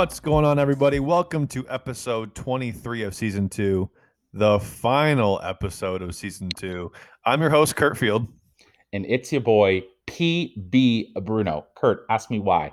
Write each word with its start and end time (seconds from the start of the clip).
What's 0.00 0.18
going 0.18 0.46
on, 0.46 0.58
everybody? 0.58 0.98
Welcome 0.98 1.46
to 1.48 1.68
episode 1.68 2.34
23 2.34 3.02
of 3.02 3.14
season 3.14 3.50
two, 3.50 3.90
the 4.32 4.58
final 4.58 5.38
episode 5.42 6.00
of 6.00 6.14
season 6.14 6.48
two. 6.48 6.90
I'm 7.26 7.42
your 7.42 7.50
host, 7.50 7.76
Kurt 7.76 7.98
Field. 7.98 8.26
And 8.94 9.04
it's 9.04 9.30
your 9.30 9.42
boy, 9.42 9.82
PB 10.06 11.12
Bruno. 11.22 11.66
Kurt, 11.76 12.06
ask 12.08 12.30
me 12.30 12.38
why. 12.38 12.72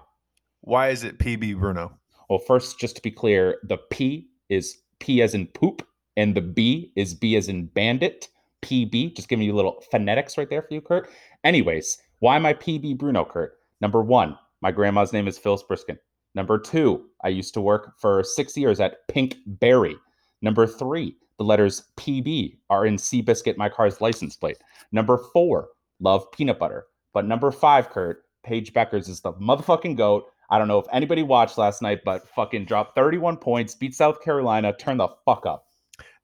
Why 0.62 0.88
is 0.88 1.04
it 1.04 1.20
PB 1.20 1.60
Bruno? 1.60 1.92
Well, 2.30 2.40
first, 2.40 2.80
just 2.80 2.96
to 2.96 3.02
be 3.02 3.12
clear, 3.12 3.58
the 3.62 3.78
P 3.92 4.30
is 4.48 4.78
P 5.00 5.22
as 5.22 5.34
in 5.34 5.48
poop, 5.48 5.86
and 6.16 6.34
the 6.34 6.40
B 6.40 6.94
is 6.96 7.14
B 7.14 7.36
as 7.36 7.50
in 7.50 7.66
bandit. 7.66 8.30
PB, 8.62 9.18
just 9.18 9.28
giving 9.28 9.46
you 9.46 9.54
a 9.54 9.58
little 9.58 9.84
phonetics 9.92 10.38
right 10.38 10.50
there 10.50 10.62
for 10.62 10.74
you, 10.74 10.80
Kurt. 10.80 11.10
Anyways, 11.44 11.98
why 12.20 12.38
am 12.38 12.46
I 12.46 12.54
PB 12.54 12.98
Bruno, 12.98 13.26
Kurt? 13.26 13.58
Number 13.82 14.02
one, 14.02 14.38
my 14.62 14.72
grandma's 14.72 15.12
name 15.12 15.28
is 15.28 15.38
Phyllis 15.38 15.64
Briskin. 15.70 15.98
Number 16.36 16.60
two, 16.60 17.06
I 17.24 17.30
used 17.30 17.54
to 17.56 17.62
work 17.62 17.94
for 18.00 18.24
six 18.24 18.56
years 18.56 18.80
at 18.80 19.08
Pinkberry. 19.08 19.96
Number 20.42 20.68
three, 20.68 21.18
the 21.38 21.44
letters 21.44 21.84
PB 21.98 22.58
are 22.70 22.86
in 22.86 22.98
Seabiscuit, 22.98 23.58
my 23.58 23.70
car's 23.70 24.02
license 24.02 24.36
plate. 24.36 24.58
Number 24.92 25.18
four, 25.34 25.70
love 26.00 26.30
peanut 26.32 26.60
butter. 26.60 26.86
But 27.14 27.26
number 27.26 27.52
five, 27.52 27.90
Kurt, 27.90 28.24
Paige 28.44 28.74
Bueckers 28.74 29.10
is 29.10 29.22
the 29.22 29.34
motherfucking 29.34 29.98
goat. 29.98 30.26
I 30.50 30.58
don't 30.58 30.68
know 30.68 30.80
if 30.80 30.86
anybody 30.92 31.24
watched 31.24 31.58
last 31.58 31.82
night, 31.82 32.02
but 32.06 32.28
fucking 32.30 32.66
dropped 32.66 32.96
31 32.96 33.38
points, 33.38 33.76
beat 33.76 33.94
South 33.94 34.22
Carolina, 34.22 34.74
turn 34.78 34.98
the 34.98 35.10
fuck 35.26 35.46
up. 35.46 35.66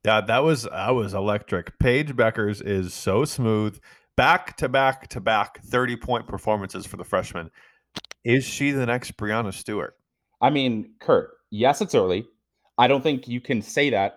Yeah, 0.06 0.22
that 0.22 0.44
was 0.44 0.64
that 0.64 0.92
was 0.92 1.14
electric. 1.14 1.78
Paige 1.80 2.16
Bueckers 2.16 2.62
is 2.66 2.94
so 2.94 3.26
smooth. 3.26 3.80
Back 4.16 4.58
to 4.58 4.70
back 4.70 5.08
to 5.10 5.20
back 5.20 5.62
30 5.64 5.96
point 5.98 6.28
performances 6.28 6.86
for 6.86 6.98
the 6.98 7.04
freshman. 7.04 7.50
Is 8.24 8.44
she 8.46 8.72
the 8.72 8.86
next 8.86 9.18
Breanna 9.18 9.54
Stewart? 9.54 9.96
I 10.42 10.50
mean, 10.50 10.94
Kurt, 11.00 11.32
yes, 11.52 11.82
it's 11.82 11.96
early. 11.96 12.26
I 12.78 12.88
don't 12.88 13.02
think 13.02 13.28
you 13.28 13.42
can 13.42 13.62
say 13.62 13.90
that 13.92 14.16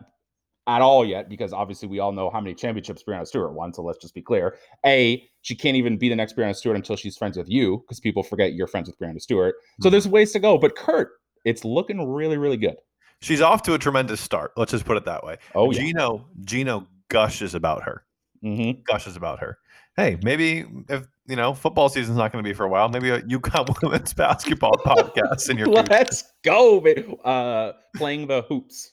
at 0.67 0.83
all 0.83 1.05
yet 1.05 1.29
because 1.29 1.53
obviously 1.53 1.89
we 1.89 2.01
all 2.01 2.13
know 2.13 2.31
how 2.31 2.41
many 2.41 2.55
championships 2.55 3.03
Breanna 3.07 3.27
Stewart 3.27 3.53
won. 3.53 3.73
So 3.73 3.83
let's 3.83 3.99
just 3.99 4.15
be 4.15 4.23
clear. 4.23 4.57
A, 4.85 5.23
she 5.43 5.55
can't 5.55 5.77
even 5.77 5.97
be 5.97 6.09
the 6.09 6.17
next 6.17 6.37
Breanna 6.37 6.55
Stewart 6.55 6.77
until 6.77 6.97
she's 6.97 7.17
friends 7.17 7.37
with 7.37 7.49
you 7.49 7.79
because 7.79 8.01
people 8.01 8.23
forget 8.23 8.55
you're 8.55 8.67
friends 8.67 8.89
with 8.89 8.99
Breanna 8.99 9.21
Stewart. 9.21 9.55
So 9.81 9.87
mm-hmm. 9.87 9.93
there's 9.93 10.09
ways 10.09 10.33
to 10.33 10.39
go. 10.39 10.59
But 10.59 10.77
Kurt, 10.77 11.11
it's 11.45 11.65
looking 11.65 12.11
really, 12.11 12.37
really 12.37 12.57
good. 12.57 12.77
She's 13.23 13.41
off 13.41 13.63
to 13.63 13.75
a 13.75 13.79
tremendous 13.79 14.21
start. 14.21 14.53
Let's 14.57 14.73
just 14.73 14.85
put 14.85 14.97
it 14.97 15.05
that 15.05 15.25
way. 15.25 15.39
Oh, 15.55 15.71
yeah. 15.71 15.81
Geno, 15.81 16.29
Geno 16.45 16.87
gushes 17.09 17.55
about 17.55 17.83
her. 17.85 18.05
Mm-hmm. 18.45 18.81
Gushes 18.87 19.17
about 19.17 19.39
her. 19.41 19.59
Hey, 19.97 20.19
maybe 20.23 20.65
if 20.89 21.07
you 21.29 21.37
know 21.37 21.55
football 21.55 21.89
season's 21.89 22.17
not 22.17 22.33
going 22.33 22.43
to 22.43 22.49
be 22.49 22.55
for 22.55 22.65
a 22.65 22.69
while, 22.69 22.89
maybe 22.89 23.11
a 23.11 23.21
UConn 23.23 23.75
women's 23.83 24.13
basketball 24.13 24.73
podcast 24.85 25.51
in 25.51 25.59
your. 25.59 25.69
Let's 25.69 26.23
future. 26.23 26.33
go, 26.45 26.81
baby. 26.81 27.17
Uh, 27.25 27.73
playing 27.97 28.27
the 28.27 28.43
hoops, 28.43 28.93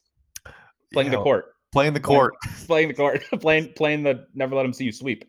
playing 0.92 1.12
the 1.12 1.18
court, 1.18 1.56
playing 1.72 1.94
the 1.94 2.00
court, 2.00 2.34
playing, 2.66 2.66
playing 2.68 2.88
the 2.90 2.94
court, 2.94 3.24
playing 3.42 3.74
playing 3.74 4.04
the 4.04 4.28
never 4.34 4.56
let 4.56 4.64
them 4.64 4.74
see 4.74 4.86
you 4.86 4.92
sweep. 4.92 5.26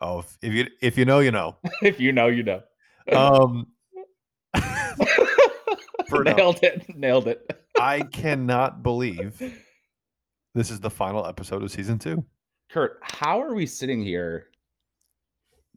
Oh, 0.00 0.24
if 0.42 0.52
you 0.52 0.66
if 0.80 0.98
you 0.98 1.04
know, 1.04 1.20
you 1.20 1.30
know. 1.30 1.56
if 1.82 1.98
you 2.00 2.12
know, 2.12 2.28
you 2.28 2.42
know. 2.42 2.62
Um. 3.12 3.66
nailed 6.12 6.60
it. 6.62 6.96
Nailed 6.96 7.28
it. 7.28 7.50
I 7.80 8.02
cannot 8.02 8.82
believe 8.82 9.40
this 10.54 10.70
is 10.70 10.80
the 10.80 10.90
final 10.90 11.26
episode 11.26 11.62
of 11.62 11.70
season 11.70 11.98
two. 11.98 12.24
Kurt, 12.70 12.98
how 13.02 13.40
are 13.40 13.54
we 13.54 13.64
sitting 13.66 14.02
here 14.02 14.48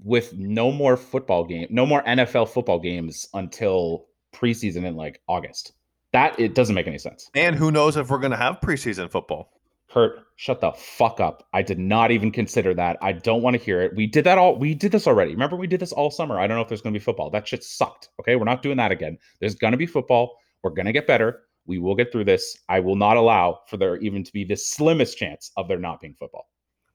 with 0.03 0.34
no 0.34 0.72
more 0.72 0.97
football 0.97 1.45
game, 1.45 1.67
no 1.69 1.85
more 1.85 2.03
NFL 2.03 2.50
football 2.50 2.79
games 2.79 3.28
until 3.34 4.06
preseason 4.34 4.85
in 4.85 4.95
like 4.95 5.22
August? 5.28 5.73
That 6.13 6.39
it 6.39 6.56
doesn't 6.56 6.75
make 6.75 6.88
any 6.88 6.97
sense. 6.97 7.29
And 7.35 7.56
who 7.56 7.72
knows 7.72 7.95
if 7.95 8.09
we're 8.09 8.17
going 8.17 8.31
to 8.31 8.38
have 8.38 8.59
preseason 8.59 9.09
football? 9.09 9.51
Kurt, 9.89 10.23
shut 10.38 10.62
the 10.62 10.72
fuck 10.72 11.19
up. 11.19 11.47
I 11.53 11.62
did 11.62 11.78
not 11.78 12.12
even 12.12 12.31
consider 12.31 12.73
that. 12.75 12.97
I 13.01 13.12
don't 13.12 13.41
want 13.41 13.57
to 13.57 13.63
hear 13.63 13.81
it. 13.81 13.94
We 13.95 14.07
did 14.07 14.23
that 14.23 14.38
all. 14.38 14.57
We 14.57 14.73
did 14.73 14.94
this 14.94 15.06
already. 15.06 15.31
Remember, 15.31 15.57
we 15.57 15.67
did 15.67 15.81
this 15.81 15.91
all 15.91 16.09
summer. 16.09 16.39
I 16.39 16.47
don't 16.47 16.56
know 16.56 16.62
if 16.62 16.69
there's 16.69 16.81
going 16.81 16.94
to 16.94 17.00
be 17.00 17.03
football. 17.03 17.29
That 17.29 17.47
shit 17.47 17.63
sucked. 17.63 18.09
Okay, 18.19 18.38
we're 18.38 18.45
not 18.45 18.62
doing 18.62 18.78
that 18.78 18.91
again. 18.91 19.18
There's 19.41 19.56
going 19.56 19.72
to 19.72 19.78
be 19.78 19.85
football. 19.85 20.38
We're 20.63 20.72
going 20.72 20.85
to 20.85 20.94
get 20.94 21.07
better. 21.07 21.41
We 21.66 21.78
will 21.78 21.95
get 21.95 22.12
through 22.12 22.25
this. 22.25 22.57
I 22.69 22.79
will 22.79 22.95
not 22.95 23.18
allow 23.18 23.59
for 23.68 23.78
there 23.78 23.97
even 23.97 24.23
to 24.23 24.31
be 24.31 24.45
the 24.45 24.56
slimmest 24.56 25.18
chance 25.18 25.51
of 25.57 25.68
there 25.68 25.78
not 25.78 26.00
being 26.00 26.16
football. 26.18 26.47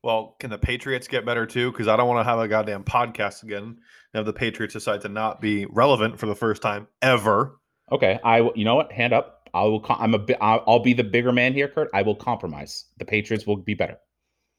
Well, 0.06 0.36
can 0.38 0.50
the 0.50 0.58
Patriots 0.58 1.08
get 1.08 1.26
better 1.26 1.46
too? 1.46 1.72
Because 1.72 1.88
I 1.88 1.96
don't 1.96 2.06
want 2.06 2.24
to 2.24 2.30
have 2.30 2.38
a 2.38 2.46
goddamn 2.46 2.84
podcast 2.84 3.42
again 3.42 3.64
and 3.64 3.76
have 4.14 4.24
the 4.24 4.32
Patriots 4.32 4.72
decide 4.72 5.00
to 5.00 5.08
not 5.08 5.40
be 5.40 5.66
relevant 5.66 6.20
for 6.20 6.26
the 6.26 6.34
first 6.36 6.62
time 6.62 6.86
ever. 7.02 7.58
Okay, 7.90 8.20
I 8.22 8.48
you 8.54 8.64
know 8.64 8.76
what? 8.76 8.92
Hand 8.92 9.12
up. 9.12 9.50
I 9.52 9.64
will. 9.64 9.84
I'm 9.88 10.14
a. 10.14 10.24
I'll 10.40 10.78
be 10.78 10.92
the 10.92 11.02
bigger 11.02 11.32
man 11.32 11.54
here, 11.54 11.66
Kurt. 11.66 11.90
I 11.92 12.02
will 12.02 12.14
compromise. 12.14 12.84
The 12.98 13.04
Patriots 13.04 13.48
will 13.48 13.56
be 13.56 13.74
better. 13.74 13.96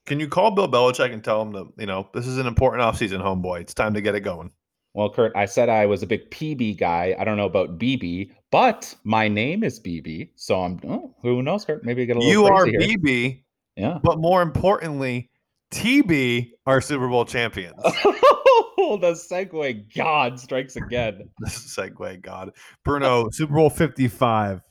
Can 0.06 0.20
you 0.20 0.28
call 0.28 0.52
Bill 0.52 0.68
Belichick 0.68 1.14
and 1.14 1.24
tell 1.24 1.42
him 1.44 1.54
to, 1.54 1.68
you 1.78 1.86
know, 1.86 2.10
this 2.14 2.28
is 2.28 2.38
an 2.40 2.46
important 2.46 2.84
offseason, 2.84 3.22
homeboy. 3.22 3.62
It's 3.62 3.74
time 3.74 3.94
to 3.94 4.02
get 4.02 4.16
it 4.16 4.22
going. 4.22 4.52
Well, 4.96 5.10
Kurt, 5.10 5.32
I 5.34 5.46
said 5.46 5.70
I 5.70 5.86
was 5.86 6.04
a 6.04 6.08
big 6.08 6.30
PB 6.30 6.78
guy. 6.78 7.16
I 7.18 7.24
don't 7.24 7.38
know 7.38 7.46
about 7.46 7.80
BB, 7.80 8.32
but 8.52 8.94
my 9.06 9.30
name 9.30 9.64
is 9.64 9.80
BB, 9.80 10.32
so 10.36 10.62
I'm. 10.62 10.82
Oh, 10.86 11.16
who 11.22 11.42
knows, 11.42 11.64
Kurt? 11.64 11.86
Maybe 11.86 12.02
I 12.02 12.06
get 12.06 12.18
a 12.18 12.20
little. 12.20 12.34
You 12.34 12.48
are 12.48 12.66
here. 12.66 12.82
BB. 12.82 13.44
Yeah. 13.78 14.00
But 14.04 14.20
more 14.20 14.42
importantly, 14.42 15.30
TB 15.72 16.52
are 16.66 16.82
Super 16.82 17.08
Bowl 17.08 17.26
champions. 17.26 17.76
oh, 17.86 18.98
the 19.02 19.12
segue 19.12 19.96
god 19.96 20.40
strikes 20.40 20.76
again. 20.76 21.30
the 21.40 21.50
segue 21.50 22.22
god. 22.22 22.52
Bruno, 22.84 23.30
Super 23.32 23.54
Bowl 23.54 23.70
55. 23.70 24.62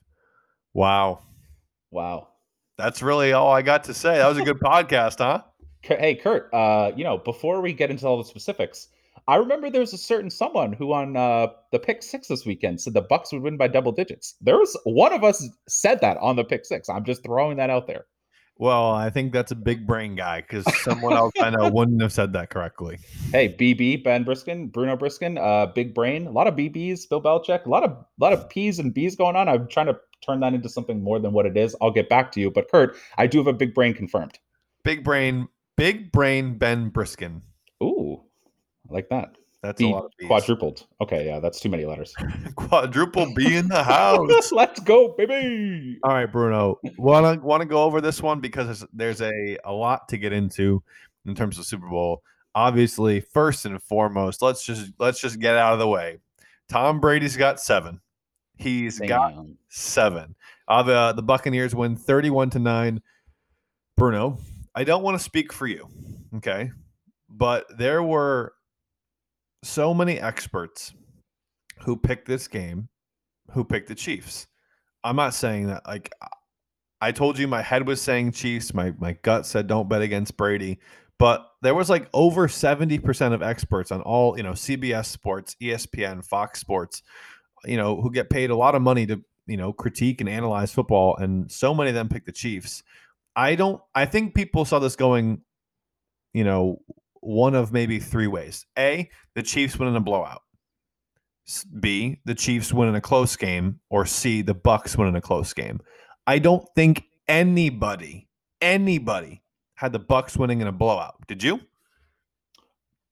Wow. 0.74 1.20
Wow. 1.90 2.28
That's 2.78 3.02
really 3.02 3.32
all 3.32 3.52
I 3.52 3.62
got 3.62 3.84
to 3.84 3.94
say. 3.94 4.18
That 4.18 4.28
was 4.28 4.38
a 4.38 4.44
good 4.44 4.60
podcast, 4.64 5.18
huh? 5.18 5.42
Hey, 5.80 6.14
Kurt, 6.14 6.52
uh, 6.52 6.92
you 6.96 7.04
know, 7.04 7.18
before 7.18 7.60
we 7.60 7.72
get 7.72 7.90
into 7.90 8.06
all 8.06 8.18
the 8.18 8.24
specifics, 8.24 8.88
I 9.28 9.36
remember 9.36 9.70
there 9.70 9.80
was 9.80 9.92
a 9.92 9.98
certain 9.98 10.30
someone 10.30 10.72
who 10.72 10.92
on 10.92 11.16
uh, 11.16 11.48
the 11.72 11.78
pick 11.78 12.02
six 12.02 12.28
this 12.28 12.44
weekend 12.44 12.80
said 12.80 12.94
the 12.94 13.02
Bucks 13.02 13.32
would 13.32 13.42
win 13.42 13.56
by 13.56 13.68
double 13.68 13.92
digits. 13.92 14.34
There 14.40 14.58
was 14.58 14.76
one 14.84 15.12
of 15.12 15.24
us 15.24 15.48
said 15.68 16.00
that 16.00 16.16
on 16.18 16.36
the 16.36 16.44
pick 16.44 16.64
six. 16.64 16.88
I'm 16.88 17.04
just 17.04 17.24
throwing 17.24 17.56
that 17.58 17.70
out 17.70 17.86
there. 17.86 18.06
Well, 18.58 18.90
I 18.90 19.10
think 19.10 19.32
that's 19.32 19.52
a 19.52 19.56
big 19.56 19.86
brain 19.86 20.14
guy 20.14 20.40
because 20.40 20.64
someone 20.82 21.12
else 21.12 21.32
I 21.40 21.50
know 21.50 21.68
wouldn't 21.70 22.00
have 22.00 22.12
said 22.12 22.32
that 22.32 22.48
correctly. 22.48 22.98
Hey, 23.30 23.54
BB, 23.54 24.02
Ben 24.02 24.24
Briskin, 24.24 24.72
Bruno 24.72 24.96
Briskin, 24.96 25.38
uh, 25.38 25.66
big 25.66 25.94
brain, 25.94 26.26
a 26.26 26.30
lot 26.30 26.46
of 26.46 26.54
BBs, 26.54 27.06
Bill 27.08 27.20
Belichick, 27.20 27.66
a 27.66 27.68
lot 27.68 27.84
of 27.84 27.90
a 27.90 28.06
lot 28.18 28.32
of 28.32 28.48
P's 28.48 28.78
and 28.78 28.94
B's 28.94 29.14
going 29.14 29.36
on. 29.36 29.48
I'm 29.48 29.68
trying 29.68 29.86
to 29.86 29.98
turn 30.24 30.40
that 30.40 30.54
into 30.54 30.70
something 30.70 31.02
more 31.02 31.18
than 31.18 31.32
what 31.32 31.44
it 31.44 31.56
is. 31.56 31.76
I'll 31.82 31.90
get 31.90 32.08
back 32.08 32.32
to 32.32 32.40
you, 32.40 32.50
but 32.50 32.70
Kurt, 32.70 32.96
I 33.18 33.26
do 33.26 33.38
have 33.38 33.46
a 33.46 33.52
big 33.52 33.74
brain 33.74 33.92
confirmed. 33.92 34.38
Big 34.84 35.04
brain, 35.04 35.48
big 35.76 36.10
brain, 36.10 36.56
Ben 36.56 36.90
Briskin. 36.90 37.42
Ooh, 37.82 38.22
I 38.88 38.94
like 38.94 39.10
that. 39.10 39.36
That's 39.66 39.78
B, 39.80 39.90
a 39.90 39.94
lot 39.94 40.04
of 40.06 40.12
B's. 40.18 40.26
quadrupled. 40.28 40.86
Okay, 41.00 41.26
yeah, 41.26 41.40
that's 41.40 41.60
too 41.60 41.68
many 41.68 41.84
letters. 41.84 42.14
Quadruple 42.56 43.32
B 43.34 43.56
in 43.56 43.68
the 43.68 43.82
house. 43.84 44.52
Let's 44.52 44.80
go, 44.80 45.14
baby. 45.16 45.98
All 46.02 46.12
right, 46.12 46.30
Bruno. 46.30 46.78
Want 46.96 47.40
to 47.40 47.46
want 47.46 47.60
to 47.62 47.66
go 47.66 47.82
over 47.82 48.00
this 48.00 48.22
one 48.22 48.40
because 48.40 48.84
there's 48.92 49.20
a 49.20 49.58
a 49.64 49.72
lot 49.72 50.08
to 50.08 50.18
get 50.18 50.32
into 50.32 50.82
in 51.26 51.34
terms 51.34 51.58
of 51.58 51.64
Super 51.66 51.88
Bowl. 51.88 52.22
Obviously, 52.54 53.20
first 53.20 53.66
and 53.66 53.82
foremost, 53.82 54.40
let's 54.42 54.64
just 54.64 54.92
let's 54.98 55.20
just 55.20 55.38
get 55.40 55.56
out 55.56 55.72
of 55.74 55.78
the 55.78 55.88
way. 55.88 56.18
Tom 56.68 57.00
Brady's 57.00 57.36
got 57.36 57.60
seven. 57.60 58.00
He's 58.56 58.98
Damn. 58.98 59.08
got 59.08 59.34
seven. 59.68 60.34
Uh, 60.66 60.82
the, 60.82 61.12
the 61.12 61.22
Buccaneers 61.22 61.74
win 61.74 61.94
31 61.94 62.50
to 62.50 62.58
9. 62.58 63.02
Bruno, 63.96 64.38
I 64.74 64.82
don't 64.84 65.02
want 65.02 65.16
to 65.16 65.22
speak 65.22 65.52
for 65.52 65.66
you, 65.66 65.86
okay? 66.36 66.70
But 67.28 67.66
there 67.78 68.02
were 68.02 68.54
so 69.66 69.92
many 69.92 70.18
experts 70.18 70.94
who 71.80 71.96
picked 71.96 72.26
this 72.26 72.48
game 72.48 72.88
who 73.52 73.64
picked 73.64 73.88
the 73.88 73.94
Chiefs. 73.94 74.46
I'm 75.04 75.16
not 75.16 75.34
saying 75.34 75.68
that 75.68 75.86
like 75.86 76.12
I 77.00 77.12
told 77.12 77.38
you 77.38 77.46
my 77.46 77.62
head 77.62 77.86
was 77.86 78.00
saying 78.00 78.32
Chiefs, 78.32 78.74
my 78.74 78.92
my 78.98 79.12
gut 79.22 79.46
said 79.46 79.66
don't 79.66 79.88
bet 79.88 80.02
against 80.02 80.36
Brady, 80.36 80.78
but 81.18 81.46
there 81.62 81.74
was 81.74 81.90
like 81.90 82.08
over 82.12 82.48
70% 82.48 83.32
of 83.32 83.42
experts 83.42 83.90
on 83.90 84.02
all, 84.02 84.36
you 84.36 84.42
know, 84.42 84.52
CBS 84.52 85.06
Sports, 85.06 85.56
ESPN, 85.60 86.24
Fox 86.24 86.60
Sports, 86.60 87.02
you 87.64 87.76
know, 87.76 88.00
who 88.00 88.10
get 88.10 88.30
paid 88.30 88.50
a 88.50 88.56
lot 88.56 88.74
of 88.74 88.82
money 88.82 89.06
to, 89.06 89.22
you 89.46 89.56
know, 89.56 89.72
critique 89.72 90.20
and 90.20 90.28
analyze 90.28 90.72
football 90.72 91.16
and 91.16 91.50
so 91.50 91.74
many 91.74 91.90
of 91.90 91.94
them 91.94 92.08
picked 92.08 92.26
the 92.26 92.32
Chiefs. 92.32 92.82
I 93.34 93.54
don't 93.54 93.80
I 93.94 94.06
think 94.06 94.34
people 94.34 94.64
saw 94.64 94.78
this 94.78 94.96
going, 94.96 95.42
you 96.32 96.44
know, 96.44 96.80
one 97.26 97.54
of 97.54 97.72
maybe 97.72 97.98
three 97.98 98.28
ways. 98.28 98.64
A, 98.78 99.10
the 99.34 99.42
Chiefs 99.42 99.78
win 99.78 99.88
in 99.88 99.96
a 99.96 100.00
blowout. 100.00 100.42
B, 101.80 102.20
the 102.24 102.34
Chiefs 102.34 102.72
win 102.72 102.88
in 102.88 102.94
a 102.94 103.00
close 103.00 103.36
game, 103.36 103.80
or 103.90 104.06
C, 104.06 104.42
the 104.42 104.54
Bucks 104.54 104.96
win 104.96 105.08
in 105.08 105.16
a 105.16 105.20
close 105.20 105.52
game. 105.52 105.80
I 106.26 106.38
don't 106.38 106.66
think 106.74 107.04
anybody, 107.28 108.28
anybody 108.60 109.42
had 109.74 109.92
the 109.92 109.98
Bucks 109.98 110.36
winning 110.36 110.60
in 110.60 110.66
a 110.66 110.72
blowout. 110.72 111.16
Did 111.26 111.42
you? 111.42 111.60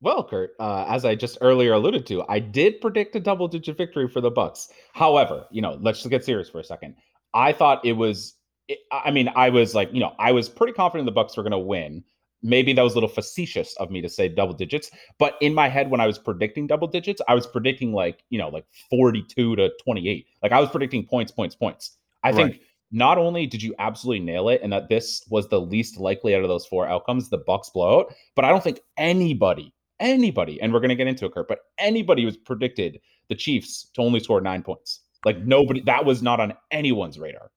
Well, 0.01 0.23
Kurt, 0.23 0.51
uh, 0.61 0.85
as 0.89 1.05
I 1.05 1.15
just 1.15 1.39
earlier 1.41 1.73
alluded 1.73 2.07
to, 2.07 2.25
I 2.29 2.39
did 2.39 2.81
predict 2.81 3.17
a 3.17 3.21
double-digit 3.21 3.77
victory 3.77 4.09
for 4.09 4.21
the 4.21 4.31
Bucks. 4.31 4.69
However, 4.93 5.47
you 5.51 5.63
know, 5.63 5.79
let's 5.81 6.01
just 6.01 6.11
get 6.11 6.25
serious 6.25 6.49
for 6.49 6.61
a 6.61 6.65
second. 6.65 6.97
I 7.33 7.53
thought 7.53 7.85
it 7.85 7.95
was. 7.95 8.35
I 8.93 9.11
mean, 9.11 9.29
I 9.35 9.51
was 9.51 9.75
like, 9.75 9.93
you 9.93 10.01
know, 10.01 10.15
I 10.19 10.33
was 10.33 10.49
pretty 10.49 10.73
confident 10.73 11.07
the 11.07 11.13
Bucks 11.13 11.37
were 11.37 11.43
going 11.43 11.53
to 11.53 11.59
win. 11.59 12.05
Maybe 12.45 12.73
that 12.73 12.83
was 12.83 12.93
a 12.93 12.97
little 12.97 13.09
facetious 13.09 13.75
of 13.79 13.91
me 13.91 14.01
to 14.03 14.09
say 14.09 14.29
double 14.29 14.55
digits, 14.55 14.91
but 15.19 15.37
in 15.41 15.55
my 15.55 15.69
head, 15.69 15.91
when 15.91 16.01
I 16.01 16.07
was 16.07 16.19
predicting 16.19 16.67
double 16.67 16.87
digits, 16.87 17.21
I 17.27 17.35
was 17.35 17.47
predicting 17.47 17.93
like, 17.93 18.23
you 18.31 18.39
know, 18.39 18.49
like 18.49 18.67
42 18.91 19.57
to 19.57 19.71
28. 19.83 20.27
Like 20.43 20.53
I 20.53 20.61
was 20.61 20.71
predicting 20.71 21.07
points, 21.07 21.33
points, 21.33 21.57
points. 21.57 21.97
I 22.23 22.29
right. 22.29 22.37
think 22.37 22.61
not 22.93 23.19
only 23.19 23.47
did 23.47 23.63
you 23.63 23.75
absolutely 23.79 24.21
nail 24.21 24.49
it 24.51 24.61
and 24.63 24.73
that 24.73 24.89
this 24.89 25.25
was 25.29 25.49
the 25.49 25.61
least 25.61 25.99
likely 25.99 26.35
out 26.35 26.43
of 26.43 26.49
those 26.49 26.67
four 26.67 26.87
outcomes, 26.87 27.31
the 27.31 27.39
Bucks 27.39 27.71
blowout, 27.71 28.15
but 28.37 28.45
I 28.45 28.51
don't 28.51 28.63
think 28.63 28.81
anybody 28.97 29.73
anybody, 30.01 30.61
and 30.61 30.73
we're 30.73 30.81
going 30.81 30.91
to 30.91 30.95
get 30.95 31.07
into 31.07 31.27
it, 31.27 31.33
Kurt, 31.33 31.49
but 31.49 31.61
anybody 31.79 32.25
was 32.25 32.37
predicted 32.37 33.01
the 33.29 33.35
Chiefs 33.35 33.91
to 33.95 34.03
only 34.03 34.21
score 34.21 34.41
nine 34.41 34.63
points. 34.63 35.01
Like 35.25 35.39
nobody, 35.39 35.81
that 35.83 36.05
was 36.05 36.23
not 36.23 36.41
on 36.41 36.55
anyone's 36.71 37.19
radar. 37.19 37.51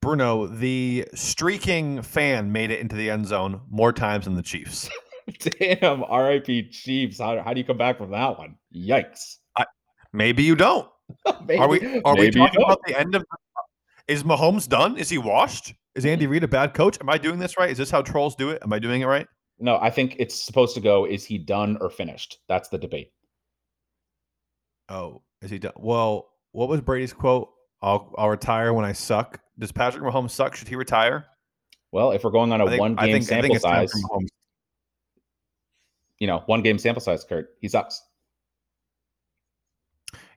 Bruno, 0.00 0.46
the 0.46 1.06
streaking 1.14 2.00
fan 2.02 2.52
made 2.52 2.70
it 2.70 2.80
into 2.80 2.96
the 2.96 3.10
end 3.10 3.26
zone 3.26 3.60
more 3.70 3.92
times 3.92 4.24
than 4.24 4.34
the 4.34 4.42
Chiefs. 4.42 4.88
Damn, 5.38 6.02
RIP 6.10 6.70
Chiefs. 6.70 7.18
How, 7.18 7.42
how 7.42 7.52
do 7.52 7.60
you 7.60 7.66
come 7.66 7.76
back 7.76 7.98
from 7.98 8.10
that 8.10 8.38
one? 8.38 8.56
Yikes. 8.74 9.36
I, 9.58 9.66
maybe 10.12 10.42
you 10.42 10.56
don't. 10.56 10.88
maybe, 11.46 11.58
are 11.58 11.68
we 11.68 12.00
are 12.02 12.16
we 12.16 12.30
talking 12.30 12.62
about 12.62 12.80
the 12.86 12.98
end 12.98 13.14
of 13.14 13.24
is 14.08 14.24
Mahomes 14.24 14.68
done? 14.68 14.96
Is 14.96 15.08
he 15.08 15.18
washed? 15.18 15.74
Is 15.94 16.06
Andy 16.06 16.24
mm-hmm. 16.24 16.32
Reid 16.32 16.44
a 16.44 16.48
bad 16.48 16.74
coach? 16.74 16.98
Am 17.00 17.08
I 17.08 17.18
doing 17.18 17.38
this 17.38 17.58
right? 17.58 17.70
Is 17.70 17.78
this 17.78 17.90
how 17.90 18.02
trolls 18.02 18.34
do 18.34 18.50
it? 18.50 18.62
Am 18.62 18.72
I 18.72 18.78
doing 18.78 19.02
it 19.02 19.06
right? 19.06 19.26
No, 19.58 19.78
I 19.80 19.90
think 19.90 20.16
it's 20.18 20.44
supposed 20.44 20.74
to 20.74 20.80
go. 20.80 21.04
Is 21.04 21.24
he 21.24 21.36
done 21.36 21.76
or 21.80 21.90
finished? 21.90 22.38
That's 22.48 22.68
the 22.68 22.78
debate. 22.78 23.12
Oh, 24.88 25.22
is 25.42 25.50
he 25.50 25.58
done? 25.58 25.72
Well, 25.76 26.30
what 26.52 26.68
was 26.68 26.80
Brady's 26.80 27.12
quote? 27.12 27.50
I'll 27.82 28.12
I'll 28.18 28.30
retire 28.30 28.72
when 28.72 28.84
I 28.84 28.92
suck. 28.92 29.40
Does 29.60 29.70
Patrick 29.70 30.02
Mahomes 30.02 30.30
suck? 30.30 30.56
Should 30.56 30.68
he 30.68 30.74
retire? 30.74 31.26
Well, 31.92 32.12
if 32.12 32.24
we're 32.24 32.30
going 32.30 32.52
on 32.52 32.60
a 32.60 32.66
think, 32.66 32.80
one 32.80 32.94
game 32.94 33.12
think, 33.12 33.24
sample 33.24 33.58
size, 33.58 33.92
you 36.18 36.26
know, 36.26 36.42
one 36.46 36.62
game 36.62 36.78
sample 36.78 37.00
size, 37.00 37.24
Kurt, 37.24 37.50
he 37.60 37.68
sucks. 37.68 38.02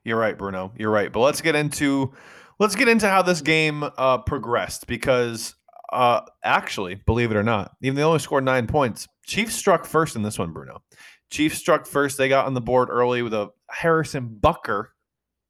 You're 0.04 0.18
right, 0.18 0.36
Bruno. 0.36 0.72
You're 0.76 0.90
right. 0.90 1.10
But 1.10 1.20
let's 1.20 1.40
get 1.40 1.54
into 1.54 2.12
let's 2.58 2.74
get 2.74 2.88
into 2.88 3.08
how 3.08 3.22
this 3.22 3.40
game 3.40 3.82
uh, 3.96 4.18
progressed 4.18 4.86
because 4.86 5.54
uh, 5.92 6.20
actually, 6.42 6.96
believe 6.96 7.30
it 7.30 7.36
or 7.36 7.42
not, 7.42 7.76
even 7.80 7.96
they 7.96 8.02
only 8.02 8.18
scored 8.18 8.44
nine 8.44 8.66
points. 8.66 9.08
Chiefs 9.24 9.54
struck 9.54 9.86
first 9.86 10.16
in 10.16 10.22
this 10.22 10.38
one, 10.38 10.52
Bruno. 10.52 10.82
Chiefs 11.30 11.56
struck 11.56 11.86
first. 11.86 12.18
They 12.18 12.28
got 12.28 12.46
on 12.46 12.52
the 12.54 12.60
board 12.60 12.90
early 12.90 13.22
with 13.22 13.32
a 13.32 13.50
Harrison 13.70 14.36
Bucker, 14.40 14.94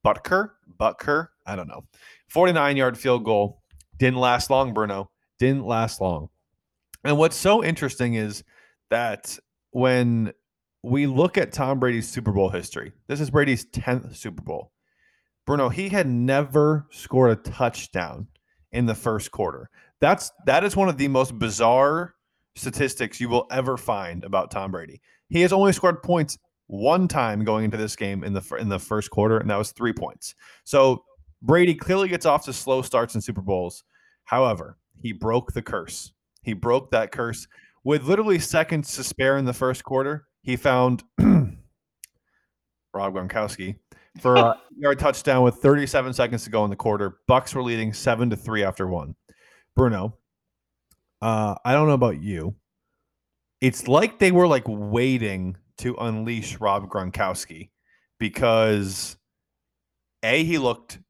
Butker, 0.05 0.51
Butker, 0.79 1.29
I 1.45 1.57
don't 1.57 1.69
know, 1.69 1.85
49 2.29 2.77
yard 2.77 2.97
field 2.97 3.25
goal. 3.25 3.64
Didn't 3.99 4.19
last 4.19 4.51
long, 4.51 4.73
Bruno. 4.75 5.11
Didn't 5.39 5.67
last 5.67 6.01
long. 6.01 6.29
And 7.05 7.19
what's 7.19 7.37
so 7.37 7.63
interesting 7.63 8.15
is 8.15 8.45
that 8.91 9.39
when 9.71 10.33
we 10.83 11.07
look 11.07 11.39
at 11.39 11.53
Tom 11.53 11.79
Brady's 11.79 12.09
Super 12.09 12.33
Bowl 12.33 12.49
history, 12.49 12.93
this 13.09 13.21
is 13.21 13.31
Brady's 13.31 13.67
10th 13.67 14.17
Super 14.17 14.43
Bowl. 14.43 14.73
Bruno, 15.47 15.69
he 15.69 15.89
had 15.89 16.07
never 16.07 16.87
scored 16.91 17.31
a 17.31 17.51
touchdown 17.51 18.29
in 18.73 18.87
the 18.87 18.95
first 18.95 19.31
quarter. 19.31 19.69
That's 20.01 20.33
that 20.47 20.65
is 20.65 20.77
one 20.77 20.89
of 20.89 20.99
the 20.99 21.09
most 21.09 21.39
bizarre 21.39 22.15
statistics 22.57 23.21
you 23.21 23.29
will 23.29 23.47
ever 23.51 23.77
find 23.77 24.25
about 24.25 24.51
Tom 24.51 24.71
Brady. 24.71 25.01
He 25.29 25.41
has 25.43 25.53
only 25.53 25.73
scored 25.73 26.03
points 26.03 26.39
one 26.67 27.09
time 27.09 27.45
going 27.45 27.65
into 27.65 27.77
this 27.77 27.97
game 27.97 28.25
in 28.25 28.33
the 28.33 28.57
in 28.59 28.69
the 28.69 28.79
first 28.79 29.11
quarter, 29.11 29.39
and 29.39 29.51
that 29.51 29.57
was 29.57 29.73
three 29.73 29.93
points. 29.93 30.35
So 30.65 31.05
Brady 31.45 31.75
clearly 31.75 32.09
gets 32.09 32.25
off 32.25 32.47
to 32.47 32.55
slow 32.55 32.81
starts 32.81 33.15
in 33.15 33.21
Super 33.21 33.43
Bowls. 33.43 33.85
However, 34.25 34.79
he 34.99 35.13
broke 35.13 35.53
the 35.53 35.61
curse. 35.61 36.13
He 36.43 36.55
broke 36.55 36.91
that 36.91 37.13
curse 37.13 37.47
with 37.85 38.05
literally 38.05 38.39
seconds 38.39 38.97
to 38.97 39.05
spare 39.05 39.37
in 39.37 39.45
the 39.45 39.53
first 39.53 39.85
quarter. 39.85 40.27
He 40.43 40.57
found 40.57 41.03
Rob 41.19 41.59
Gronkowski 42.95 43.77
for 44.21 44.37
a 44.37 44.59
yard 44.79 44.99
touchdown 44.99 45.43
with 45.43 45.57
37 45.57 46.15
seconds 46.15 46.45
to 46.45 46.51
go 46.51 46.65
in 46.65 46.71
the 46.71 46.77
quarter. 46.77 47.19
Bucks 47.29 47.55
were 47.55 47.63
leading 47.63 47.93
seven 47.93 48.31
to 48.31 48.37
three 48.37 48.65
after 48.65 48.87
one. 48.87 49.15
Bruno, 49.77 50.17
uh, 51.21 51.57
I 51.63 51.75
don't 51.75 51.89
know 51.89 51.95
about 51.95 52.23
you. 52.23 52.55
It's 53.61 53.87
like 53.87 54.19
they 54.19 54.33
were 54.33 54.47
like 54.47 54.65
waiting 54.67 55.59
to 55.79 55.95
unleash 55.97 56.59
Rob 56.59 56.89
Gronkowski 56.89 57.71
because 58.19 59.19
A, 60.23 60.43
he 60.43 60.57
looked 60.57 61.01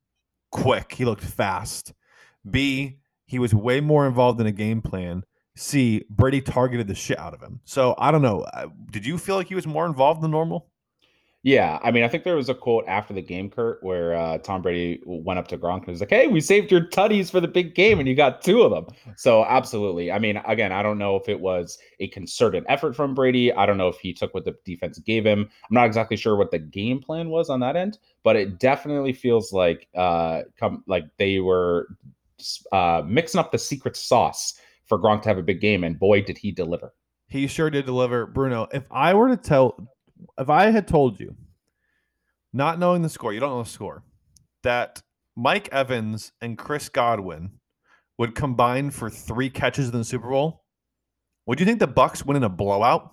quick, 0.54 0.92
he 0.92 1.04
looked 1.04 1.24
fast. 1.24 1.92
B, 2.48 2.98
he 3.26 3.38
was 3.38 3.52
way 3.52 3.80
more 3.80 4.06
involved 4.06 4.40
in 4.40 4.46
a 4.46 4.52
game 4.52 4.80
plan. 4.80 5.24
C, 5.56 6.04
Brady 6.08 6.40
targeted 6.40 6.86
the 6.86 6.94
shit 6.94 7.18
out 7.18 7.34
of 7.34 7.42
him. 7.42 7.60
So 7.64 7.94
I 7.98 8.10
don't 8.10 8.22
know. 8.22 8.42
Uh, 8.42 8.68
did 8.90 9.04
you 9.04 9.18
feel 9.18 9.36
like 9.36 9.48
he 9.48 9.54
was 9.54 9.66
more 9.66 9.84
involved 9.84 10.22
than 10.22 10.30
normal? 10.30 10.70
Yeah, 11.44 11.78
I 11.82 11.90
mean, 11.90 12.04
I 12.04 12.08
think 12.08 12.24
there 12.24 12.36
was 12.36 12.48
a 12.48 12.54
quote 12.54 12.86
after 12.88 13.12
the 13.12 13.20
game, 13.20 13.50
Kurt, 13.50 13.82
where 13.82 14.14
uh, 14.14 14.38
Tom 14.38 14.62
Brady 14.62 15.02
went 15.04 15.38
up 15.38 15.46
to 15.48 15.58
Gronk 15.58 15.80
and 15.80 15.88
was 15.88 16.00
like, 16.00 16.08
"Hey, 16.08 16.26
we 16.26 16.40
saved 16.40 16.72
your 16.72 16.80
tuddies 16.80 17.30
for 17.30 17.38
the 17.38 17.46
big 17.46 17.74
game, 17.74 17.98
and 17.98 18.08
you 18.08 18.14
got 18.14 18.40
two 18.40 18.62
of 18.62 18.70
them." 18.70 18.86
So, 19.16 19.44
absolutely. 19.44 20.10
I 20.10 20.18
mean, 20.18 20.38
again, 20.46 20.72
I 20.72 20.82
don't 20.82 20.96
know 20.96 21.16
if 21.16 21.28
it 21.28 21.38
was 21.38 21.76
a 22.00 22.08
concerted 22.08 22.64
effort 22.66 22.96
from 22.96 23.14
Brady. 23.14 23.52
I 23.52 23.66
don't 23.66 23.76
know 23.76 23.88
if 23.88 23.98
he 23.98 24.14
took 24.14 24.32
what 24.32 24.46
the 24.46 24.56
defense 24.64 24.98
gave 25.00 25.26
him. 25.26 25.40
I'm 25.40 25.74
not 25.74 25.84
exactly 25.84 26.16
sure 26.16 26.34
what 26.34 26.50
the 26.50 26.58
game 26.58 26.98
plan 26.98 27.28
was 27.28 27.50
on 27.50 27.60
that 27.60 27.76
end, 27.76 27.98
but 28.22 28.36
it 28.36 28.58
definitely 28.58 29.12
feels 29.12 29.52
like 29.52 29.86
uh, 29.94 30.44
come 30.58 30.82
like 30.86 31.04
they 31.18 31.40
were 31.40 31.88
uh, 32.72 33.02
mixing 33.04 33.38
up 33.38 33.52
the 33.52 33.58
secret 33.58 33.98
sauce 33.98 34.54
for 34.86 34.98
Gronk 34.98 35.20
to 35.22 35.28
have 35.28 35.38
a 35.38 35.42
big 35.42 35.60
game, 35.60 35.84
and 35.84 35.98
boy, 35.98 36.22
did 36.22 36.38
he 36.38 36.52
deliver. 36.52 36.94
He 37.28 37.46
sure 37.48 37.68
did 37.68 37.84
deliver, 37.84 38.26
Bruno. 38.26 38.66
If 38.72 38.84
I 38.90 39.12
were 39.12 39.28
to 39.28 39.36
tell 39.36 39.93
if 40.38 40.48
I 40.48 40.70
had 40.70 40.88
told 40.88 41.20
you, 41.20 41.36
not 42.52 42.78
knowing 42.78 43.02
the 43.02 43.08
score, 43.08 43.32
you 43.32 43.40
don't 43.40 43.50
know 43.50 43.62
the 43.62 43.68
score, 43.68 44.02
that 44.62 45.02
Mike 45.36 45.68
Evans 45.72 46.32
and 46.40 46.56
Chris 46.56 46.88
Godwin 46.88 47.50
would 48.18 48.34
combine 48.34 48.90
for 48.90 49.10
three 49.10 49.50
catches 49.50 49.88
in 49.88 49.98
the 49.98 50.04
Super 50.04 50.30
Bowl, 50.30 50.64
would 51.46 51.60
you 51.60 51.66
think 51.66 51.80
the 51.80 51.86
Bucks 51.86 52.24
win 52.24 52.36
in 52.36 52.44
a 52.44 52.48
blowout? 52.48 53.12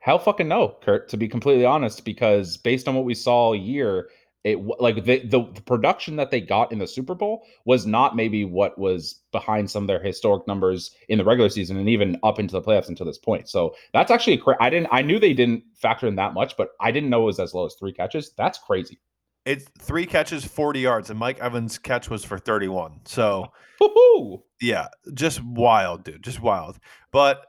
Hell 0.00 0.18
fucking 0.18 0.48
no, 0.48 0.76
Kurt, 0.82 1.08
to 1.10 1.16
be 1.16 1.28
completely 1.28 1.64
honest, 1.64 2.04
because 2.04 2.56
based 2.56 2.88
on 2.88 2.94
what 2.94 3.04
we 3.04 3.14
saw 3.14 3.34
all 3.34 3.56
year, 3.56 4.08
it 4.44 4.58
like 4.78 5.04
the, 5.04 5.20
the, 5.26 5.50
the 5.52 5.62
production 5.62 6.16
that 6.16 6.30
they 6.30 6.40
got 6.40 6.70
in 6.72 6.78
the 6.78 6.86
Super 6.86 7.14
Bowl 7.14 7.44
was 7.64 7.86
not 7.86 8.14
maybe 8.14 8.44
what 8.44 8.78
was 8.78 9.20
behind 9.32 9.70
some 9.70 9.82
of 9.84 9.88
their 9.88 10.02
historic 10.02 10.46
numbers 10.46 10.92
in 11.08 11.18
the 11.18 11.24
regular 11.24 11.50
season 11.50 11.76
and 11.76 11.88
even 11.88 12.18
up 12.22 12.38
into 12.38 12.52
the 12.52 12.62
playoffs 12.62 12.88
until 12.88 13.06
this 13.06 13.18
point. 13.18 13.48
So 13.48 13.74
that's 13.92 14.10
actually 14.10 14.38
cra- 14.38 14.56
I 14.60 14.70
didn't 14.70 14.88
I 14.92 15.02
knew 15.02 15.18
they 15.18 15.34
didn't 15.34 15.64
factor 15.74 16.06
in 16.06 16.14
that 16.16 16.34
much, 16.34 16.56
but 16.56 16.70
I 16.80 16.92
didn't 16.92 17.10
know 17.10 17.22
it 17.22 17.26
was 17.26 17.40
as 17.40 17.52
low 17.52 17.66
as 17.66 17.74
three 17.74 17.92
catches. 17.92 18.32
That's 18.36 18.58
crazy. 18.58 18.98
It's 19.44 19.64
three 19.78 20.06
catches, 20.06 20.44
40 20.44 20.80
yards, 20.80 21.10
and 21.10 21.18
Mike 21.18 21.40
Evans' 21.40 21.78
catch 21.78 22.10
was 22.10 22.22
for 22.22 22.38
31. 22.38 23.00
So 23.06 23.50
Woo-hoo! 23.80 24.42
yeah, 24.60 24.88
just 25.14 25.42
wild, 25.42 26.04
dude. 26.04 26.22
Just 26.22 26.40
wild. 26.40 26.78
But 27.12 27.46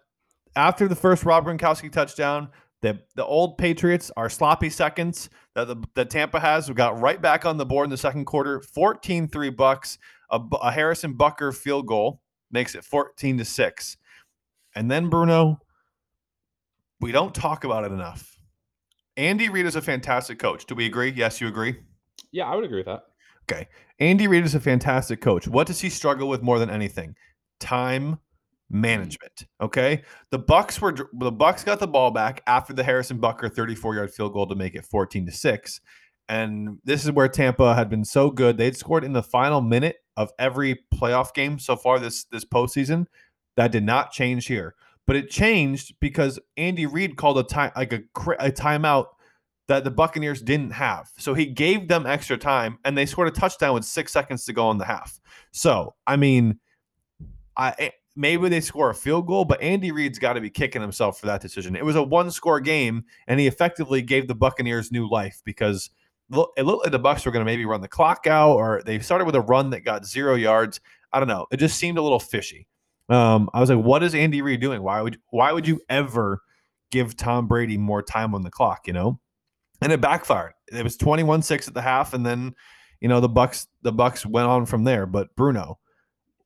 after 0.56 0.88
the 0.88 0.96
first 0.96 1.24
Rob 1.24 1.46
Gronkowski 1.46 1.92
touchdown, 1.92 2.50
the 2.82 3.00
the 3.16 3.26
old 3.26 3.58
Patriots 3.58 4.12
are 4.16 4.30
sloppy 4.30 4.70
seconds 4.70 5.30
that 5.66 5.82
the 5.82 5.88
that 5.96 6.10
Tampa 6.10 6.40
has. 6.40 6.68
We 6.68 6.76
got 6.76 7.00
right 7.00 7.22
back 7.22 7.46
on 7.46 7.58
the 7.58 7.66
board 7.66 7.86
in 7.86 7.90
the 7.90 7.98
second 7.98 8.26
quarter, 8.26 8.60
14-3 8.60 9.56
Bucks. 9.56 9.98
A, 10.32 10.40
a 10.62 10.72
Harrison 10.72 11.14
Bucker 11.14 11.52
field 11.52 11.88
goal 11.88 12.22
makes 12.52 12.76
it 12.76 12.84
14 12.84 13.38
to 13.40 13.46
6. 13.46 13.98
And 14.76 14.90
then 14.90 15.10
Bruno, 15.10 15.60
we 17.00 17.12
don't 17.12 17.34
talk 17.34 17.64
about 17.64 17.84
it 17.84 17.92
enough. 17.92 18.38
Andy 19.18 19.50
Reid 19.50 19.66
is 19.66 19.76
a 19.76 19.82
fantastic 19.82 20.40
coach. 20.40 20.66
Do 20.66 20.76
we 20.76 20.86
agree? 20.86 21.12
Yes, 21.16 21.42
you 21.42 21.48
agree? 21.48 21.78
Yeah, 22.32 22.46
I 22.46 22.56
would 22.56 22.64
agree 22.64 22.78
with 22.78 22.86
that. 22.86 23.04
Okay. 23.52 23.68
Andy 24.00 24.28
Reid 24.28 24.46
is 24.46 24.56
a 24.56 24.60
fantastic 24.60 25.20
coach. 25.20 25.48
What 25.48 25.68
does 25.68 25.82
he 25.82 25.90
struggle 25.90 26.30
with 26.30 26.42
more 26.42 26.60
than 26.60 26.70
anything? 26.70 27.16
Time 27.60 28.20
Mm. 28.72 28.82
management. 28.82 29.48
Okay, 29.62 30.04
the 30.30 30.38
Bucks 30.38 30.80
were 30.80 30.96
the 31.14 31.32
Bucks 31.32 31.64
got 31.64 31.80
the 31.80 31.88
ball 31.88 32.12
back 32.12 32.44
after 32.46 32.72
the 32.72 32.84
Harrison 32.84 33.18
Bucker 33.18 33.50
34 33.50 33.96
yard 33.96 34.14
field 34.14 34.34
goal 34.34 34.46
to 34.48 34.56
make 34.56 34.76
it 34.76 34.86
14 34.86 35.26
to 35.26 35.32
six, 35.32 35.82
and 36.28 36.78
this 36.84 37.04
is 37.04 37.12
where 37.12 37.28
Tampa 37.28 37.74
had 37.74 37.90
been 37.90 38.06
so 38.06 38.30
good. 38.30 38.58
They'd 38.58 38.78
scored 38.78 39.04
in 39.04 39.14
the 39.14 39.24
final 39.24 39.62
minute 39.62 39.98
of 40.18 40.32
every 40.38 40.84
playoff 40.94 41.34
game 41.34 41.58
so 41.58 41.76
far 41.76 42.00
this 42.00 42.26
this 42.26 42.46
postseason. 42.46 43.08
That 43.58 43.72
did 43.72 43.84
not 43.84 44.12
change 44.12 44.46
here, 44.46 44.76
but 45.08 45.16
it 45.16 45.32
changed 45.32 45.96
because 46.00 46.40
Andy 46.56 46.86
Reid 46.86 47.18
called 47.18 47.40
a 47.40 47.44
time 47.44 47.72
like 47.76 47.94
a 47.94 48.02
a 48.40 48.52
timeout 48.52 49.08
that 49.68 49.84
the 49.84 49.92
Buccaneers 49.92 50.44
didn't 50.44 50.72
have. 50.72 51.10
So 51.18 51.34
he 51.34 51.48
gave 51.48 51.88
them 51.88 52.06
extra 52.06 52.38
time, 52.38 52.78
and 52.86 52.96
they 52.96 53.08
scored 53.08 53.30
a 53.30 53.32
touchdown 53.32 53.74
with 53.74 53.84
six 53.84 54.12
seconds 54.12 54.46
to 54.46 54.54
go 54.54 54.70
in 54.70 54.78
the 54.78 54.86
half. 54.86 55.20
So 55.52 55.96
I 56.06 56.18
mean, 56.18 56.60
I 57.58 57.92
maybe 58.20 58.50
they 58.50 58.60
score 58.60 58.90
a 58.90 58.96
field 58.96 59.26
goal, 59.26 59.46
but 59.46 59.62
Andy 59.62 59.92
Reid's 59.92 60.20
got 60.20 60.34
to 60.34 60.42
be 60.42 60.50
kicking 60.50 60.82
himself 60.82 61.18
for 61.18 61.26
that 61.28 61.42
decision. 61.42 61.78
It 61.78 61.86
was 61.86 61.96
a 61.96 62.04
one 62.04 62.30
score 62.32 62.60
game, 62.60 63.06
and 63.28 63.40
he 63.40 63.48
effectively 63.48 64.02
gave 64.02 64.28
the 64.28 64.36
Buccaneers 64.36 64.92
new 64.92 65.10
life 65.10 65.42
because 65.46 65.90
it 66.30 66.66
looked 66.66 66.84
like 66.84 66.92
the 66.92 67.00
Bucks 67.00 67.26
were 67.26 67.32
going 67.32 67.42
to 67.42 67.50
maybe 67.50 67.66
run 67.66 67.80
the 67.80 67.88
clock 67.88 68.28
out, 68.28 68.56
or 68.56 68.84
they 68.86 69.00
started 69.00 69.24
with 69.24 69.36
a 69.36 69.42
run 69.42 69.70
that 69.70 69.86
got 69.86 70.06
zero 70.06 70.36
yards. 70.36 70.82
I 71.14 71.20
don't 71.20 71.30
know. 71.30 71.48
It 71.50 71.58
just 71.58 71.80
seemed 71.80 71.98
a 71.98 72.02
little 72.02 72.20
fishy. 72.20 72.68
Um, 73.08 73.50
I 73.54 73.62
was 73.62 73.70
like, 73.70 73.84
what 73.84 74.04
is 74.04 74.14
Andy 74.14 74.42
Reid 74.42 74.60
doing? 74.60 74.84
Why 74.84 75.02
would 75.02 75.18
why 75.30 75.54
would 75.54 75.68
you 75.68 75.80
ever 75.90 76.42
give 76.92 77.16
Tom 77.16 77.48
Brady 77.48 77.78
more 77.78 78.04
time 78.04 78.36
on 78.36 78.44
the 78.44 78.52
clock? 78.52 78.86
You 78.86 78.94
know, 78.94 79.20
and 79.82 79.94
it 79.94 80.02
backfired. 80.02 80.54
It 80.72 80.84
was 80.84 80.98
21-6 80.98 81.70
at 81.70 81.74
the 81.74 81.82
half, 81.82 82.14
and 82.14 82.26
then 82.26 82.54
you 83.00 83.08
know 83.08 83.22
the 83.22 83.30
Bucks 83.30 83.68
the 83.82 83.94
Bucks 83.94 84.26
went 84.26 84.48
on 84.48 84.66
from 84.66 84.84
there. 84.84 85.06
But 85.06 85.34
Bruno, 85.38 85.80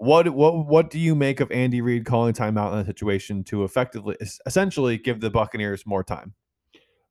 what 0.03 0.29
what 0.29 0.67
what 0.67 0.89
do 0.89 0.99
you 0.99 1.15
make 1.15 1.39
of 1.39 1.51
Andy 1.51 1.81
Reid 1.81 2.05
calling 2.05 2.33
timeout 2.33 2.71
in 2.71 2.79
that 2.79 2.85
situation 2.85 3.43
to 3.45 3.63
effectively 3.63 4.17
essentially 4.45 4.97
give 4.97 5.21
the 5.21 5.29
Buccaneers 5.29 5.85
more 5.85 6.03
time? 6.03 6.33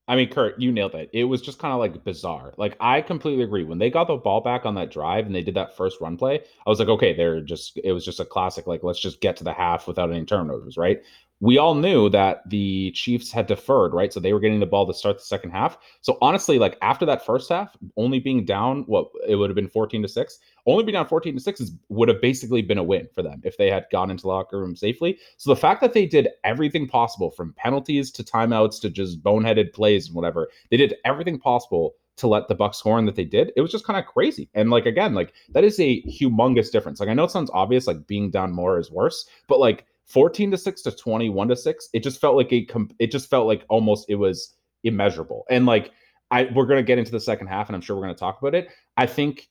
I 0.09 0.17
mean, 0.17 0.31
Kurt, 0.31 0.61
you 0.61 0.73
nailed 0.73 0.95
it. 0.95 1.09
It 1.13 1.25
was 1.25 1.41
just 1.41 1.59
kind 1.59 1.73
of 1.73 1.79
like 1.79 2.05
bizarre. 2.05 2.53
Like 2.59 2.77
I 2.81 3.01
completely 3.01 3.45
agree. 3.45 3.65
When 3.65 3.79
they 3.79 3.89
got 3.89 4.09
the 4.09 4.17
ball 4.17 4.41
back 4.41 4.67
on 4.67 4.75
that 4.75 4.91
drive 4.91 5.27
and 5.27 5.35
they 5.35 5.43
did 5.43 5.55
that 5.55 5.77
first 5.77 6.01
run 6.01 6.17
play, 6.17 6.41
I 6.67 6.71
was 6.71 6.81
like, 6.81 6.89
okay, 6.89 7.15
they're 7.15 7.41
just 7.41 7.79
it 7.83 7.93
was 7.93 8.05
just 8.05 8.21
a 8.21 8.25
classic, 8.25 8.67
like, 8.67 8.83
let's 8.83 9.01
just 9.01 9.21
get 9.21 9.37
to 9.37 9.45
the 9.45 9.53
half 9.53 9.87
without 9.87 10.11
any 10.11 10.25
turnovers, 10.25 10.77
right? 10.77 11.03
We 11.43 11.59
all 11.59 11.75
knew 11.75 12.09
that 12.09 12.49
the 12.49 12.93
Chiefs 12.93 13.33
had 13.33 13.49
deferred, 13.49 13.93
right? 13.93 14.13
So 14.13 14.21
they 14.21 14.33
were 14.33 14.39
getting 14.39 14.61
the 14.61 14.67
ball 14.67 14.87
to 14.87 14.95
start 14.95 15.19
the 15.19 15.25
second 15.25 15.51
half. 15.51 15.77
So 16.01 16.17
honestly, 16.23 16.57
like 16.57 16.79
after 16.83 17.05
that 17.07 17.27
first 17.27 17.49
half, 17.49 17.77
only 17.97 18.21
being 18.21 18.45
down, 18.45 18.85
what 18.85 19.09
it 19.27 19.35
would 19.35 19.51
have 19.51 19.57
been 19.57 19.69
14 19.69 20.03
to 20.03 20.09
6, 20.09 20.39
only 20.67 20.85
being 20.85 20.95
down 20.95 21.09
14 21.09 21.35
to 21.35 21.41
6 21.41 21.61
is, 21.61 21.73
would 21.89 22.09
have 22.09 22.21
basically 22.21 22.63
been 22.63 22.79
a 22.79 22.83
win 22.83 23.09
for 23.13 23.25
them 23.25 23.41
if 23.45 23.57
they 23.57 23.69
had 23.69 23.87
gone 23.91 24.09
into 24.09 24.23
the 24.23 24.29
locker 24.29 24.61
room 24.61 24.77
safely. 24.77 25.19
So 25.37 25.51
the 25.51 25.61
fact 25.61 25.81
that 25.81 25.95
they 25.95 26.07
did 26.07 26.29
everything 26.45 26.87
possible 26.87 27.33
from 27.33 27.55
penalties 27.55 28.13
to 28.13 28.23
timeouts 28.23 28.81
to 28.83 28.91
just 28.91 29.21
boneheaded 29.21 29.73
plays 29.73 30.07
and 30.07 30.15
whatever, 30.15 30.49
they 30.71 30.77
did 30.77 30.95
everything 31.05 31.41
possible 31.41 31.97
to 32.19 32.29
let 32.29 32.47
the 32.47 32.55
Bucks 32.55 32.83
and 32.85 33.09
that 33.09 33.17
they 33.17 33.25
did, 33.25 33.51
it 33.57 33.63
was 33.63 33.73
just 33.73 33.87
kind 33.87 33.99
of 33.99 34.07
crazy. 34.07 34.49
And 34.55 34.71
like 34.71 34.87
again, 34.87 35.13
like 35.13 35.33
that 35.49 35.65
is 35.65 35.81
a 35.81 36.03
humongous 36.03 36.71
difference. 36.71 37.01
Like 37.01 37.09
I 37.09 37.15
know 37.15 37.25
it 37.25 37.33
sounds 37.33 37.51
obvious, 37.53 37.89
like 37.89 38.07
being 38.07 38.31
down 38.31 38.53
more 38.53 38.79
is 38.79 38.93
worse, 38.93 39.27
but 39.49 39.59
like 39.59 39.87
14 40.13 40.51
to 40.51 40.59
6 40.59 40.83
to 40.83 40.93
21 40.93 41.49
to 41.49 41.57
6 41.57 41.89
it 41.95 42.03
just 42.03 42.21
felt 42.21 42.37
like 42.37 42.53
a 42.53 42.67
it 42.99 43.11
just 43.11 43.31
felt 43.31 43.47
like 43.47 43.65
almost 43.69 44.07
it 44.09 44.17
was 44.17 44.55
immeasurable. 44.85 45.45
And 45.51 45.67
like 45.67 45.93
i 46.31 46.49
we're 46.55 46.67
going 46.67 46.79
to 46.79 46.87
get 46.87 46.99
into 46.99 47.13
the 47.13 47.21
second 47.21 47.47
half 47.47 47.69
and 47.69 47.77
i'm 47.77 47.83
sure 47.83 47.97
we're 47.97 48.03
going 48.03 48.15
to 48.15 48.21
talk 48.21 48.41
about 48.41 48.55
it. 48.55 48.69
I 48.97 49.07
think 49.07 49.49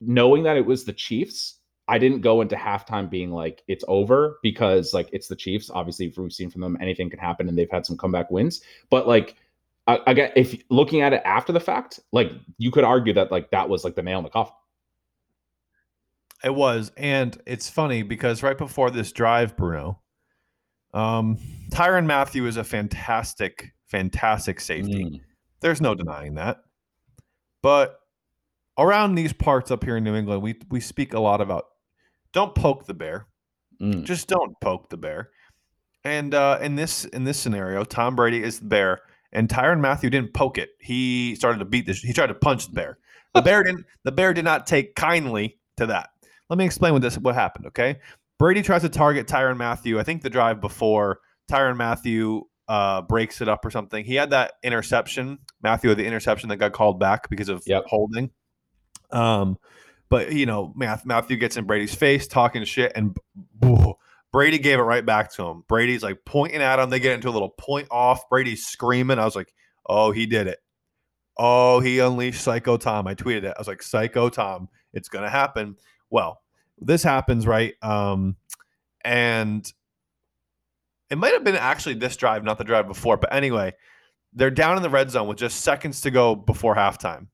knowing 0.00 0.42
that 0.44 0.56
it 0.56 0.66
was 0.66 0.84
the 0.84 0.92
chiefs 0.92 1.58
i 1.88 1.98
didn't 1.98 2.20
go 2.20 2.40
into 2.40 2.54
halftime 2.54 3.08
being 3.08 3.30
like 3.30 3.62
it's 3.66 3.84
over 3.88 4.38
because 4.42 4.92
like 4.92 5.08
it's 5.12 5.28
the 5.28 5.36
chiefs. 5.36 5.70
Obviously 5.70 6.12
we've 6.16 6.32
seen 6.32 6.50
from 6.50 6.60
them 6.60 6.76
anything 6.80 7.08
can 7.08 7.18
happen 7.18 7.48
and 7.48 7.56
they've 7.56 7.70
had 7.70 7.86
some 7.86 7.96
comeback 7.96 8.30
wins. 8.30 8.60
But 8.90 9.06
like 9.06 9.36
again 9.86 10.32
if 10.36 10.60
looking 10.70 11.00
at 11.00 11.12
it 11.12 11.22
after 11.24 11.52
the 11.52 11.60
fact 11.60 12.00
like 12.12 12.32
you 12.58 12.70
could 12.70 12.84
argue 12.84 13.14
that 13.14 13.30
like 13.30 13.50
that 13.52 13.68
was 13.68 13.84
like 13.84 13.94
the 13.94 14.02
nail 14.02 14.18
in 14.18 14.24
the 14.24 14.30
coffin 14.30 14.54
it 16.44 16.54
was, 16.54 16.92
and 16.96 17.40
it's 17.46 17.68
funny 17.68 18.02
because 18.02 18.42
right 18.42 18.56
before 18.56 18.90
this 18.90 19.12
drive, 19.12 19.56
Bruno, 19.56 20.00
um, 20.94 21.38
Tyrann 21.70 22.06
Mathieu 22.06 22.46
is 22.46 22.56
a 22.56 22.64
fantastic, 22.64 23.72
fantastic 23.86 24.60
safety. 24.60 25.04
Mm. 25.04 25.20
There's 25.60 25.80
no 25.80 25.94
denying 25.94 26.34
that. 26.34 26.58
But 27.62 27.98
around 28.78 29.14
these 29.16 29.32
parts 29.32 29.70
up 29.70 29.82
here 29.82 29.96
in 29.96 30.04
New 30.04 30.14
England, 30.14 30.42
we 30.42 30.56
we 30.70 30.80
speak 30.80 31.12
a 31.12 31.20
lot 31.20 31.40
about 31.40 31.66
don't 32.32 32.54
poke 32.54 32.86
the 32.86 32.94
bear. 32.94 33.26
Mm. 33.80 34.04
Just 34.04 34.28
don't 34.28 34.58
poke 34.60 34.90
the 34.90 34.96
bear. 34.96 35.30
And 36.04 36.34
uh, 36.34 36.58
in 36.62 36.76
this 36.76 37.04
in 37.06 37.24
this 37.24 37.38
scenario, 37.38 37.84
Tom 37.84 38.14
Brady 38.14 38.42
is 38.42 38.60
the 38.60 38.66
bear, 38.66 39.00
and 39.32 39.48
Tyrann 39.48 39.80
Mathieu 39.80 40.10
didn't 40.10 40.34
poke 40.34 40.56
it. 40.56 40.70
He 40.80 41.34
started 41.34 41.58
to 41.58 41.64
beat 41.64 41.86
this. 41.86 42.00
He 42.00 42.12
tried 42.12 42.28
to 42.28 42.34
punch 42.34 42.68
the 42.68 42.74
bear. 42.74 42.98
The 43.34 43.42
bear 43.42 43.62
didn't. 43.62 43.86
The 44.04 44.12
bear 44.12 44.32
did 44.32 44.44
not 44.44 44.66
take 44.66 44.94
kindly 44.94 45.58
to 45.76 45.86
that. 45.86 46.10
Let 46.50 46.58
me 46.58 46.64
explain 46.64 46.92
what 46.92 47.02
this 47.02 47.18
what 47.18 47.34
happened. 47.34 47.66
Okay, 47.66 47.98
Brady 48.38 48.62
tries 48.62 48.82
to 48.82 48.88
target 48.88 49.26
Tyrann 49.26 49.56
Mathieu. 49.56 49.98
I 49.98 50.02
think 50.02 50.22
the 50.22 50.30
drive 50.30 50.60
before 50.60 51.20
Tyrann 51.50 51.76
Mathieu 51.76 52.42
uh, 52.68 53.02
breaks 53.02 53.40
it 53.40 53.48
up 53.48 53.64
or 53.64 53.70
something. 53.70 54.04
He 54.04 54.14
had 54.14 54.30
that 54.30 54.52
interception. 54.62 55.38
Mathieu, 55.62 55.90
had 55.90 55.98
the 55.98 56.06
interception 56.06 56.48
that 56.50 56.56
got 56.56 56.72
called 56.72 57.00
back 57.00 57.28
because 57.30 57.48
of 57.48 57.62
yep. 57.66 57.84
holding. 57.86 58.30
Um, 59.10 59.58
but 60.10 60.32
you 60.32 60.46
know, 60.46 60.72
Mathieu 60.76 61.36
gets 61.36 61.56
in 61.56 61.64
Brady's 61.64 61.94
face, 61.94 62.26
talking 62.26 62.64
shit, 62.64 62.92
and 62.94 63.16
Brady 64.32 64.58
gave 64.58 64.78
it 64.78 64.82
right 64.82 65.04
back 65.04 65.32
to 65.32 65.46
him. 65.46 65.64
Brady's 65.68 66.02
like 66.02 66.18
pointing 66.24 66.62
at 66.62 66.78
him. 66.78 66.90
They 66.90 67.00
get 67.00 67.14
into 67.14 67.28
a 67.28 67.30
little 67.30 67.50
point 67.50 67.88
off. 67.90 68.28
Brady's 68.28 68.66
screaming. 68.66 69.18
I 69.18 69.24
was 69.24 69.36
like, 69.36 69.52
"Oh, 69.86 70.10
he 70.10 70.26
did 70.26 70.46
it! 70.46 70.58
Oh, 71.36 71.80
he 71.80 71.98
unleashed 71.98 72.42
Psycho 72.42 72.76
Tom." 72.76 73.06
I 73.06 73.14
tweeted 73.14 73.44
it. 73.44 73.54
I 73.56 73.58
was 73.58 73.68
like, 73.68 73.82
"Psycho 73.82 74.28
Tom, 74.28 74.68
it's 74.92 75.08
gonna 75.08 75.30
happen." 75.30 75.76
Well, 76.10 76.40
this 76.78 77.02
happens, 77.02 77.46
right? 77.46 77.74
Um, 77.82 78.36
and 79.04 79.70
it 81.10 81.18
might 81.18 81.32
have 81.32 81.44
been 81.44 81.56
actually 81.56 81.94
this 81.94 82.16
drive, 82.16 82.44
not 82.44 82.58
the 82.58 82.64
drive 82.64 82.86
before. 82.86 83.16
But 83.16 83.32
anyway, 83.32 83.74
they're 84.32 84.50
down 84.50 84.76
in 84.76 84.82
the 84.82 84.90
red 84.90 85.10
zone 85.10 85.28
with 85.28 85.38
just 85.38 85.60
seconds 85.62 86.00
to 86.02 86.10
go 86.10 86.34
before 86.34 86.74
halftime. 86.74 87.28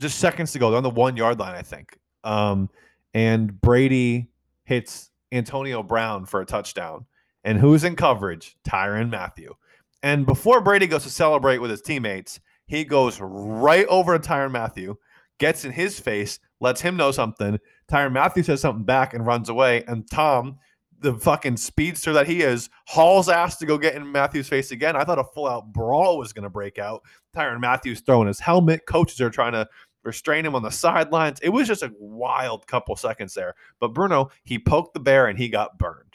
Just 0.00 0.18
seconds 0.18 0.52
to 0.52 0.58
go. 0.58 0.70
They're 0.70 0.78
on 0.78 0.82
the 0.82 0.90
one 0.90 1.16
yard 1.16 1.38
line, 1.38 1.54
I 1.54 1.62
think. 1.62 1.96
Um, 2.24 2.68
and 3.14 3.60
Brady 3.60 4.30
hits 4.64 5.10
Antonio 5.30 5.82
Brown 5.82 6.26
for 6.26 6.40
a 6.40 6.46
touchdown. 6.46 7.06
And 7.44 7.58
who's 7.58 7.84
in 7.84 7.96
coverage? 7.96 8.56
Tyrann 8.64 9.10
Mathieu. 9.10 9.54
And 10.02 10.26
before 10.26 10.60
Brady 10.60 10.86
goes 10.86 11.04
to 11.04 11.10
celebrate 11.10 11.58
with 11.58 11.70
his 11.70 11.82
teammates, 11.82 12.40
he 12.66 12.84
goes 12.84 13.20
right 13.20 13.86
over 13.86 14.18
to 14.18 14.28
Tyrann 14.28 14.52
Mathieu, 14.52 14.96
gets 15.38 15.64
in 15.64 15.72
his 15.72 16.00
face, 16.00 16.38
lets 16.60 16.80
him 16.80 16.96
know 16.96 17.10
something. 17.10 17.58
Tyrann 17.92 18.12
Mathieu 18.12 18.42
says 18.42 18.60
something 18.60 18.84
back 18.84 19.12
and 19.12 19.26
runs 19.26 19.48
away. 19.50 19.84
And 19.86 20.08
Tom, 20.10 20.58
the 21.00 21.14
fucking 21.14 21.58
speedster 21.58 22.12
that 22.14 22.26
he 22.26 22.40
is, 22.40 22.70
hauls 22.86 23.28
ass 23.28 23.58
to 23.58 23.66
go 23.66 23.76
get 23.76 23.94
in 23.94 24.10
Mathieu's 24.10 24.48
face 24.48 24.70
again. 24.70 24.96
I 24.96 25.04
thought 25.04 25.18
a 25.18 25.24
full 25.24 25.46
out 25.46 25.72
brawl 25.72 26.16
was 26.16 26.32
going 26.32 26.44
to 26.44 26.50
break 26.50 26.78
out. 26.78 27.02
Tyrann 27.36 27.60
Mathieu's 27.60 28.00
throwing 28.00 28.28
his 28.28 28.40
helmet. 28.40 28.86
Coaches 28.86 29.20
are 29.20 29.30
trying 29.30 29.52
to 29.52 29.68
restrain 30.04 30.46
him 30.46 30.54
on 30.54 30.62
the 30.62 30.70
sidelines. 30.70 31.38
It 31.40 31.50
was 31.50 31.68
just 31.68 31.82
a 31.82 31.92
wild 31.98 32.66
couple 32.66 32.96
seconds 32.96 33.34
there. 33.34 33.54
But 33.78 33.88
Bruno, 33.88 34.30
he 34.44 34.58
poked 34.58 34.94
the 34.94 35.00
bear 35.00 35.26
and 35.26 35.38
he 35.38 35.48
got 35.48 35.78
burned. 35.78 36.06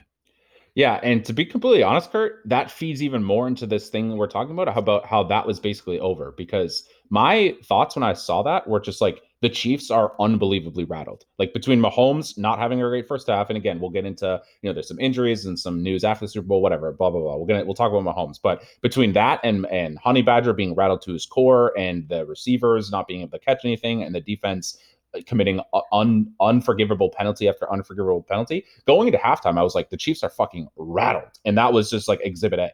Yeah, 0.73 0.99
and 1.01 1.25
to 1.25 1.33
be 1.33 1.43
completely 1.43 1.81
honest, 1.81 2.11
Kurt, 2.11 2.41
that 2.45 2.69
feeds 2.69 3.01
even 3.01 3.23
more 3.23 3.47
into 3.47 3.65
this 3.65 3.89
thing 3.89 4.15
we're 4.15 4.27
talking 4.27 4.51
about 4.51 4.77
about 4.77 5.07
how 5.07 5.23
that 5.23 5.47
was 5.47 5.59
basically 5.59 5.99
over. 5.99 6.33
Because 6.37 6.87
my 7.09 7.55
thoughts 7.63 7.95
when 7.95 8.03
I 8.03 8.13
saw 8.13 8.43
that 8.43 8.67
were 8.67 8.79
just 8.79 9.01
like 9.01 9.21
the 9.41 9.49
Chiefs 9.49 9.91
are 9.91 10.13
unbelievably 10.19 10.85
rattled. 10.85 11.25
Like 11.37 11.53
between 11.53 11.79
Mahomes 11.79 12.37
not 12.37 12.59
having 12.59 12.81
a 12.81 12.87
great 12.87 13.07
first 13.07 13.27
half, 13.27 13.49
and 13.49 13.57
again, 13.57 13.79
we'll 13.79 13.91
get 13.91 14.05
into 14.05 14.41
you 14.61 14.69
know 14.69 14.73
there's 14.73 14.87
some 14.87 14.99
injuries 14.99 15.45
and 15.45 15.59
some 15.59 15.83
news 15.83 16.03
after 16.03 16.25
the 16.25 16.29
Super 16.29 16.47
Bowl, 16.47 16.61
whatever, 16.61 16.91
blah 16.91 17.09
blah 17.09 17.21
blah. 17.21 17.37
We're 17.37 17.47
gonna 17.47 17.65
we'll 17.65 17.75
talk 17.75 17.91
about 17.91 18.03
Mahomes, 18.03 18.39
but 18.41 18.63
between 18.81 19.13
that 19.13 19.39
and 19.43 19.65
and 19.67 19.97
Honey 19.99 20.21
Badger 20.21 20.53
being 20.53 20.75
rattled 20.75 21.01
to 21.03 21.13
his 21.13 21.25
core, 21.25 21.77
and 21.77 22.07
the 22.09 22.25
receivers 22.25 22.91
not 22.91 23.07
being 23.07 23.21
able 23.21 23.37
to 23.37 23.45
catch 23.45 23.63
anything, 23.63 24.03
and 24.03 24.15
the 24.15 24.21
defense 24.21 24.77
uh, 25.13 25.19
committing 25.25 25.61
un, 25.91 26.33
unforgivable 26.41 27.09
penalty 27.09 27.47
after 27.47 27.71
unforgivable 27.71 28.23
penalty, 28.23 28.65
going 28.87 29.07
into 29.07 29.19
halftime, 29.19 29.57
I 29.57 29.63
was 29.63 29.75
like, 29.75 29.89
the 29.89 29.97
Chiefs 29.97 30.23
are 30.23 30.29
fucking 30.29 30.67
rattled, 30.75 31.39
and 31.45 31.57
that 31.57 31.73
was 31.73 31.89
just 31.89 32.07
like 32.07 32.19
Exhibit 32.23 32.59
A. 32.59 32.71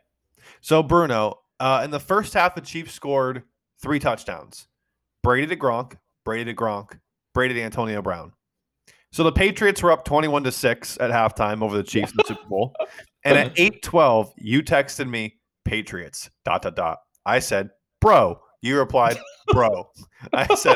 So 0.61 0.81
Bruno, 0.81 1.39
uh, 1.59 1.81
in 1.83 1.91
the 1.91 1.99
first 1.99 2.33
half, 2.33 2.55
the 2.55 2.61
Chiefs 2.61 2.93
scored 2.93 3.43
three 3.81 3.99
touchdowns. 3.99 4.67
Brady 5.21 5.47
to 5.47 5.55
Gronk, 5.55 5.95
Brady 6.25 6.45
to 6.45 6.53
Gronk, 6.55 6.99
Brady 7.33 7.55
to 7.55 7.61
Antonio 7.61 8.01
Brown. 8.01 8.33
So 9.11 9.23
the 9.23 9.31
Patriots 9.31 9.83
were 9.83 9.91
up 9.91 10.05
21 10.05 10.43
to 10.45 10.51
6 10.51 10.97
at 10.99 11.11
halftime 11.11 11.61
over 11.61 11.77
the 11.77 11.83
Chiefs 11.83 12.11
in 12.11 12.17
the 12.17 12.23
Super 12.25 12.47
Bowl. 12.47 12.73
And 13.25 13.37
at 13.37 13.55
8:12, 13.55 14.31
you 14.37 14.61
texted 14.61 15.09
me 15.09 15.39
Patriots 15.63 16.29
dot 16.43 16.61
dot 16.61 16.75
dot. 16.75 16.97
I 17.25 17.39
said, 17.39 17.69
"Bro." 18.01 18.41
You 18.61 18.77
replied, 18.77 19.17
"Bro." 19.53 19.89
I 20.33 20.53
said 20.55 20.75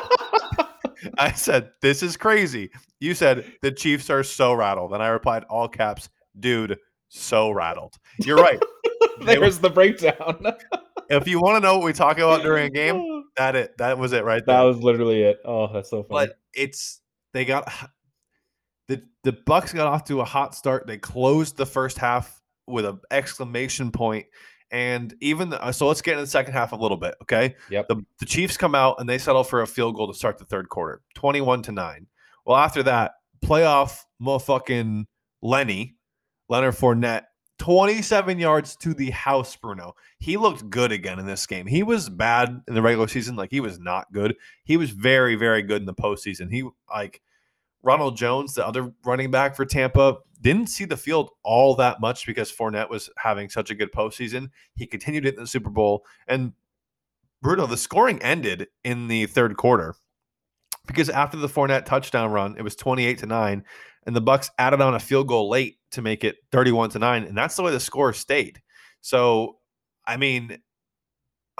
I 1.18 1.34
said, 1.34 1.72
"This 1.82 2.02
is 2.04 2.16
crazy." 2.16 2.70
You 3.02 3.14
said, 3.16 3.52
"The 3.62 3.72
Chiefs 3.74 4.10
are 4.10 4.24
so 4.24 4.54
rattled." 4.54 4.94
And 4.94 5.04
I 5.04 5.08
replied 5.08 5.44
all 5.50 5.68
caps, 5.68 6.08
"Dude, 6.40 6.78
so 7.10 7.52
rattled." 7.52 7.96
You're 8.20 8.38
right. 8.38 8.62
There's 9.26 9.60
the 9.60 9.70
breakdown. 9.70 10.46
if 11.10 11.28
you 11.28 11.40
want 11.40 11.58
to 11.58 11.60
know 11.68 11.78
what 11.78 11.86
we 11.86 11.94
talk 11.94 12.18
about 12.18 12.42
during 12.42 12.66
a 12.66 12.70
game, 12.70 13.24
that 13.38 13.56
it 13.56 13.78
that 13.78 13.98
was 13.98 14.14
it 14.14 14.24
right 14.24 14.44
there. 14.46 14.58
That 14.58 14.64
was 14.64 14.78
literally 14.78 15.24
it. 15.24 15.40
Oh, 15.46 15.72
that's 15.72 15.90
so 15.90 16.04
funny. 16.04 16.28
But 16.28 16.40
it's 16.54 17.02
they 17.34 17.46
got 17.46 17.72
the 18.88 19.02
the 19.24 19.34
Bucks 19.34 19.74
got 19.74 19.88
off 19.88 20.06
to 20.06 20.22
a 20.22 20.26
hot 20.26 20.56
start. 20.56 20.88
They 20.88 20.98
closed 20.98 21.58
the 21.58 21.66
first 21.66 21.98
half 21.98 22.42
with 22.68 22.86
an 22.86 23.00
exclamation 23.12 23.92
point, 23.92 24.26
and 24.72 25.14
even 25.22 25.50
the, 25.50 25.72
so, 25.72 25.88
let's 25.88 26.02
get 26.02 26.14
into 26.14 26.24
the 26.24 26.30
second 26.30 26.54
half 26.54 26.72
a 26.72 26.76
little 26.76 26.98
bit. 26.98 27.16
Okay. 27.22 27.56
Yep. 27.70 27.88
The, 27.88 28.06
the 28.20 28.26
Chiefs 28.26 28.58
come 28.58 28.76
out 28.76 28.98
and 29.00 29.08
they 29.08 29.18
settle 29.18 29.44
for 29.44 29.62
a 29.62 29.68
field 29.68 29.96
goal 29.96 30.12
to 30.12 30.18
start 30.18 30.38
the 30.38 30.46
third 30.46 30.70
quarter, 30.70 31.02
twenty-one 31.16 31.62
to 31.64 31.72
nine. 31.72 32.08
Well, 32.46 32.58
after 32.58 32.84
that, 32.84 33.12
playoff 33.44 34.00
motherfucking 34.22 35.06
Lenny 35.42 35.98
Leonard 36.50 36.76
Fournette, 36.76 37.24
27 37.60 38.40
yards 38.40 38.76
to 38.78 38.94
the 38.94 39.10
house, 39.12 39.56
Bruno. 39.56 39.96
He 40.20 40.38
looked 40.38 40.70
good 40.70 40.92
again 40.92 41.20
in 41.20 41.26
this 41.26 41.46
game. 41.46 41.66
He 41.66 41.84
was 41.84 42.10
bad 42.10 42.62
in 42.68 42.74
the 42.76 42.82
regular 42.82 43.08
season, 43.08 43.36
like 43.36 43.52
he 43.52 43.60
was 43.60 43.80
not 43.80 44.12
good. 44.12 44.36
He 44.64 44.78
was 44.78 44.92
very, 44.92 45.36
very 45.36 45.64
good 45.64 45.82
in 45.82 45.86
the 45.86 45.94
postseason. 45.94 46.52
He 46.52 46.68
like 46.90 47.22
Ronald 47.84 48.18
Jones, 48.18 48.54
the 48.54 48.66
other 48.66 48.92
running 49.06 49.32
back 49.32 49.56
for 49.56 49.66
Tampa, 49.66 50.18
didn't 50.42 50.68
see 50.68 50.86
the 50.86 50.98
field 50.98 51.32
all 51.44 51.76
that 51.76 52.00
much 52.00 52.26
because 52.28 52.52
Fournette 52.52 52.90
was 52.90 53.10
having 53.18 53.50
such 53.50 53.72
a 53.72 53.76
good 53.76 53.92
postseason. 53.92 54.50
He 54.76 54.86
continued 54.86 55.26
it 55.26 55.36
in 55.36 55.42
the 55.42 55.48
Super 55.48 55.70
Bowl. 55.70 56.06
And 56.28 56.54
Bruno, 57.42 57.66
the 57.66 57.78
scoring 57.78 58.22
ended 58.22 58.68
in 58.84 59.08
the 59.08 59.26
third 59.26 59.58
quarter 59.58 59.96
because 60.86 61.10
after 61.10 61.38
the 61.38 61.48
Fournette 61.50 61.86
touchdown 61.86 62.32
run, 62.32 62.56
it 62.58 62.62
was 62.62 62.76
28 62.76 63.20
to 63.20 63.26
9, 63.26 63.64
and 64.08 64.16
the 64.16 64.22
Bucks 64.22 64.50
added 64.58 64.80
on 64.82 64.96
a 64.96 65.00
field 65.00 65.28
goal 65.28 65.50
late 65.50 65.78
to 65.92 66.02
make 66.02 66.24
it 66.24 66.38
31 66.54 66.92
to 66.92 67.00
9, 67.00 67.24
and 67.26 67.38
that's 67.38 67.58
the 67.58 67.62
way 67.62 67.72
the 67.72 67.80
score 67.80 68.14
stayed. 68.14 68.62
So, 69.02 69.58
I 70.06 70.16
mean, 70.16 70.58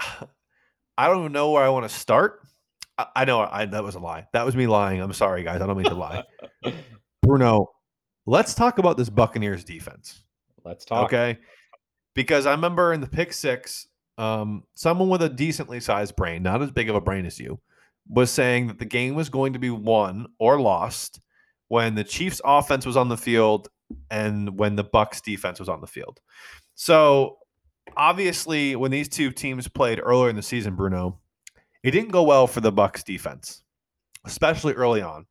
I 0.98 1.06
don't 1.06 1.20
even 1.20 1.32
know 1.32 1.52
where 1.52 1.62
I 1.62 1.68
want 1.68 1.88
to 1.88 1.94
start. 1.94 2.40
I, 2.96 3.06
I 3.14 3.24
know 3.26 3.40
I, 3.40 3.66
that 3.66 3.84
was 3.84 3.94
a 3.94 4.00
lie. 4.00 4.26
That 4.32 4.46
was 4.46 4.56
me 4.56 4.66
lying. 4.66 5.00
I'm 5.00 5.12
sorry, 5.12 5.44
guys. 5.44 5.60
I 5.60 5.66
don't 5.66 5.76
mean 5.76 5.86
to 5.86 5.94
lie. 5.94 6.24
Bruno, 7.22 7.66
let's 8.26 8.54
talk 8.54 8.78
about 8.78 8.96
this 8.96 9.10
Buccaneers 9.10 9.62
defense. 9.62 10.24
Let's 10.64 10.86
talk. 10.86 11.04
Okay. 11.04 11.38
Because 12.14 12.46
I 12.46 12.52
remember 12.52 12.94
in 12.94 13.00
the 13.00 13.06
pick 13.06 13.32
six, 13.32 13.86
um, 14.16 14.64
someone 14.74 15.10
with 15.10 15.22
a 15.22 15.28
decently 15.28 15.80
sized 15.80 16.16
brain, 16.16 16.42
not 16.42 16.62
as 16.62 16.72
big 16.72 16.88
of 16.88 16.96
a 16.96 17.00
brain 17.00 17.26
as 17.26 17.38
you, 17.38 17.60
was 18.08 18.30
saying 18.30 18.68
that 18.68 18.78
the 18.78 18.86
game 18.86 19.14
was 19.14 19.28
going 19.28 19.52
to 19.52 19.58
be 19.58 19.70
won 19.70 20.26
or 20.40 20.58
lost 20.58 21.20
when 21.68 21.94
the 21.94 22.04
Chiefs 22.04 22.40
offense 22.44 22.84
was 22.84 22.96
on 22.96 23.08
the 23.08 23.16
field 23.16 23.68
and 24.10 24.58
when 24.58 24.76
the 24.76 24.84
Bucks 24.84 25.20
defense 25.20 25.58
was 25.58 25.68
on 25.68 25.80
the 25.80 25.86
field. 25.86 26.20
So 26.74 27.38
obviously 27.96 28.76
when 28.76 28.90
these 28.90 29.08
two 29.08 29.30
teams 29.30 29.68
played 29.68 30.00
earlier 30.02 30.30
in 30.30 30.36
the 30.36 30.42
season, 30.42 30.74
Bruno, 30.74 31.18
it 31.82 31.92
didn't 31.92 32.10
go 32.10 32.22
well 32.22 32.46
for 32.46 32.60
the 32.60 32.72
Bucks 32.72 33.02
defense, 33.02 33.62
especially 34.24 34.74
early 34.74 35.02
on 35.02 35.26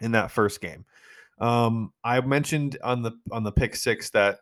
in 0.00 0.12
that 0.12 0.30
first 0.30 0.60
game. 0.60 0.84
Um, 1.38 1.92
I 2.04 2.20
mentioned 2.20 2.78
on 2.84 3.02
the 3.02 3.12
on 3.32 3.42
the 3.42 3.52
pick 3.52 3.74
six 3.74 4.10
that 4.10 4.38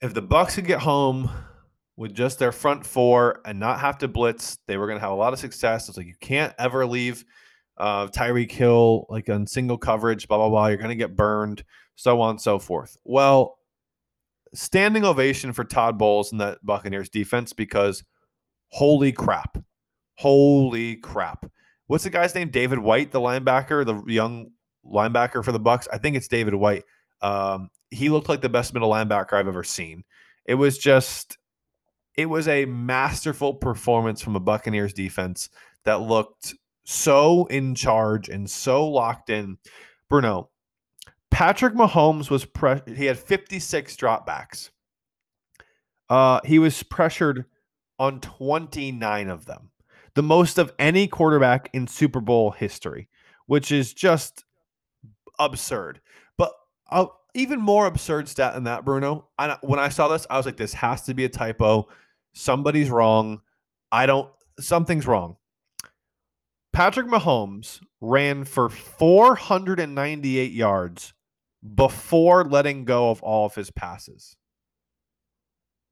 if 0.00 0.14
the 0.14 0.22
Bucks 0.22 0.56
could 0.56 0.66
get 0.66 0.80
home 0.80 1.30
with 1.96 2.14
just 2.14 2.38
their 2.38 2.50
front 2.50 2.84
four 2.84 3.40
and 3.44 3.60
not 3.60 3.78
have 3.78 3.98
to 3.98 4.08
blitz, 4.08 4.58
they 4.66 4.76
were 4.76 4.86
going 4.86 4.96
to 4.96 5.02
have 5.02 5.12
a 5.12 5.16
lot 5.16 5.32
of 5.32 5.38
success. 5.38 5.88
It's 5.88 5.96
like 5.96 6.06
you 6.06 6.16
can't 6.20 6.54
ever 6.58 6.86
leave 6.86 7.24
uh, 7.82 8.06
Tyreek 8.06 8.52
Hill 8.52 9.06
like 9.08 9.28
on 9.28 9.44
single 9.44 9.76
coverage, 9.76 10.28
blah 10.28 10.38
blah 10.38 10.48
blah. 10.48 10.66
You're 10.68 10.76
going 10.76 10.90
to 10.90 10.94
get 10.94 11.16
burned, 11.16 11.64
so 11.96 12.20
on 12.20 12.30
and 12.30 12.40
so 12.40 12.60
forth. 12.60 12.96
Well, 13.04 13.58
standing 14.54 15.04
ovation 15.04 15.52
for 15.52 15.64
Todd 15.64 15.98
Bowles 15.98 16.30
and 16.30 16.40
that 16.40 16.64
Buccaneers 16.64 17.08
defense 17.08 17.52
because 17.52 18.04
holy 18.68 19.10
crap, 19.10 19.58
holy 20.14 20.96
crap. 20.96 21.50
What's 21.88 22.04
the 22.04 22.10
guy's 22.10 22.34
name? 22.36 22.50
David 22.50 22.78
White, 22.78 23.10
the 23.10 23.20
linebacker, 23.20 23.84
the 23.84 24.00
young 24.10 24.52
linebacker 24.86 25.44
for 25.44 25.50
the 25.50 25.58
Bucks. 25.58 25.88
I 25.92 25.98
think 25.98 26.14
it's 26.14 26.28
David 26.28 26.54
White. 26.54 26.84
Um, 27.20 27.68
he 27.90 28.10
looked 28.10 28.28
like 28.28 28.42
the 28.42 28.48
best 28.48 28.74
middle 28.74 28.90
linebacker 28.90 29.32
I've 29.32 29.48
ever 29.48 29.64
seen. 29.64 30.04
It 30.46 30.54
was 30.54 30.78
just 30.78 31.36
it 32.16 32.26
was 32.26 32.46
a 32.46 32.64
masterful 32.66 33.54
performance 33.54 34.22
from 34.22 34.36
a 34.36 34.40
Buccaneers 34.40 34.92
defense 34.92 35.48
that 35.84 36.00
looked 36.00 36.54
so 36.84 37.46
in 37.46 37.74
charge 37.74 38.28
and 38.28 38.48
so 38.50 38.86
locked 38.86 39.30
in. 39.30 39.58
Bruno, 40.08 40.50
Patrick 41.30 41.74
Mahomes 41.74 42.30
was 42.30 42.44
pre- 42.44 42.82
he 42.94 43.06
had 43.06 43.18
56 43.18 43.96
dropbacks. 43.96 44.70
Uh, 46.08 46.40
he 46.44 46.58
was 46.58 46.82
pressured 46.82 47.46
on 47.98 48.20
29 48.20 49.28
of 49.28 49.46
them, 49.46 49.70
the 50.14 50.22
most 50.22 50.58
of 50.58 50.72
any 50.78 51.06
quarterback 51.06 51.70
in 51.72 51.86
Super 51.86 52.20
Bowl 52.20 52.50
history, 52.50 53.08
which 53.46 53.72
is 53.72 53.94
just 53.94 54.44
absurd. 55.38 56.00
But 56.36 56.52
even 57.34 57.60
more 57.60 57.86
absurd 57.86 58.28
stat 58.28 58.54
than 58.54 58.64
that, 58.64 58.84
Bruno. 58.84 59.28
I, 59.38 59.56
when 59.62 59.78
I 59.78 59.88
saw 59.88 60.08
this, 60.08 60.26
I 60.28 60.36
was 60.36 60.44
like, 60.44 60.56
this 60.58 60.74
has 60.74 61.02
to 61.02 61.14
be 61.14 61.24
a 61.24 61.28
typo 61.28 61.88
somebody's 62.34 62.90
wrong. 62.90 63.40
I 63.90 64.06
don't, 64.06 64.30
something's 64.58 65.06
wrong. 65.06 65.36
Patrick 66.72 67.06
Mahomes 67.06 67.80
ran 68.00 68.44
for 68.44 68.70
498 68.70 70.52
yards 70.52 71.12
before 71.74 72.44
letting 72.44 72.84
go 72.84 73.10
of 73.10 73.22
all 73.22 73.46
of 73.46 73.54
his 73.54 73.70
passes. 73.70 74.36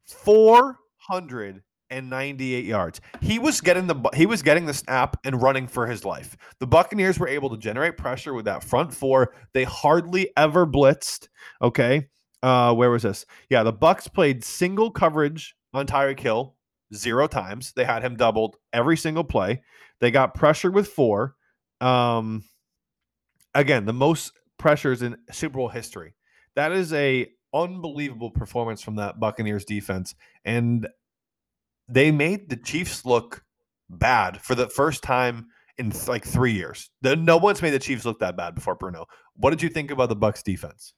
498 0.07 2.65
yards. 2.65 3.01
He 3.21 3.39
was 3.39 3.61
getting 3.61 3.87
the 3.87 4.11
he 4.15 4.27
was 4.27 4.43
getting 4.43 4.67
the 4.67 4.75
snap 4.75 5.17
and 5.25 5.41
running 5.41 5.69
for 5.69 5.87
his 5.87 6.05
life. 6.05 6.37
The 6.59 6.67
Buccaneers 6.67 7.19
were 7.19 7.29
able 7.29 7.51
to 7.51 7.59
generate 7.59 7.97
pressure 7.97 8.35
with 8.35 8.47
that 8.47 8.65
front 8.65 8.93
four. 8.93 9.35
They 9.53 9.65
hardly 9.65 10.31
ever 10.37 10.67
blitzed, 10.67 11.29
okay? 11.63 12.09
Uh 12.43 12.75
where 12.75 12.91
was 12.91 13.03
this? 13.03 13.25
Yeah, 13.51 13.63
the 13.63 13.73
Bucks 13.73 14.09
played 14.09 14.43
single 14.43 14.91
coverage 14.91 15.55
on 15.73 15.87
Tyreek 15.87 16.21
Hill 16.21 16.57
zero 16.95 17.29
times. 17.29 17.73
They 17.73 17.85
had 17.85 18.03
him 18.03 18.17
doubled 18.17 18.57
every 18.73 18.97
single 18.97 19.25
play. 19.25 19.63
They 20.01 20.11
got 20.11 20.35
pressured 20.35 20.75
with 20.75 20.89
four. 20.89 21.37
Um, 21.81 22.45
again, 23.55 23.87
the 23.87 23.93
most 23.93 24.33
pressures 24.59 25.03
in 25.03 25.17
Super 25.31 25.57
Bowl 25.57 25.69
history. 25.69 26.15
That 26.57 26.73
is 26.73 26.93
a 26.93 27.29
unbelievable 27.53 28.31
performance 28.31 28.83
from 28.83 28.97
that 28.97 29.21
Buccaneers 29.21 29.65
defense, 29.65 30.15
and 30.45 30.89
they 31.89 32.11
made 32.11 32.49
the 32.49 32.57
Chiefs 32.57 33.05
look 33.05 33.45
bad 33.89 34.41
for 34.41 34.55
the 34.55 34.69
first 34.69 35.03
time 35.03 35.47
in 35.79 35.91
th- 35.91 36.09
like 36.09 36.25
three 36.25 36.53
years. 36.53 36.91
The, 37.03 37.17
no 37.17 37.37
one's 37.37 37.63
made 37.63 37.71
the 37.71 37.79
Chiefs 37.79 38.05
look 38.05 38.21
that 38.21 38.37
bad 38.37 38.55
before. 38.55 38.75
Bruno, 38.75 39.07
what 39.35 39.51
did 39.51 39.63
you 39.63 39.69
think 39.69 39.91
about 39.91 40.09
the 40.09 40.17
Bucks 40.17 40.43
defense? 40.43 40.95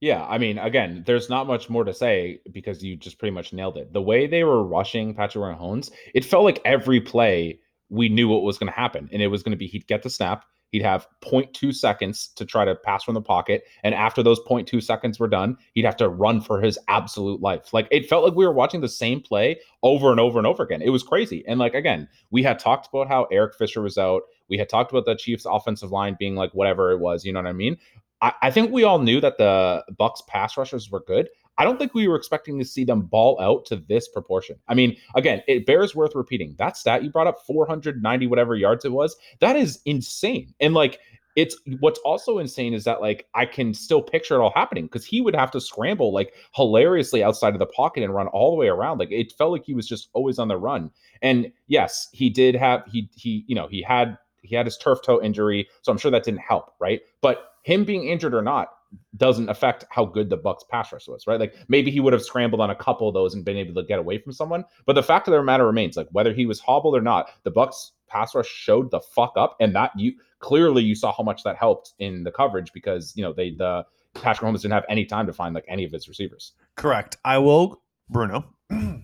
Yeah, 0.00 0.24
I 0.24 0.38
mean, 0.38 0.58
again, 0.58 1.04
there's 1.06 1.30
not 1.30 1.46
much 1.46 1.70
more 1.70 1.84
to 1.84 1.94
say 1.94 2.40
because 2.50 2.82
you 2.82 2.96
just 2.96 3.18
pretty 3.20 3.32
much 3.32 3.52
nailed 3.52 3.76
it. 3.76 3.92
The 3.92 4.02
way 4.02 4.26
they 4.26 4.42
were 4.42 4.64
rushing 4.64 5.14
Patrick 5.14 5.56
Mahomes, 5.56 5.92
it 6.12 6.24
felt 6.24 6.44
like 6.44 6.60
every 6.64 7.00
play 7.00 7.60
we 7.92 8.08
knew 8.08 8.26
what 8.26 8.42
was 8.42 8.58
going 8.58 8.72
to 8.72 8.78
happen, 8.78 9.08
and 9.12 9.20
it 9.20 9.28
was 9.28 9.42
going 9.42 9.52
to 9.52 9.56
be 9.56 9.66
he'd 9.66 9.86
get 9.86 10.02
the 10.02 10.10
snap, 10.10 10.46
he'd 10.70 10.82
have 10.82 11.06
0.2 11.22 11.74
seconds 11.74 12.28
to 12.36 12.46
try 12.46 12.64
to 12.64 12.74
pass 12.74 13.04
from 13.04 13.14
the 13.14 13.20
pocket, 13.20 13.64
and 13.84 13.94
after 13.94 14.22
those 14.22 14.40
0.2 14.40 14.82
seconds 14.82 15.20
were 15.20 15.28
done, 15.28 15.56
he'd 15.74 15.84
have 15.84 15.96
to 15.98 16.08
run 16.08 16.40
for 16.40 16.60
his 16.60 16.78
absolute 16.88 17.42
life. 17.42 17.72
Like 17.74 17.86
it 17.90 18.08
felt 18.08 18.24
like 18.24 18.34
we 18.34 18.46
were 18.46 18.52
watching 18.52 18.80
the 18.80 18.88
same 18.88 19.20
play 19.20 19.60
over 19.82 20.10
and 20.10 20.18
over 20.18 20.38
and 20.38 20.46
over 20.46 20.62
again. 20.62 20.80
It 20.80 20.88
was 20.88 21.02
crazy. 21.02 21.44
And 21.46 21.60
like 21.60 21.74
again, 21.74 22.08
we 22.30 22.42
had 22.42 22.58
talked 22.58 22.88
about 22.92 23.08
how 23.08 23.24
Eric 23.30 23.54
Fisher 23.56 23.82
was 23.82 23.98
out. 23.98 24.22
We 24.48 24.56
had 24.56 24.70
talked 24.70 24.90
about 24.90 25.04
the 25.04 25.14
Chiefs' 25.14 25.46
offensive 25.46 25.92
line 25.92 26.16
being 26.18 26.34
like 26.34 26.52
whatever 26.52 26.92
it 26.92 26.98
was. 26.98 27.24
You 27.26 27.32
know 27.34 27.40
what 27.40 27.48
I 27.48 27.52
mean? 27.52 27.76
I, 28.22 28.32
I 28.42 28.50
think 28.50 28.72
we 28.72 28.84
all 28.84 29.00
knew 29.00 29.20
that 29.20 29.36
the 29.36 29.84
Bucks 29.98 30.22
pass 30.26 30.56
rushers 30.56 30.90
were 30.90 31.04
good. 31.06 31.28
I 31.58 31.64
don't 31.64 31.78
think 31.78 31.94
we 31.94 32.08
were 32.08 32.16
expecting 32.16 32.58
to 32.58 32.64
see 32.64 32.84
them 32.84 33.02
ball 33.02 33.40
out 33.40 33.66
to 33.66 33.76
this 33.76 34.08
proportion. 34.08 34.56
I 34.68 34.74
mean, 34.74 34.96
again, 35.14 35.42
it 35.46 35.66
bears 35.66 35.94
worth 35.94 36.14
repeating. 36.14 36.54
That 36.58 36.76
stat 36.76 37.04
you 37.04 37.10
brought 37.10 37.26
up, 37.26 37.44
490 37.46 38.26
whatever 38.26 38.56
yards 38.56 38.84
it 38.84 38.92
was, 38.92 39.16
that 39.40 39.56
is 39.56 39.80
insane. 39.84 40.54
And 40.60 40.74
like, 40.74 41.00
it's 41.34 41.56
what's 41.80 41.98
also 42.00 42.38
insane 42.38 42.74
is 42.74 42.84
that 42.84 43.00
like 43.00 43.26
I 43.34 43.46
can 43.46 43.72
still 43.72 44.02
picture 44.02 44.34
it 44.34 44.40
all 44.40 44.52
happening 44.54 44.84
because 44.84 45.06
he 45.06 45.20
would 45.20 45.34
have 45.34 45.50
to 45.52 45.60
scramble 45.60 46.12
like 46.12 46.34
hilariously 46.54 47.22
outside 47.22 47.54
of 47.54 47.58
the 47.58 47.66
pocket 47.66 48.02
and 48.02 48.14
run 48.14 48.26
all 48.28 48.50
the 48.50 48.56
way 48.56 48.68
around. 48.68 48.98
Like 48.98 49.10
it 49.10 49.32
felt 49.38 49.52
like 49.52 49.64
he 49.64 49.74
was 49.74 49.88
just 49.88 50.10
always 50.12 50.38
on 50.38 50.48
the 50.48 50.58
run. 50.58 50.90
And 51.22 51.50
yes, 51.68 52.08
he 52.12 52.28
did 52.28 52.54
have 52.54 52.82
he 52.86 53.08
he 53.14 53.44
you 53.46 53.54
know 53.54 53.66
he 53.66 53.80
had 53.80 54.18
he 54.42 54.54
had 54.54 54.66
his 54.66 54.76
turf 54.76 54.98
toe 55.02 55.22
injury, 55.22 55.68
so 55.82 55.92
I'm 55.92 55.98
sure 55.98 56.10
that 56.10 56.24
didn't 56.24 56.40
help, 56.40 56.74
right? 56.80 57.00
But 57.22 57.52
him 57.62 57.84
being 57.84 58.08
injured 58.08 58.34
or 58.34 58.42
not 58.42 58.70
doesn't 59.16 59.48
affect 59.48 59.84
how 59.90 60.04
good 60.04 60.30
the 60.30 60.36
Bucks 60.36 60.64
pass 60.70 60.92
rush 60.92 61.08
was, 61.08 61.26
right? 61.26 61.40
Like 61.40 61.54
maybe 61.68 61.90
he 61.90 62.00
would 62.00 62.12
have 62.12 62.22
scrambled 62.22 62.60
on 62.60 62.70
a 62.70 62.74
couple 62.74 63.08
of 63.08 63.14
those 63.14 63.34
and 63.34 63.44
been 63.44 63.56
able 63.56 63.74
to 63.74 63.86
get 63.86 63.98
away 63.98 64.18
from 64.18 64.32
someone. 64.32 64.64
But 64.86 64.94
the 64.94 65.02
fact 65.02 65.28
of 65.28 65.32
the 65.32 65.42
matter 65.42 65.66
remains, 65.66 65.96
like 65.96 66.08
whether 66.12 66.32
he 66.32 66.46
was 66.46 66.60
hobbled 66.60 66.96
or 66.96 67.00
not, 67.00 67.30
the 67.44 67.50
Bucks 67.50 67.92
pass 68.08 68.34
rush 68.34 68.48
showed 68.48 68.90
the 68.90 69.00
fuck 69.00 69.32
up, 69.36 69.56
and 69.60 69.74
that 69.74 69.92
you 69.96 70.14
clearly 70.40 70.82
you 70.82 70.94
saw 70.94 71.12
how 71.12 71.22
much 71.22 71.42
that 71.44 71.56
helped 71.56 71.94
in 71.98 72.24
the 72.24 72.32
coverage 72.32 72.72
because 72.72 73.12
you 73.16 73.22
know 73.22 73.32
they 73.32 73.50
the 73.50 73.84
Patrick 74.14 74.48
Mahomes 74.48 74.62
didn't 74.62 74.72
have 74.72 74.84
any 74.88 75.04
time 75.04 75.26
to 75.26 75.32
find 75.32 75.54
like 75.54 75.64
any 75.68 75.84
of 75.84 75.92
his 75.92 76.08
receivers. 76.08 76.52
Correct. 76.76 77.16
I 77.24 77.38
will, 77.38 77.82
Bruno. 78.10 78.44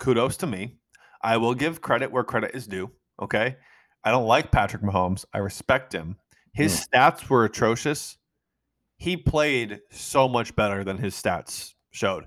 kudos 0.00 0.36
to 0.38 0.46
me. 0.46 0.78
I 1.22 1.36
will 1.36 1.54
give 1.54 1.80
credit 1.80 2.10
where 2.10 2.24
credit 2.24 2.52
is 2.54 2.66
due. 2.66 2.90
Okay. 3.20 3.56
I 4.04 4.10
don't 4.10 4.26
like 4.26 4.50
Patrick 4.50 4.82
Mahomes. 4.82 5.24
I 5.32 5.38
respect 5.38 5.94
him. 5.94 6.16
His 6.52 6.80
mm. 6.80 6.88
stats 6.88 7.28
were 7.28 7.44
atrocious. 7.44 8.16
He 9.02 9.16
played 9.16 9.80
so 9.90 10.28
much 10.28 10.54
better 10.54 10.84
than 10.84 10.96
his 10.96 11.14
stats 11.20 11.74
showed. 11.90 12.26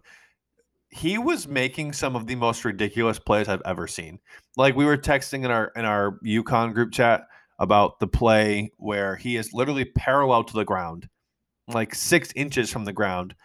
He 0.89 1.17
was 1.17 1.47
making 1.47 1.93
some 1.93 2.17
of 2.17 2.27
the 2.27 2.35
most 2.35 2.65
ridiculous 2.65 3.17
plays 3.17 3.47
I've 3.47 3.61
ever 3.65 3.87
seen. 3.87 4.19
Like 4.57 4.75
we 4.75 4.83
were 4.83 4.97
texting 4.97 5.45
in 5.45 5.51
our 5.51 5.71
in 5.77 5.85
our 5.85 6.19
UConn 6.25 6.73
group 6.73 6.91
chat 6.91 7.27
about 7.59 7.99
the 8.01 8.07
play 8.07 8.71
where 8.75 9.15
he 9.15 9.37
is 9.37 9.53
literally 9.53 9.85
parallel 9.85 10.43
to 10.43 10.53
the 10.53 10.65
ground 10.65 11.07
like 11.69 11.95
six 11.95 12.33
inches 12.35 12.69
from 12.69 12.83
the 12.83 12.91
ground, 12.93 13.35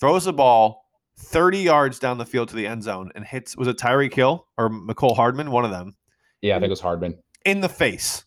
throws 0.00 0.24
the 0.24 0.32
ball 0.32 0.84
30 1.16 1.58
yards 1.58 1.98
down 2.00 2.18
the 2.18 2.26
field 2.26 2.48
to 2.48 2.56
the 2.56 2.66
end 2.66 2.82
zone 2.82 3.12
and 3.14 3.24
hits 3.24 3.56
was 3.56 3.68
it 3.68 3.78
Tyreek 3.78 4.14
Hill 4.14 4.46
or 4.58 4.68
Mecole 4.68 5.14
Hardman, 5.14 5.52
one 5.52 5.64
of 5.64 5.70
them, 5.70 5.94
Yeah, 6.42 6.56
I 6.56 6.58
think 6.58 6.66
it 6.66 6.70
was 6.70 6.80
Hardman. 6.80 7.18
in 7.44 7.60
the 7.60 7.68
face. 7.68 8.24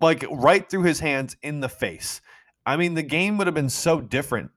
Like 0.00 0.24
right 0.30 0.68
through 0.68 0.84
his 0.84 1.00
hands 1.00 1.36
in 1.42 1.60
the 1.60 1.68
face. 1.68 2.20
I 2.66 2.76
mean, 2.76 2.94
the 2.94 3.02
game 3.02 3.38
would 3.38 3.46
have 3.46 3.54
been 3.54 3.68
so 3.68 4.00
different. 4.00 4.50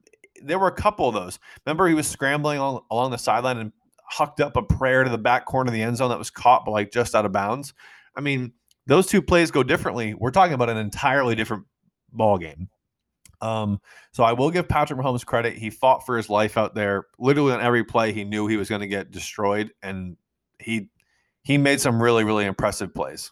There 0.43 0.59
were 0.59 0.67
a 0.67 0.75
couple 0.75 1.07
of 1.07 1.15
those. 1.15 1.39
Remember, 1.65 1.87
he 1.87 1.93
was 1.93 2.07
scrambling 2.07 2.57
along, 2.57 3.11
the 3.11 3.17
sideline 3.17 3.57
and 3.57 3.71
hucked 4.07 4.41
up 4.41 4.55
a 4.55 4.61
prayer 4.61 5.03
to 5.03 5.09
the 5.09 5.17
back 5.17 5.45
corner 5.45 5.69
of 5.69 5.73
the 5.73 5.81
end 5.81 5.97
zone 5.97 6.09
that 6.09 6.19
was 6.19 6.29
caught, 6.29 6.65
but 6.65 6.71
like 6.71 6.91
just 6.91 7.15
out 7.15 7.25
of 7.25 7.31
bounds. 7.31 7.73
I 8.15 8.21
mean, 8.21 8.53
those 8.85 9.07
two 9.07 9.21
plays 9.21 9.51
go 9.51 9.63
differently. 9.63 10.13
We're 10.13 10.31
talking 10.31 10.53
about 10.53 10.69
an 10.69 10.77
entirely 10.77 11.35
different 11.35 11.65
ball 12.11 12.37
game. 12.37 12.69
Um, 13.41 13.81
so 14.11 14.23
I 14.23 14.33
will 14.33 14.51
give 14.51 14.67
Patrick 14.67 14.99
Mahomes 14.99 15.25
credit. 15.25 15.57
He 15.57 15.69
fought 15.69 16.05
for 16.05 16.17
his 16.17 16.29
life 16.29 16.57
out 16.57 16.75
there. 16.75 17.05
Literally 17.19 17.53
on 17.53 17.61
every 17.61 17.83
play, 17.83 18.11
he 18.13 18.23
knew 18.23 18.47
he 18.47 18.57
was 18.57 18.69
going 18.69 18.81
to 18.81 18.87
get 18.87 19.11
destroyed, 19.11 19.71
and 19.83 20.17
he 20.59 20.89
he 21.43 21.57
made 21.57 21.81
some 21.81 22.01
really 22.01 22.23
really 22.23 22.45
impressive 22.45 22.93
plays. 22.93 23.31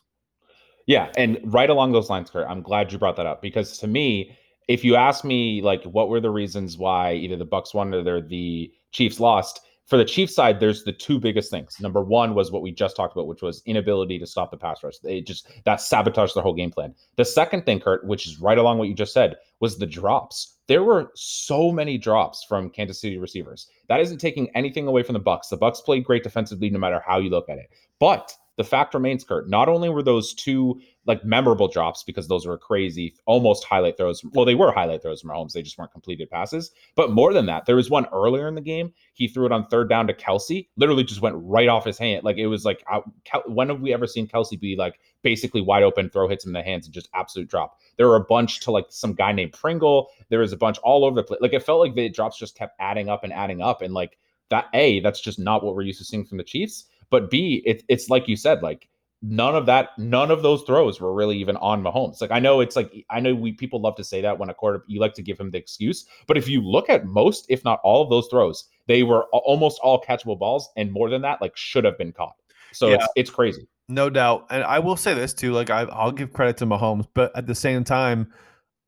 Yeah, 0.86 1.12
and 1.16 1.40
right 1.46 1.70
along 1.70 1.94
those 1.94 2.10
lines, 2.10 2.30
Kurt, 2.30 2.48
I'm 2.50 2.62
glad 2.62 2.92
you 2.92 2.98
brought 2.98 3.16
that 3.16 3.26
up 3.26 3.42
because 3.42 3.78
to 3.80 3.88
me, 3.88 4.38
if 4.68 4.84
you 4.84 4.96
ask 4.96 5.24
me 5.24 5.62
like 5.62 5.84
what 5.84 6.10
were 6.10 6.22
the 6.22 6.30
reasons 6.30 6.78
why 6.78 7.14
either 7.14 7.36
the 7.36 7.46
Bucks 7.46 7.74
won 7.74 7.94
or 7.94 8.22
the 8.22 8.72
Chiefs 8.92 9.20
lost, 9.20 9.62
for 9.86 9.98
the 9.98 10.06
Chiefs 10.06 10.34
side, 10.34 10.60
there's 10.60 10.84
the 10.84 10.94
two 10.94 11.20
biggest 11.20 11.52
things. 11.52 11.78
Number 11.82 12.02
one 12.02 12.36
was 12.36 12.52
what 12.52 12.62
we 12.62 12.72
just 12.72 12.96
talked 12.96 13.14
about, 13.14 13.28
which 13.28 13.42
was 13.42 13.62
inability 13.66 14.18
to 14.18 14.26
stop 14.26 14.50
the 14.50 14.58
pass 14.58 14.82
rush. 14.82 14.98
They 15.00 15.22
just 15.22 15.50
that 15.66 15.82
sabotaged 15.82 16.36
their 16.36 16.44
whole 16.44 16.54
game 16.54 16.72
plan. 16.72 16.96
The 17.18 17.26
second 17.26 17.66
thing, 17.66 17.80
Kurt, 17.82 18.06
which 18.08 18.26
is 18.26 18.40
right 18.40 18.58
along 18.58 18.78
what 18.78 18.88
you 18.88 18.96
just 18.96 19.14
said, 19.14 19.36
was 19.60 19.78
the 19.78 19.86
drops. 19.86 20.56
There 20.68 20.84
were 20.84 21.12
so 21.16 21.72
many 21.72 21.98
drops 21.98 22.46
from 22.46 22.70
Kansas 22.70 23.02
City 23.02 23.18
receivers. 23.18 23.68
That 23.90 24.00
isn't 24.00 24.20
taking 24.20 24.50
anything 24.56 24.88
away 24.88 25.04
from 25.04 25.14
the 25.14 25.20
Bucks. 25.20 25.50
The 25.50 25.58
Bucks 25.58 25.82
played 25.82 26.06
great 26.06 26.24
defensively, 26.24 26.70
no 26.70 26.80
matter 26.80 27.04
how 27.06 27.20
you 27.20 27.30
look 27.30 27.50
at 27.50 27.58
it. 27.58 27.70
But 28.00 28.34
the 28.56 28.64
fact 28.64 28.94
remains, 28.94 29.24
Kurt, 29.24 29.50
not 29.50 29.68
only 29.68 29.90
were 29.90 30.04
those 30.04 30.34
two 30.34 30.80
like 31.06 31.26
memorable 31.26 31.68
drops 31.68 32.04
because 32.04 32.28
those 32.28 32.46
were 32.46 32.58
crazy, 32.58 33.16
almost 33.26 33.64
highlight 33.64 33.98
throws. 33.98 34.24
Well, 34.24 34.46
they 34.46 34.56
were 34.56 34.72
highlight 34.72 35.02
throws 35.02 35.22
from 35.22 35.32
Mahomes. 35.32 35.52
They 35.52 35.62
just 35.62 35.78
weren't 35.78 35.92
completed 35.92 36.30
passes. 36.30 36.72
But 36.96 37.12
more 37.12 37.34
than 37.34 37.48
that, 37.48 37.66
there 37.66 37.76
was 37.76 37.90
one 37.90 38.06
earlier 38.14 38.48
in 38.48 38.56
the 38.56 38.62
game. 38.62 38.94
He 39.14 39.28
threw 39.28 39.46
it 39.46 39.52
on 39.52 39.68
third 39.68 39.90
down 39.90 40.08
to 40.08 40.14
Kelce, 40.14 40.68
Literally 40.78 41.04
just 41.04 41.22
went 41.22 41.36
right 41.40 41.68
off 41.68 41.86
his 41.86 41.98
hand. 41.98 42.24
Like 42.24 42.38
it 42.38 42.48
was 42.48 42.64
like, 42.64 42.84
uh, 42.92 43.02
out, 43.34 43.52
when 43.52 43.70
have 43.70 43.82
we 43.82 43.94
ever 43.94 44.08
seen 44.08 44.28
Kelce 44.28 44.60
be 44.60 44.76
like 44.76 45.00
basically 45.24 45.62
wide 45.62 45.84
open, 45.84 46.10
throw 46.10 46.28
hits 46.28 46.46
in 46.46 46.54
the 46.54 46.64
hands 46.64 46.86
and 46.86 46.94
just 46.94 47.10
absolute 47.14 47.50
drop? 47.50 47.80
There 47.98 48.08
were 48.08 48.16
a 48.16 48.24
bunch 48.24 48.60
to 48.62 48.72
like 48.72 48.86
some 48.90 49.14
guy 49.14 49.32
named 49.32 49.54
Pringle. 49.54 50.10
There 50.30 50.40
was 50.40 50.54
a 50.54 50.58
bunch 50.58 50.78
all 50.84 51.06
over 51.06 51.16
the 51.16 51.24
place. 51.24 51.42
Like 51.42 51.54
it 51.54 51.64
felt 51.64 51.80
like 51.80 51.96
the 51.96 52.10
drops 52.10 52.38
just 52.38 52.56
kept 52.56 52.76
adding 52.80 53.10
up 53.10 53.24
and 53.24 53.34
adding 53.34 53.62
up. 53.62 53.82
And 53.82 53.94
like 53.94 54.18
that, 54.50 54.68
A, 54.74 55.00
that's 55.00 55.20
just 55.20 55.40
not 55.40 55.64
what 55.64 55.76
we're 55.76 55.82
used 55.82 56.00
to 56.00 56.06
seeing 56.06 56.26
from 56.26 56.38
the 56.38 56.44
Chiefs. 56.44 56.86
But 57.10 57.30
B, 57.30 57.62
it, 57.66 57.84
it's 57.88 58.10
like 58.10 58.28
you 58.28 58.36
said, 58.36 58.62
like 58.62 58.88
none 59.22 59.56
of 59.56 59.66
that, 59.66 59.98
none 59.98 60.30
of 60.30 60.44
those 60.44 60.64
throws 60.64 61.00
were 61.00 61.14
really 61.14 61.38
even 61.38 61.58
on 61.58 61.82
Mahomes. 61.82 62.22
Like 62.22 62.32
I 62.32 62.40
know 62.40 62.60
it's 62.60 62.76
like 62.76 63.06
I 63.10 63.20
know 63.20 63.34
we 63.34 63.54
people 63.54 63.82
love 63.82 63.96
to 63.96 64.04
say 64.04 64.22
that 64.22 64.38
when 64.38 64.50
a 64.50 64.54
quarter 64.54 64.84
you 64.88 65.00
like 65.00 65.14
to 65.16 65.22
give 65.22 65.40
him 65.40 65.52
the 65.52 65.58
excuse, 65.58 66.06
but 66.28 66.38
if 66.38 66.48
you 66.48 66.62
look 66.62 66.90
at 66.90 67.06
most, 67.06 67.46
if 67.50 67.64
not 67.64 67.80
all 67.84 68.04
of 68.04 68.10
those 68.10 68.28
throws, 68.28 68.66
they 68.88 69.04
were 69.04 69.24
almost 69.32 69.80
all 69.82 70.02
catchable 70.02 70.38
balls, 70.38 70.70
and 70.76 70.92
more 70.92 71.10
than 71.10 71.22
that, 71.22 71.42
like 71.42 71.56
should 71.56 71.86
have 71.86 71.98
been 71.98 72.12
caught. 72.12 72.36
So 72.74 72.90
yeah. 72.90 72.96
it's 72.96 73.08
it's 73.16 73.30
crazy. 73.30 73.68
No 73.90 74.10
doubt. 74.10 74.48
And 74.50 74.64
I 74.64 74.80
will 74.80 74.98
say 74.98 75.14
this 75.14 75.34
too, 75.34 75.52
like 75.52 75.70
I, 75.70 75.82
I'll 75.84 76.12
give 76.12 76.34
credit 76.34 76.58
to 76.58 76.66
Mahomes, 76.66 77.08
but 77.14 77.36
at 77.36 77.48
the 77.48 77.56
same 77.56 77.84
time, 77.84 78.32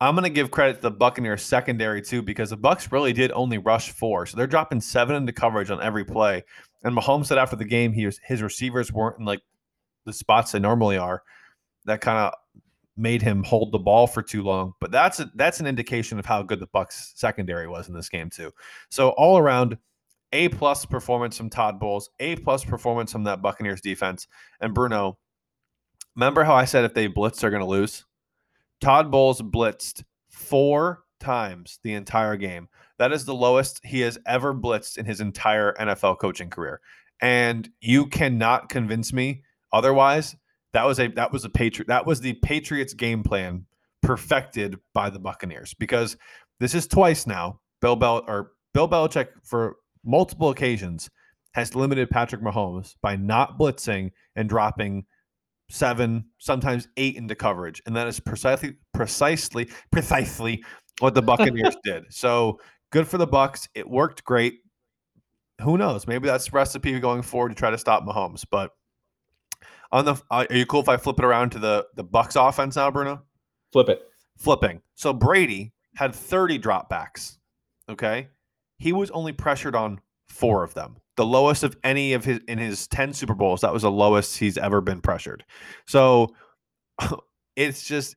I'm 0.02 0.16
going 0.16 0.24
to 0.24 0.30
give 0.30 0.52
credit 0.52 0.76
to 0.76 0.82
the 0.82 0.92
Buccaneers 0.92 1.42
secondary 1.42 2.02
too 2.02 2.22
because 2.22 2.50
the 2.50 2.58
Bucks 2.58 2.92
really 2.92 3.14
did 3.14 3.32
only 3.32 3.58
rush 3.58 3.92
four, 3.92 4.26
so 4.26 4.36
they're 4.36 4.48
dropping 4.48 4.82
seven 4.82 5.16
into 5.16 5.32
coverage 5.32 5.70
on 5.70 5.82
every 5.82 6.04
play. 6.04 6.44
And 6.86 6.96
Mahomes 6.96 7.26
said 7.26 7.38
after 7.38 7.56
the 7.56 7.66
game, 7.66 7.92
he 7.92 8.06
was, 8.06 8.20
his 8.24 8.42
receivers 8.42 8.94
weren't 8.94 9.20
in 9.20 9.26
like 9.26 9.42
the 10.06 10.14
spots 10.14 10.52
they 10.52 10.60
normally 10.60 10.98
are. 10.98 11.24
That 11.86 12.00
kind 12.00 12.18
of 12.18 12.34
made 12.96 13.22
him 13.22 13.44
hold 13.44 13.72
the 13.72 13.80
ball 13.80 14.08
for 14.08 14.22
too 14.22 14.44
long. 14.44 14.74
But 14.80 14.92
that's 14.92 15.20
a, 15.20 15.30
that's 15.36 15.60
an 15.60 15.68
indication 15.68 16.20
of 16.20 16.26
how 16.26 16.44
good 16.44 16.60
the 16.60 16.68
Bucks 16.68 17.12
secondary 17.16 17.68
was 17.68 17.90
in 17.90 17.96
this 17.96 18.08
game 18.08 18.30
too. 18.30 18.52
So 18.90 19.10
all 19.10 19.38
around, 19.38 19.78
a 20.32 20.50
plus 20.50 20.86
performance 20.86 21.38
from 21.38 21.50
Todd 21.50 21.80
Bowles, 21.80 22.10
A 22.20 22.36
plus 22.38 22.64
performance 22.64 23.12
from 23.12 23.24
that 23.24 23.42
Buccaneers 23.42 23.82
defense. 23.82 24.28
And 24.62 24.74
Bruno, 24.74 25.18
remember 26.16 26.44
how 26.44 26.54
I 26.54 26.66
said 26.66 26.86
if 26.86 26.94
they 26.94 27.08
blitz, 27.08 27.42
they're 27.42 27.50
going 27.50 27.62
to 27.62 27.68
lose? 27.68 28.06
Todd 28.80 29.12
Bowles 29.12 29.42
blitzed 29.42 30.04
four 30.30 31.04
times 31.20 31.80
the 31.84 31.94
entire 31.94 32.38
game. 32.38 32.68
That 32.98 33.12
is 33.12 33.26
the 33.26 33.36
lowest 33.36 33.82
he 33.84 34.02
has 34.02 34.18
ever 34.26 34.54
blitzed 34.54 34.98
in 34.98 35.06
his 35.06 35.20
entire 35.20 35.74
NFL 35.74 36.20
coaching 36.20 36.50
career. 36.50 36.82
And 37.22 37.70
you 37.82 38.08
cannot 38.08 38.70
convince 38.70 39.14
me 39.14 39.44
otherwise. 39.72 40.36
That 40.74 40.86
was 40.86 41.00
a 41.00 41.08
that 41.10 41.32
was 41.32 41.46
a 41.46 41.50
patriot 41.50 41.88
that 41.88 42.06
was 42.06 42.20
the 42.20 42.34
Patriots 42.34 42.94
game 42.94 43.24
plan 43.24 43.66
perfected 44.02 44.78
by 44.94 45.10
the 45.10 45.20
Buccaneers 45.20 45.74
because 45.74 46.18
this 46.60 46.76
is 46.76 46.88
twice 46.88 47.26
now. 47.26 47.60
Bill 47.82 47.96
Bel 47.96 48.24
or 48.28 48.52
Bill 48.74 48.90
Belichick 48.90 49.30
for 49.44 49.78
multiple 50.04 50.50
occasions 50.50 51.10
has 51.54 51.76
limited 51.76 52.10
Patrick 52.10 52.42
Mahomes 52.42 52.96
by 53.02 53.16
not 53.16 53.58
blitzing 53.58 54.12
and 54.36 54.50
dropping 54.50 55.06
seven, 55.70 56.26
sometimes 56.38 56.88
eight 56.98 57.16
into 57.16 57.36
coverage, 57.36 57.82
and 57.86 57.96
that 57.96 58.08
is 58.08 58.20
precisely, 58.20 58.76
precisely, 58.94 59.70
precisely 59.92 60.64
what 61.00 61.16
the 61.16 61.22
Buccaneers 61.24 61.76
did. 61.84 62.04
So 62.10 62.60
good 62.92 63.08
for 63.08 63.18
the 63.18 63.28
Bucks. 63.28 63.68
It 63.76 63.90
worked 63.90 64.24
great. 64.24 64.60
Who 65.62 65.78
knows? 65.78 66.08
Maybe 66.08 66.28
that's 66.28 66.46
the 66.46 66.52
recipe 66.52 67.00
going 67.00 67.22
forward 67.22 67.50
to 67.50 67.56
try 67.56 67.72
to 67.72 67.78
stop 67.78 68.06
Mahomes. 68.06 68.46
But 68.50 68.72
on 69.92 70.06
the, 70.06 70.14
uh, 70.30 70.46
are 70.50 70.56
you 70.56 70.66
cool 70.66 70.82
if 70.82 70.90
I 70.90 70.98
flip 70.98 71.20
it 71.20 71.26
around 71.26 71.52
to 71.52 71.60
the 71.60 71.88
the 71.96 72.04
Bucks 72.04 72.36
offense 72.36 72.76
now, 72.76 72.92
Bruno? 72.92 73.24
Flip 73.72 73.90
it. 73.90 74.02
Flipping. 74.38 74.82
So 74.96 75.14
Brady 75.14 75.74
had 75.96 76.14
30 76.14 76.60
dropbacks. 76.60 77.38
Okay, 77.90 78.28
he 78.78 78.92
was 78.92 79.12
only 79.12 79.32
pressured 79.32 79.76
on 79.76 80.02
four 80.28 80.64
of 80.64 80.74
them 80.74 80.98
the 81.16 81.26
lowest 81.26 81.64
of 81.64 81.78
any 81.84 82.14
of 82.14 82.26
his 82.26 82.40
in 82.48 82.58
his 82.58 82.88
10 82.88 83.14
Super 83.14 83.34
Bowls. 83.34 83.62
That 83.62 83.74
was 83.74 83.84
the 83.84 83.92
lowest 83.92 84.38
he's 84.38 84.58
ever 84.58 84.82
been 84.82 85.02
pressured. 85.02 85.44
So 85.88 86.36
it's 87.56 87.84
just 87.84 88.16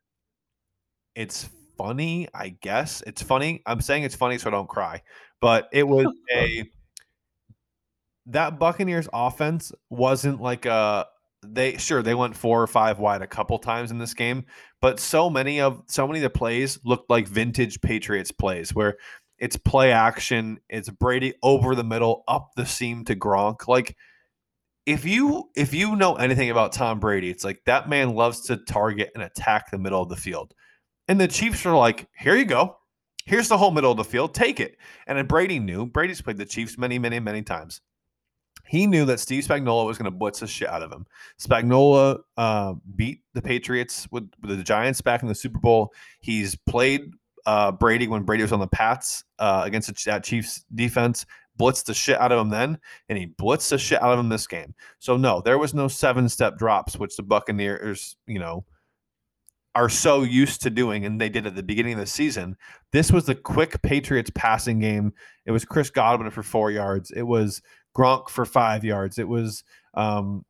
it's 1.14 1.48
funny, 1.78 2.28
I 2.34 2.50
guess. 2.60 3.02
It's 3.06 3.22
funny. 3.22 3.62
I'm 3.64 3.80
saying 3.80 4.02
it's 4.02 4.16
funny 4.16 4.36
so 4.36 4.50
I 4.50 4.50
don't 4.50 4.68
cry. 4.68 5.02
But 5.40 5.68
it 5.72 5.86
was 5.86 6.06
a 6.34 6.64
that 8.26 8.58
Buccaneers 8.58 9.08
offense 9.12 9.72
wasn't 9.88 10.42
like 10.42 10.66
a 10.66 11.06
they 11.42 11.76
sure 11.76 12.02
they 12.02 12.14
went 12.14 12.36
four 12.36 12.60
or 12.60 12.66
five 12.66 12.98
wide 12.98 13.22
a 13.22 13.26
couple 13.26 13.58
times 13.58 13.90
in 13.90 13.98
this 13.98 14.12
game, 14.12 14.44
but 14.82 15.00
so 15.00 15.30
many 15.30 15.60
of 15.60 15.82
so 15.86 16.06
many 16.06 16.18
of 16.18 16.24
the 16.24 16.30
plays 16.30 16.78
looked 16.84 17.08
like 17.08 17.28
vintage 17.28 17.80
Patriots 17.80 18.32
plays 18.32 18.74
where 18.74 18.96
it's 19.38 19.56
play 19.56 19.92
action. 19.92 20.58
It's 20.68 20.90
Brady 20.90 21.34
over 21.42 21.74
the 21.74 21.84
middle, 21.84 22.24
up 22.26 22.50
the 22.56 22.66
seam 22.66 23.04
to 23.04 23.14
Gronk. 23.14 23.68
Like 23.68 23.96
if 24.84 25.04
you 25.04 25.50
if 25.54 25.72
you 25.72 25.96
know 25.96 26.16
anything 26.16 26.50
about 26.50 26.72
Tom 26.72 26.98
Brady, 26.98 27.30
it's 27.30 27.44
like 27.44 27.60
that 27.66 27.88
man 27.88 28.14
loves 28.14 28.42
to 28.46 28.56
target 28.56 29.10
and 29.14 29.22
attack 29.22 29.70
the 29.70 29.78
middle 29.78 30.02
of 30.02 30.08
the 30.08 30.16
field. 30.16 30.54
And 31.08 31.20
the 31.20 31.28
Chiefs 31.28 31.64
are 31.66 31.76
like, 31.76 32.06
here 32.16 32.36
you 32.36 32.44
go. 32.44 32.76
Here's 33.24 33.48
the 33.48 33.58
whole 33.58 33.70
middle 33.70 33.90
of 33.90 33.96
the 33.96 34.04
field. 34.04 34.34
Take 34.34 34.60
it. 34.60 34.76
And 35.06 35.18
then 35.18 35.26
Brady 35.26 35.58
knew. 35.58 35.86
Brady's 35.86 36.20
played 36.20 36.38
the 36.38 36.46
Chiefs 36.46 36.78
many, 36.78 36.98
many, 36.98 37.20
many 37.20 37.42
times. 37.42 37.80
He 38.66 38.86
knew 38.86 39.06
that 39.06 39.18
Steve 39.18 39.44
Spagnuolo 39.44 39.86
was 39.86 39.96
going 39.96 40.10
to 40.10 40.16
blitz 40.16 40.40
the 40.40 40.46
shit 40.46 40.68
out 40.68 40.82
of 40.82 40.92
him. 40.92 41.06
Spagnuolo 41.40 42.20
uh, 42.36 42.74
beat 42.96 43.22
the 43.32 43.40
Patriots 43.40 44.06
with, 44.10 44.30
with 44.42 44.56
the 44.58 44.64
Giants 44.64 45.00
back 45.00 45.22
in 45.22 45.28
the 45.28 45.34
Super 45.34 45.58
Bowl. 45.58 45.92
He's 46.20 46.54
played 46.54 47.12
uh, 47.46 47.72
Brady 47.72 48.08
when 48.08 48.24
Brady 48.24 48.42
was 48.42 48.52
on 48.52 48.60
the 48.60 48.66
Pats 48.66 49.24
uh, 49.38 49.62
against 49.64 50.04
that 50.04 50.22
Chiefs 50.24 50.64
defense. 50.74 51.24
Blitzed 51.58 51.86
the 51.86 51.94
shit 51.94 52.20
out 52.20 52.30
of 52.30 52.38
him 52.38 52.50
then, 52.50 52.78
and 53.08 53.18
he 53.18 53.26
blitzed 53.26 53.70
the 53.70 53.78
shit 53.78 54.00
out 54.00 54.12
of 54.12 54.18
him 54.20 54.28
this 54.28 54.46
game. 54.46 54.74
So 55.00 55.16
no, 55.16 55.40
there 55.40 55.58
was 55.58 55.74
no 55.74 55.88
seven 55.88 56.28
step 56.28 56.56
drops, 56.56 56.96
which 56.98 57.16
the 57.16 57.24
Buccaneers, 57.24 58.16
you 58.26 58.38
know, 58.38 58.64
are 59.74 59.88
so 59.88 60.22
used 60.22 60.62
to 60.62 60.70
doing, 60.70 61.04
and 61.04 61.20
they 61.20 61.28
did 61.28 61.46
at 61.46 61.54
the 61.54 61.62
beginning 61.62 61.94
of 61.94 62.00
the 62.00 62.07
season. 62.07 62.57
This 62.92 63.12
was 63.12 63.26
the 63.26 63.35
quick 63.35 63.81
Patriots 63.83 64.31
passing 64.35 64.81
game. 64.81 65.12
It 65.46 65.52
was 65.52 65.64
Chris 65.64 65.90
Godwin 65.90 66.31
for 66.31 66.42
four 66.42 66.70
yards. 66.70 67.11
It 67.11 67.22
was 67.22 67.62
Gronk 67.96 68.28
for 68.28 68.44
five 68.44 68.85
yards. 68.85 69.18
It 69.18 69.28
was 69.28 69.62
um, 69.94 70.44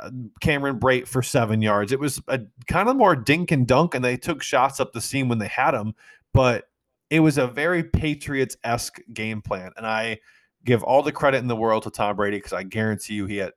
uh, 0.00 0.10
Cameron 0.40 0.80
Brate 0.80 1.06
for 1.06 1.22
seven 1.22 1.62
yards. 1.62 1.92
It 1.92 2.00
was 2.00 2.20
a 2.28 2.40
kind 2.66 2.88
of 2.88 2.96
more 2.96 3.14
dink 3.14 3.52
and 3.52 3.66
dunk, 3.66 3.94
and 3.94 4.04
they 4.04 4.16
took 4.16 4.42
shots 4.42 4.80
up 4.80 4.92
the 4.92 5.00
seam 5.00 5.28
when 5.28 5.38
they 5.38 5.48
had 5.48 5.72
them 5.72 5.94
but 6.32 6.64
it 7.10 7.20
was 7.20 7.38
a 7.38 7.46
very 7.46 7.84
Patriots 7.84 8.56
esque 8.64 9.00
game 9.12 9.42
plan, 9.42 9.72
and 9.76 9.86
I 9.86 10.18
give 10.64 10.82
all 10.82 11.02
the 11.02 11.12
credit 11.12 11.38
in 11.38 11.48
the 11.48 11.56
world 11.56 11.82
to 11.82 11.90
Tom 11.90 12.16
Brady 12.16 12.38
because 12.38 12.52
I 12.52 12.62
guarantee 12.62 13.14
you 13.14 13.26
he 13.26 13.36
had 13.38 13.52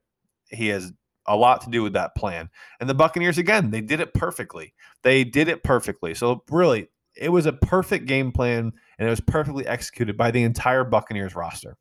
he 0.50 0.68
has 0.68 0.92
a 1.28 1.36
lot 1.36 1.62
to 1.62 1.70
do 1.70 1.84
with 1.84 1.94
that 1.94 2.16
plan. 2.16 2.50
And 2.80 2.90
the 2.90 2.94
Buccaneers 2.94 3.38
again, 3.38 3.72
they 3.72 3.82
did 3.82 4.00
it 4.00 4.14
perfectly. 4.14 4.74
They 5.04 5.24
did 5.24 5.48
it 5.48 5.64
perfectly. 5.64 6.14
So 6.14 6.44
really, 6.50 6.90
it 7.16 7.30
was 7.30 7.46
a 7.46 7.54
perfect 7.54 8.06
game 8.06 8.32
plan. 8.32 8.74
and 8.98 9.08
it 9.08 9.10
was 9.10 9.22
perfectly 9.22 9.66
executed 9.68 10.18
by 10.18 10.32
the 10.32 10.44
entire 10.44 10.84
Buccaneers 10.84 11.36
roster. 11.36 11.78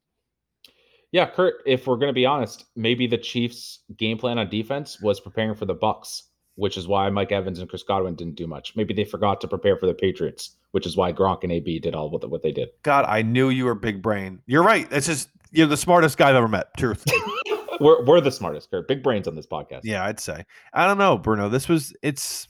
Yeah, 1.13 1.27
Kurt, 1.27 1.63
if 1.65 1.87
we're 1.87 1.97
going 1.97 2.09
to 2.09 2.13
be 2.13 2.27
honest, 2.27 2.65
maybe 2.75 3.07
the 3.07 3.19
Chiefs' 3.19 3.81
game 3.97 4.19
plan 4.19 4.37
on 4.37 4.49
defense 4.49 5.01
was 5.01 5.21
preparing 5.21 5.55
for 5.55 5.65
the 5.65 5.75
Bucks, 5.75 6.25
which 6.57 6.77
is 6.77 6.89
why 6.89 7.09
Mike 7.09 7.31
Evans 7.31 7.61
and 7.61 7.69
Chris 7.69 7.85
Godwin 7.85 8.17
didn't 8.17 8.35
do 8.35 8.49
much. 8.49 8.75
Maybe 8.75 8.95
they 8.95 9.05
forgot 9.05 9.41
to 9.41 9.47
prepare 9.47 9.77
for 9.77 9.87
the 9.87 9.95
Patriots, 9.95 10.57
which 10.73 10.87
is 10.87 10.97
why 10.97 11.13
Gronk 11.13 11.45
and 11.45 11.53
AB 11.53 11.79
did 11.79 11.95
all 11.95 12.11
what, 12.11 12.29
what 12.29 12.43
they 12.43 12.51
did. 12.51 12.71
God, 12.83 13.05
I 13.07 13.23
knew 13.23 13.51
you 13.51 13.65
were 13.65 13.77
big 13.77 14.03
brain. 14.03 14.41
You're 14.47 14.65
right. 14.65 14.89
It's 14.91 15.07
just 15.07 15.29
you're 15.53 15.69
the 15.69 15.77
smartest 15.77 16.19
guy 16.19 16.31
I've 16.31 16.35
ever 16.35 16.49
met. 16.49 16.77
Truth. 16.77 17.05
we're 17.81 18.05
we're 18.05 18.21
the 18.21 18.31
smartest, 18.31 18.71
Kurt. 18.71 18.89
Big 18.89 19.03
brains 19.03 19.29
on 19.29 19.35
this 19.35 19.47
podcast. 19.47 19.81
Yeah, 19.85 20.05
I'd 20.05 20.21
say. 20.21 20.45
I 20.73 20.87
don't 20.87 20.99
know, 20.99 21.19
Bruno. 21.19 21.49
This 21.49 21.69
was 21.69 21.95
it's 22.03 22.49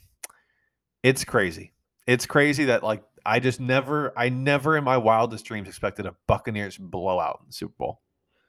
it's 1.03 1.23
crazy. 1.23 1.73
It's 2.07 2.25
crazy 2.25 2.65
that 2.65 2.83
like 2.83 3.03
I 3.25 3.39
just 3.39 3.59
never 3.59 4.13
I 4.17 4.29
never 4.29 4.77
in 4.77 4.83
my 4.83 4.97
wildest 4.97 5.45
dreams 5.45 5.67
expected 5.67 6.05
a 6.05 6.15
Buccaneers 6.27 6.77
blowout 6.77 7.39
in 7.41 7.47
the 7.47 7.53
Super 7.53 7.75
Bowl. 7.77 8.01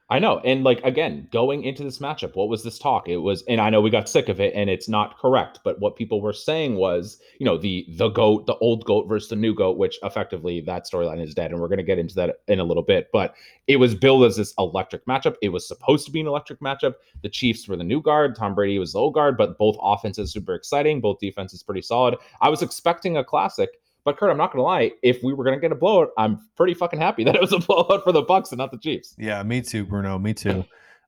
I 0.08 0.20
know. 0.20 0.38
And 0.44 0.62
like 0.62 0.80
again, 0.84 1.26
going 1.32 1.64
into 1.64 1.82
this 1.82 1.98
matchup, 1.98 2.36
what 2.36 2.48
was 2.48 2.62
this 2.62 2.78
talk? 2.78 3.08
It 3.08 3.16
was 3.16 3.42
and 3.48 3.60
I 3.60 3.70
know 3.70 3.80
we 3.80 3.90
got 3.90 4.08
sick 4.08 4.28
of 4.28 4.40
it 4.40 4.54
and 4.54 4.70
it's 4.70 4.88
not 4.88 5.18
correct, 5.18 5.58
but 5.64 5.80
what 5.80 5.96
people 5.96 6.20
were 6.20 6.32
saying 6.32 6.76
was, 6.76 7.18
you 7.40 7.44
know, 7.44 7.58
the 7.58 7.84
the 7.88 8.08
goat, 8.10 8.46
the 8.46 8.54
old 8.58 8.84
goat 8.84 9.08
versus 9.08 9.30
the 9.30 9.36
new 9.36 9.52
goat, 9.52 9.78
which 9.78 9.98
effectively 10.04 10.60
that 10.60 10.86
storyline 10.86 11.20
is 11.20 11.34
dead 11.34 11.50
and 11.50 11.60
we're 11.60 11.66
going 11.66 11.78
to 11.78 11.82
get 11.82 11.98
into 11.98 12.14
that 12.14 12.36
in 12.46 12.60
a 12.60 12.64
little 12.64 12.84
bit, 12.84 13.08
but 13.12 13.34
it 13.66 13.78
was 13.78 13.96
billed 13.96 14.22
as 14.24 14.36
this 14.36 14.54
electric 14.58 15.04
matchup. 15.06 15.34
It 15.42 15.48
was 15.48 15.66
supposed 15.66 16.06
to 16.06 16.12
be 16.12 16.20
an 16.20 16.28
electric 16.28 16.60
matchup. 16.60 16.94
The 17.22 17.28
Chiefs 17.28 17.66
were 17.66 17.76
the 17.76 17.82
new 17.82 18.00
guard, 18.00 18.36
Tom 18.36 18.54
Brady 18.54 18.78
was 18.78 18.92
the 18.92 19.00
old 19.00 19.14
guard, 19.14 19.36
but 19.36 19.58
both 19.58 19.76
offenses 19.82 20.32
super 20.32 20.54
exciting, 20.54 21.00
both 21.00 21.18
defenses 21.18 21.64
pretty 21.64 21.82
solid. 21.82 22.14
I 22.40 22.48
was 22.48 22.62
expecting 22.62 23.16
a 23.16 23.24
classic 23.24 23.80
but 24.06 24.16
Kurt, 24.16 24.30
I'm 24.30 24.38
not 24.38 24.52
gonna 24.52 24.62
lie. 24.62 24.92
If 25.02 25.20
we 25.24 25.34
were 25.34 25.44
gonna 25.44 25.58
get 25.58 25.72
a 25.72 25.74
blowout, 25.74 26.10
I'm 26.16 26.48
pretty 26.56 26.74
fucking 26.74 27.00
happy 27.00 27.24
that 27.24 27.34
it 27.34 27.40
was 27.40 27.52
a 27.52 27.58
blowout 27.58 28.04
for 28.04 28.12
the 28.12 28.22
Bucks 28.22 28.52
and 28.52 28.58
not 28.58 28.70
the 28.70 28.78
Chiefs. 28.78 29.14
Yeah, 29.18 29.42
me 29.42 29.60
too, 29.60 29.84
Bruno. 29.84 30.18
Me 30.18 30.32
too. 30.32 30.64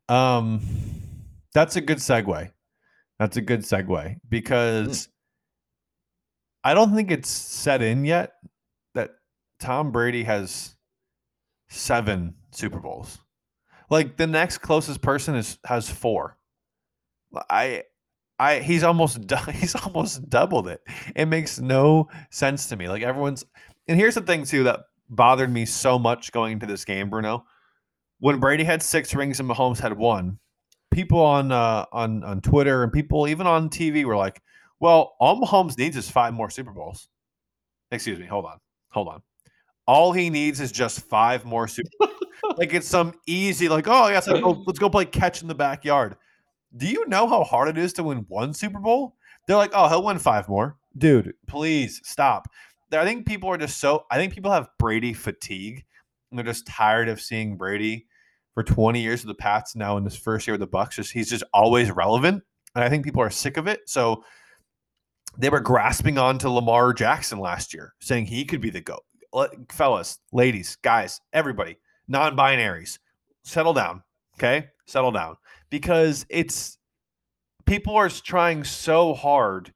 Um, 0.08 0.60
that's 1.54 1.76
a 1.76 1.80
good 1.80 1.98
segue. 1.98 2.50
That's 3.20 3.36
a 3.36 3.40
good 3.40 3.60
segue 3.60 4.16
because 4.28 5.06
mm. 5.06 5.08
I 6.64 6.74
don't 6.74 6.94
think 6.94 7.10
it's 7.12 7.30
set 7.30 7.82
in 7.82 8.04
yet 8.04 8.32
that 8.94 9.10
Tom 9.60 9.92
Brady 9.92 10.24
has 10.24 10.74
seven 11.68 12.34
Super 12.50 12.80
Bowls. 12.80 13.18
Like 13.90 14.16
the 14.16 14.26
next 14.26 14.58
closest 14.58 15.02
person 15.02 15.36
is 15.36 15.58
has 15.64 15.88
four. 15.88 16.36
I 17.48 17.84
I 18.38 18.60
he's 18.60 18.84
almost 18.84 19.18
he's 19.52 19.74
almost 19.74 20.28
doubled 20.28 20.68
it. 20.68 20.80
It 21.16 21.26
makes 21.26 21.58
no 21.58 22.08
sense 22.30 22.66
to 22.68 22.76
me. 22.76 22.88
Like 22.88 23.02
everyone's 23.02 23.44
and 23.86 23.98
here's 23.98 24.14
the 24.14 24.20
thing 24.20 24.44
too 24.44 24.64
that 24.64 24.80
bothered 25.10 25.50
me 25.50 25.64
so 25.64 25.98
much 25.98 26.32
going 26.32 26.52
into 26.52 26.66
this 26.66 26.84
game, 26.84 27.10
Bruno. 27.10 27.44
When 28.20 28.40
Brady 28.40 28.64
had 28.64 28.82
six 28.82 29.14
rings 29.14 29.40
and 29.40 29.48
Mahomes 29.48 29.78
had 29.78 29.96
one, 29.96 30.38
people 30.90 31.20
on 31.20 31.52
uh, 31.52 31.86
on 31.92 32.24
on 32.24 32.40
Twitter 32.40 32.82
and 32.82 32.92
people 32.92 33.28
even 33.28 33.46
on 33.46 33.70
TV 33.70 34.04
were 34.04 34.16
like, 34.16 34.42
"Well, 34.80 35.14
all 35.20 35.40
Mahomes 35.40 35.78
needs 35.78 35.96
is 35.96 36.10
five 36.10 36.34
more 36.34 36.50
Super 36.50 36.72
Bowls." 36.72 37.08
Excuse 37.90 38.18
me, 38.18 38.26
hold 38.26 38.44
on, 38.44 38.58
hold 38.90 39.08
on. 39.08 39.22
All 39.86 40.12
he 40.12 40.28
needs 40.28 40.60
is 40.60 40.70
just 40.70 41.00
five 41.00 41.44
more 41.44 41.66
Super. 41.68 41.88
like 42.56 42.74
it's 42.74 42.86
some 42.86 43.14
easy, 43.26 43.68
like, 43.68 43.86
oh 43.88 44.20
go, 44.26 44.62
let's 44.66 44.78
go 44.78 44.90
play 44.90 45.06
catch 45.06 45.42
in 45.42 45.48
the 45.48 45.54
backyard. 45.54 46.16
Do 46.78 46.86
you 46.86 47.06
know 47.08 47.26
how 47.26 47.42
hard 47.42 47.68
it 47.68 47.76
is 47.76 47.92
to 47.94 48.04
win 48.04 48.24
one 48.28 48.54
Super 48.54 48.78
Bowl? 48.78 49.16
They're 49.46 49.56
like, 49.56 49.72
oh, 49.74 49.88
he'll 49.88 50.04
win 50.04 50.18
five 50.18 50.48
more. 50.48 50.76
Dude, 50.96 51.34
please 51.46 52.00
stop. 52.04 52.48
I 52.92 53.04
think 53.04 53.26
people 53.26 53.50
are 53.50 53.58
just 53.58 53.80
so, 53.80 54.06
I 54.10 54.16
think 54.16 54.32
people 54.32 54.52
have 54.52 54.68
Brady 54.78 55.12
fatigue. 55.12 55.84
And 56.30 56.38
they're 56.38 56.44
just 56.44 56.66
tired 56.66 57.08
of 57.08 57.20
seeing 57.20 57.56
Brady 57.56 58.06
for 58.54 58.62
20 58.62 59.00
years 59.00 59.24
with 59.24 59.36
the 59.36 59.40
Pats. 59.40 59.74
Now 59.74 59.96
in 59.96 60.04
this 60.04 60.16
first 60.16 60.46
year 60.46 60.54
with 60.54 60.60
the 60.60 60.66
Bucks, 60.66 60.96
just 60.96 61.12
he's 61.12 61.30
just 61.30 61.44
always 61.52 61.90
relevant. 61.90 62.42
And 62.74 62.84
I 62.84 62.88
think 62.88 63.04
people 63.04 63.22
are 63.22 63.30
sick 63.30 63.56
of 63.56 63.66
it. 63.66 63.80
So 63.86 64.22
they 65.38 65.48
were 65.48 65.60
grasping 65.60 66.18
on 66.18 66.38
to 66.38 66.50
Lamar 66.50 66.92
Jackson 66.92 67.38
last 67.38 67.74
year, 67.74 67.94
saying 68.00 68.26
he 68.26 68.44
could 68.44 68.60
be 68.60 68.70
the 68.70 68.80
GOAT. 68.80 69.02
Fellas, 69.70 70.18
ladies, 70.32 70.76
guys, 70.82 71.20
everybody, 71.32 71.78
non 72.08 72.36
binaries, 72.36 72.98
settle 73.42 73.72
down. 73.72 74.02
Okay. 74.38 74.68
Settle 74.86 75.10
down 75.10 75.36
because 75.68 76.24
it's 76.30 76.78
people 77.66 77.96
are 77.96 78.08
trying 78.08 78.64
so 78.64 79.12
hard 79.12 79.74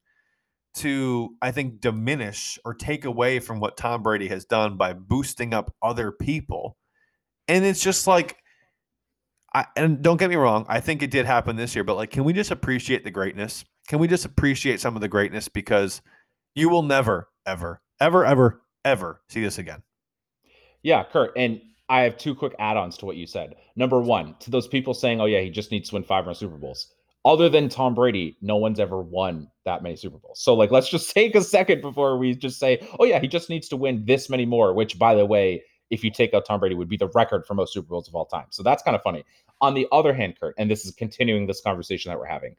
to 0.74 1.36
I 1.42 1.50
think 1.50 1.80
diminish 1.80 2.58
or 2.64 2.72
take 2.72 3.04
away 3.04 3.40
from 3.40 3.60
what 3.60 3.76
Tom 3.76 4.02
Brady 4.02 4.28
has 4.28 4.44
done 4.44 4.76
by 4.76 4.94
boosting 4.94 5.52
up 5.52 5.74
other 5.82 6.12
people. 6.12 6.76
And 7.48 7.64
it's 7.64 7.82
just 7.82 8.06
like 8.06 8.38
I 9.52 9.66
and 9.76 10.00
don't 10.00 10.16
get 10.16 10.30
me 10.30 10.36
wrong, 10.36 10.64
I 10.68 10.80
think 10.80 11.02
it 11.02 11.10
did 11.10 11.26
happen 11.26 11.56
this 11.56 11.74
year, 11.74 11.84
but 11.84 11.96
like 11.96 12.10
can 12.10 12.24
we 12.24 12.32
just 12.32 12.50
appreciate 12.50 13.04
the 13.04 13.10
greatness? 13.10 13.64
Can 13.88 13.98
we 13.98 14.08
just 14.08 14.24
appreciate 14.24 14.80
some 14.80 14.94
of 14.94 15.02
the 15.02 15.08
greatness 15.08 15.48
because 15.48 16.00
you 16.54 16.68
will 16.68 16.82
never 16.84 17.28
ever 17.44 17.82
ever 18.00 18.24
ever 18.24 18.62
ever 18.84 19.20
see 19.28 19.42
this 19.42 19.58
again. 19.58 19.82
Yeah, 20.82 21.04
Kurt, 21.04 21.32
and 21.36 21.60
I 21.92 22.00
have 22.00 22.16
two 22.16 22.34
quick 22.34 22.54
add-ons 22.58 22.96
to 22.96 23.06
what 23.06 23.16
you 23.16 23.26
said. 23.26 23.54
Number 23.76 24.00
one, 24.00 24.34
to 24.40 24.50
those 24.50 24.66
people 24.66 24.94
saying, 24.94 25.20
"Oh 25.20 25.26
yeah, 25.26 25.40
he 25.40 25.50
just 25.50 25.70
needs 25.70 25.90
to 25.90 25.96
win 25.96 26.04
five 26.04 26.24
more 26.24 26.32
Super 26.32 26.56
Bowls." 26.56 26.94
Other 27.26 27.50
than 27.50 27.68
Tom 27.68 27.94
Brady, 27.94 28.38
no 28.40 28.56
one's 28.56 28.80
ever 28.80 29.02
won 29.02 29.50
that 29.66 29.82
many 29.82 29.94
Super 29.96 30.16
Bowls. 30.16 30.42
So 30.42 30.54
like, 30.54 30.70
let's 30.70 30.88
just 30.88 31.10
take 31.14 31.34
a 31.34 31.42
second 31.42 31.82
before 31.82 32.16
we 32.16 32.34
just 32.34 32.58
say, 32.58 32.80
"Oh 32.98 33.04
yeah, 33.04 33.18
he 33.18 33.28
just 33.28 33.50
needs 33.50 33.68
to 33.68 33.76
win 33.76 34.06
this 34.06 34.30
many 34.30 34.46
more." 34.46 34.72
Which, 34.72 34.98
by 34.98 35.14
the 35.14 35.26
way, 35.26 35.62
if 35.90 36.02
you 36.02 36.10
take 36.10 36.32
out 36.32 36.46
Tom 36.46 36.60
Brady, 36.60 36.74
would 36.74 36.88
be 36.88 36.96
the 36.96 37.10
record 37.14 37.44
for 37.46 37.52
most 37.52 37.74
Super 37.74 37.88
Bowls 37.88 38.08
of 38.08 38.14
all 38.14 38.24
time. 38.24 38.46
So 38.48 38.62
that's 38.62 38.82
kind 38.82 38.96
of 38.96 39.02
funny. 39.02 39.22
On 39.60 39.74
the 39.74 39.86
other 39.92 40.14
hand, 40.14 40.40
Kurt, 40.40 40.54
and 40.56 40.70
this 40.70 40.86
is 40.86 40.92
continuing 40.92 41.46
this 41.46 41.60
conversation 41.60 42.08
that 42.08 42.18
we're 42.18 42.24
having. 42.24 42.56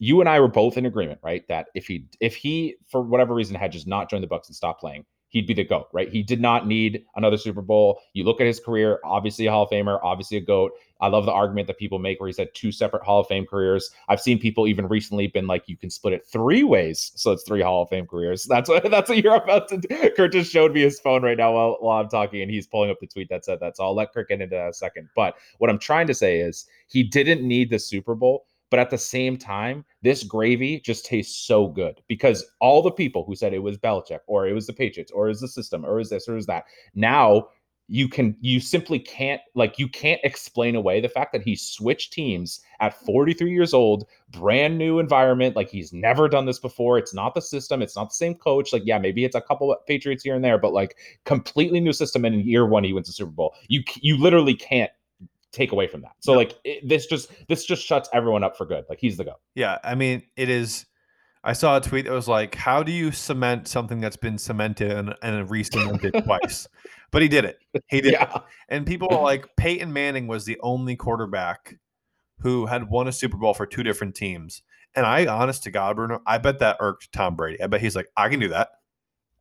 You 0.00 0.18
and 0.18 0.28
I 0.28 0.40
were 0.40 0.48
both 0.48 0.76
in 0.76 0.86
agreement, 0.86 1.20
right? 1.22 1.46
That 1.46 1.68
if 1.76 1.86
he 1.86 2.08
if 2.18 2.34
he 2.34 2.74
for 2.88 3.02
whatever 3.02 3.34
reason 3.34 3.54
had 3.54 3.70
just 3.70 3.86
not 3.86 4.10
joined 4.10 4.24
the 4.24 4.28
Bucks 4.28 4.48
and 4.48 4.56
stopped 4.56 4.80
playing, 4.80 5.04
he'd 5.34 5.48
be 5.48 5.52
the 5.52 5.64
GOAT, 5.64 5.88
right? 5.92 6.08
He 6.08 6.22
did 6.22 6.40
not 6.40 6.66
need 6.66 7.04
another 7.16 7.36
Super 7.36 7.60
Bowl. 7.60 8.00
You 8.12 8.22
look 8.22 8.40
at 8.40 8.46
his 8.46 8.60
career, 8.60 9.00
obviously 9.04 9.46
a 9.46 9.50
Hall 9.50 9.64
of 9.64 9.70
Famer, 9.70 9.98
obviously 10.02 10.38
a 10.38 10.40
GOAT. 10.40 10.70
I 11.00 11.08
love 11.08 11.26
the 11.26 11.32
argument 11.32 11.66
that 11.66 11.76
people 11.76 11.98
make 11.98 12.20
where 12.20 12.28
he's 12.28 12.38
had 12.38 12.54
two 12.54 12.70
separate 12.70 13.02
Hall 13.02 13.20
of 13.20 13.26
Fame 13.26 13.44
careers. 13.44 13.90
I've 14.08 14.20
seen 14.20 14.38
people 14.38 14.68
even 14.68 14.86
recently 14.86 15.26
been 15.26 15.48
like, 15.48 15.64
you 15.66 15.76
can 15.76 15.90
split 15.90 16.14
it 16.14 16.24
three 16.24 16.62
ways. 16.62 17.10
So 17.16 17.32
it's 17.32 17.42
three 17.42 17.62
Hall 17.62 17.82
of 17.82 17.88
Fame 17.88 18.06
careers. 18.06 18.44
That's 18.54 18.68
what 18.68 18.88
that's 18.88 19.08
what 19.08 19.22
you're 19.22 19.34
about 19.34 19.68
to 19.70 19.78
do. 19.78 20.10
Kurt 20.16 20.32
just 20.32 20.52
showed 20.52 20.72
me 20.72 20.82
his 20.82 21.00
phone 21.00 21.22
right 21.22 21.36
now 21.36 21.52
while, 21.52 21.76
while 21.80 22.00
I'm 22.00 22.08
talking, 22.08 22.40
and 22.40 22.50
he's 22.50 22.68
pulling 22.68 22.90
up 22.90 23.00
the 23.00 23.08
tweet 23.08 23.28
that 23.30 23.44
said 23.44 23.58
that. 23.58 23.76
So 23.76 23.82
I'll 23.82 23.94
let 23.94 24.12
Kurt 24.12 24.28
get 24.28 24.40
into 24.40 24.54
that 24.54 24.68
a 24.68 24.72
second. 24.72 25.08
But 25.16 25.34
what 25.58 25.68
I'm 25.68 25.78
trying 25.80 26.06
to 26.06 26.14
say 26.14 26.38
is 26.38 26.66
he 26.86 27.02
didn't 27.02 27.42
need 27.46 27.70
the 27.70 27.80
Super 27.80 28.14
Bowl 28.14 28.46
but 28.70 28.80
at 28.80 28.90
the 28.90 28.98
same 28.98 29.36
time, 29.36 29.84
this 30.02 30.22
gravy 30.22 30.80
just 30.80 31.06
tastes 31.06 31.46
so 31.46 31.68
good 31.68 32.00
because 32.08 32.44
all 32.60 32.82
the 32.82 32.90
people 32.90 33.24
who 33.24 33.36
said 33.36 33.54
it 33.54 33.62
was 33.62 33.78
Belichick 33.78 34.20
or 34.26 34.46
it 34.46 34.52
was 34.52 34.66
the 34.66 34.72
Patriots 34.72 35.12
or 35.12 35.28
is 35.28 35.40
the 35.40 35.48
system 35.48 35.84
or 35.84 36.00
is 36.00 36.10
this 36.10 36.28
or 36.28 36.36
is 36.36 36.46
that, 36.46 36.64
now 36.94 37.48
you 37.88 38.08
can 38.08 38.34
you 38.40 38.60
simply 38.60 38.98
can't 38.98 39.42
like 39.54 39.78
you 39.78 39.86
can't 39.86 40.20
explain 40.24 40.74
away 40.74 41.00
the 41.00 41.08
fact 41.08 41.32
that 41.32 41.42
he 41.42 41.54
switched 41.54 42.14
teams 42.14 42.60
at 42.80 42.98
43 43.04 43.52
years 43.52 43.74
old 43.74 44.06
brand 44.30 44.78
new 44.78 44.98
environment 44.98 45.54
like 45.54 45.68
he's 45.68 45.92
never 45.92 46.26
done 46.26 46.46
this 46.46 46.58
before 46.58 46.96
it's 46.96 47.12
not 47.12 47.34
the 47.34 47.42
system 47.42 47.82
it's 47.82 47.94
not 47.94 48.08
the 48.08 48.14
same 48.14 48.34
coach 48.34 48.72
like 48.72 48.82
yeah 48.86 48.98
maybe 48.98 49.24
it's 49.24 49.36
a 49.36 49.40
couple 49.40 49.70
of 49.70 49.84
patriots 49.86 50.24
here 50.24 50.34
and 50.34 50.42
there 50.42 50.56
but 50.56 50.72
like 50.72 50.96
completely 51.26 51.78
new 51.78 51.92
system 51.92 52.24
and 52.24 52.34
in 52.34 52.48
year 52.48 52.64
one 52.64 52.84
he 52.84 52.92
wins 52.94 53.06
the 53.06 53.12
super 53.12 53.30
bowl. 53.30 53.54
You 53.68 53.82
you 54.00 54.16
literally 54.16 54.54
can't 54.54 54.90
take 55.54 55.72
away 55.72 55.86
from 55.86 56.02
that. 56.02 56.12
So 56.20 56.32
like 56.32 56.58
it, 56.64 56.88
this 56.88 57.06
just 57.06 57.30
this 57.48 57.64
just 57.64 57.84
shuts 57.84 58.08
everyone 58.12 58.44
up 58.44 58.56
for 58.56 58.66
good. 58.66 58.84
Like 58.88 58.98
he's 59.00 59.16
the 59.16 59.24
go. 59.24 59.34
Yeah, 59.54 59.78
I 59.84 59.94
mean 59.94 60.22
it 60.36 60.48
is. 60.48 60.86
I 61.46 61.52
saw 61.52 61.76
a 61.76 61.80
tweet 61.80 62.06
that 62.06 62.12
was 62.12 62.26
like, 62.26 62.54
"How 62.54 62.82
do 62.82 62.90
you 62.90 63.12
cement 63.12 63.68
something 63.68 64.00
that's 64.00 64.16
been 64.16 64.38
cemented 64.38 64.90
and, 64.90 65.14
and 65.22 65.50
re-cemented 65.50 66.14
twice?" 66.24 66.66
But 67.14 67.22
he 67.22 67.28
did 67.28 67.44
it. 67.44 67.60
He 67.86 68.00
did. 68.00 68.14
Yeah. 68.14 68.34
It. 68.34 68.42
And 68.68 68.84
people 68.84 69.06
are 69.12 69.22
like, 69.22 69.46
Peyton 69.56 69.92
Manning 69.92 70.26
was 70.26 70.46
the 70.46 70.58
only 70.64 70.96
quarterback 70.96 71.76
who 72.40 72.66
had 72.66 72.90
won 72.90 73.06
a 73.06 73.12
Super 73.12 73.36
Bowl 73.36 73.54
for 73.54 73.66
two 73.66 73.84
different 73.84 74.16
teams. 74.16 74.62
And 74.96 75.06
I, 75.06 75.26
honest 75.26 75.62
to 75.62 75.70
God, 75.70 75.94
Bruno, 75.94 76.22
I 76.26 76.38
bet 76.38 76.58
that 76.58 76.78
irked 76.80 77.12
Tom 77.12 77.36
Brady. 77.36 77.62
I 77.62 77.68
bet 77.68 77.80
he's 77.80 77.94
like, 77.94 78.08
I 78.16 78.28
can 78.28 78.40
do 78.40 78.48
that. 78.48 78.70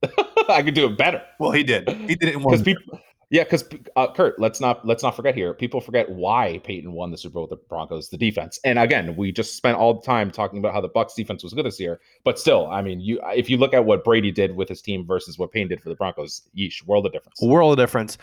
I 0.50 0.62
can 0.62 0.76
do 0.76 0.86
it 0.86 1.00
better. 1.00 1.24
Well, 1.40 1.52
he 1.52 1.64
did. 1.64 1.90
He 1.90 2.14
did 2.16 2.30
it 2.30 2.36
in 2.36 2.44
one. 2.44 2.52
Because 2.52 2.64
people, 2.64 3.00
yeah, 3.34 3.44
because 3.46 3.68
uh, 3.96 4.14
Kurt, 4.14 4.40
let's 4.40 4.62
not 4.62 4.86
let's 4.86 5.02
not 5.02 5.16
forget 5.16 5.34
here. 5.34 5.56
People 5.56 5.82
forget 5.82 6.08
why 6.08 6.62
Peyton 6.64 6.92
won 6.94 7.10
the 7.10 7.18
Super 7.18 7.34
Bowl 7.34 7.48
with 7.48 7.50
the 7.50 7.66
Broncos, 7.68 8.10
the 8.10 8.18
defense. 8.18 8.60
And 8.64 8.78
again, 8.78 9.16
we 9.16 9.32
just 9.32 9.58
spent 9.58 9.76
all 9.76 9.96
the 9.96 10.06
time 10.06 10.30
talking 10.30 10.60
about 10.60 10.72
how 10.72 10.82
the 10.82 10.90
Bucs 10.90 11.16
defense 11.16 11.42
was 11.44 11.52
good 11.52 11.66
this 11.66 11.80
year. 11.80 12.00
But 12.24 12.38
still, 12.38 12.68
I 12.68 12.84
mean, 12.84 13.00
you 13.00 13.20
if 13.36 13.50
you 13.50 13.58
look 13.58 13.74
at 13.74 13.86
what 13.86 14.04
Brady 14.04 14.32
did 14.32 14.56
with 14.56 14.70
his 14.70 14.84
team 14.84 15.04
versus 15.04 15.40
what 15.40 15.52
Peyton 15.52 15.70
did 15.70 15.82
for 15.82 15.90
the 15.90 15.96
Broncos, 15.96 16.44
yeesh, 16.56 16.86
world 16.86 17.08
of 17.08 17.12
difference. 17.12 17.42
World 17.42 17.72
of 17.72 17.84
difference. 17.84 18.20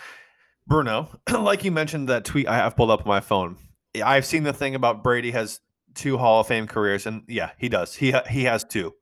Bruno, 0.69 1.09
like 1.33 1.65
you 1.65 1.73
mentioned 1.73 2.09
that 2.09 2.25
tweet 2.25 2.47
I 2.47 2.59
have 2.59 2.77
pulled 2.77 2.93
up 2.93 3.01
on 3.01 3.09
my 3.09 3.19
phone. 3.19 3.57
I've 4.05 4.25
seen 4.25 4.45
the 4.45 4.53
thing 4.53 4.77
about 4.77 5.03
Brady 5.03 5.33
has 5.33 5.59
two 5.97 6.19
Hall 6.19 6.43
of 6.43 6.47
Fame 6.47 6.69
careers, 6.69 7.07
and 7.07 7.25
yeah, 7.27 7.51
he 7.59 7.69
does. 7.69 7.97
He 7.97 8.13
ha- 8.13 8.29
he 8.31 8.45
has 8.45 8.63
two. 8.63 8.95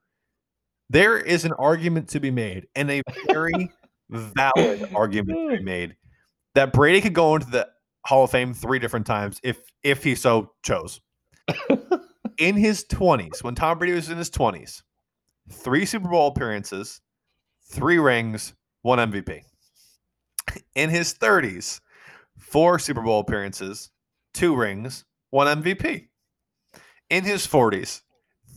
There 0.89 1.19
is 1.19 1.45
an 1.45 1.53
argument 1.53 2.09
to 2.09 2.21
be 2.21 2.31
made, 2.31 2.67
and 2.75 2.91
a 2.91 3.03
very 3.27 3.71
valid 4.09 4.89
argument 4.95 5.51
to 5.51 5.57
be 5.59 5.63
made 5.63 5.97
that 6.59 6.73
Brady 6.73 7.01
could 7.01 7.15
go 7.15 7.37
into 7.37 7.49
the 7.49 7.69
Hall 8.05 8.25
of 8.25 8.33
Fame 8.33 8.53
three 8.53 8.81
different 8.81 9.07
times 9.07 9.39
if 9.45 9.59
if 9.85 10.03
he 10.03 10.17
so 10.17 10.51
chose. 10.65 11.01
in 12.39 12.57
his 12.57 12.85
20s, 12.87 13.45
when 13.45 13.55
Tom 13.55 13.79
Brady 13.79 13.95
was 13.95 14.11
in 14.11 14.19
his 14.19 14.29
20s, 14.29 14.83
three 15.53 15.87
Super 15.87 16.09
Bowl 16.09 16.27
appearances, 16.27 17.01
three 17.71 17.99
rings, 17.99 18.55
one 18.83 18.99
MVP. 18.99 19.43
In 20.75 20.91
his 20.91 21.15
30s, 21.15 21.81
four 22.37 22.81
Super 22.81 23.03
Bowl 23.03 23.21
appearances, 23.21 23.91
two 24.35 24.57
rings, 24.57 25.05
one 25.31 25.63
MVP. 25.63 26.09
In 27.09 27.23
his 27.23 27.47
40s, 27.47 28.03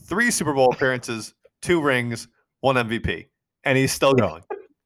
three 0.07 0.31
Super 0.31 0.53
Bowl 0.53 0.71
appearances, 0.73 1.35
two 1.61 1.79
rings, 1.79 2.27
one 2.61 2.77
MVP. 2.77 3.27
And 3.63 3.77
he's 3.77 3.91
still 3.91 4.13
going. 4.15 4.41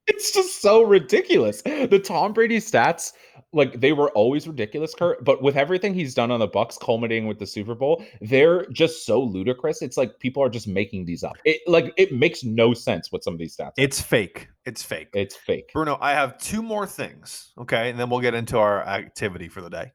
It's 0.08 0.32
just 0.32 0.62
so 0.62 0.84
ridiculous. 0.84 1.62
The 1.63 2.00
Tom 2.04 2.32
Brady 2.34 2.60
stats, 2.60 3.13
like 3.54 3.80
they 3.80 3.91
were 3.91 4.10
always 4.12 4.48
ridiculous, 4.48 4.94
Kurt. 4.94 5.24
But 5.24 5.41
with 5.41 5.58
everything 5.58 5.94
he's 5.94 6.13
done 6.13 6.30
on 6.30 6.39
the 6.39 6.48
Bucs, 6.48 6.80
culminating 6.80 7.28
with 7.28 7.39
the 7.39 7.48
Super 7.48 7.74
Bowl, 7.74 8.06
they're 8.22 8.65
just 8.68 9.06
so 9.06 9.22
ludicrous. 9.22 9.82
It's 9.82 9.98
like 9.98 10.20
people 10.20 10.44
are 10.44 10.50
just 10.50 10.68
making 10.68 11.06
these 11.06 11.24
up. 11.24 11.36
It 11.44 11.62
like 11.65 11.91
it 11.98 12.12
makes 12.12 12.44
no 12.44 12.74
sense 12.74 13.12
what 13.12 13.24
some 13.24 13.34
of 13.34 13.39
these 13.39 13.58
stats. 13.58 13.70
Are. 13.70 13.74
It's 13.78 14.00
fake. 14.00 14.48
It's 14.65 14.84
fake. 14.84 15.10
It's 15.13 15.36
fake. 15.36 15.72
Bruno, 15.74 15.98
I 16.00 16.12
have 16.12 16.38
two 16.38 16.62
more 16.62 16.86
things. 16.86 17.52
Okay, 17.60 17.89
and 17.89 18.00
then 18.00 18.10
we'll 18.10 18.22
get 18.22 18.36
into 18.36 18.60
our 18.60 18.86
activity 18.86 19.48
for 19.48 19.62
the 19.62 19.70
day. 19.70 19.91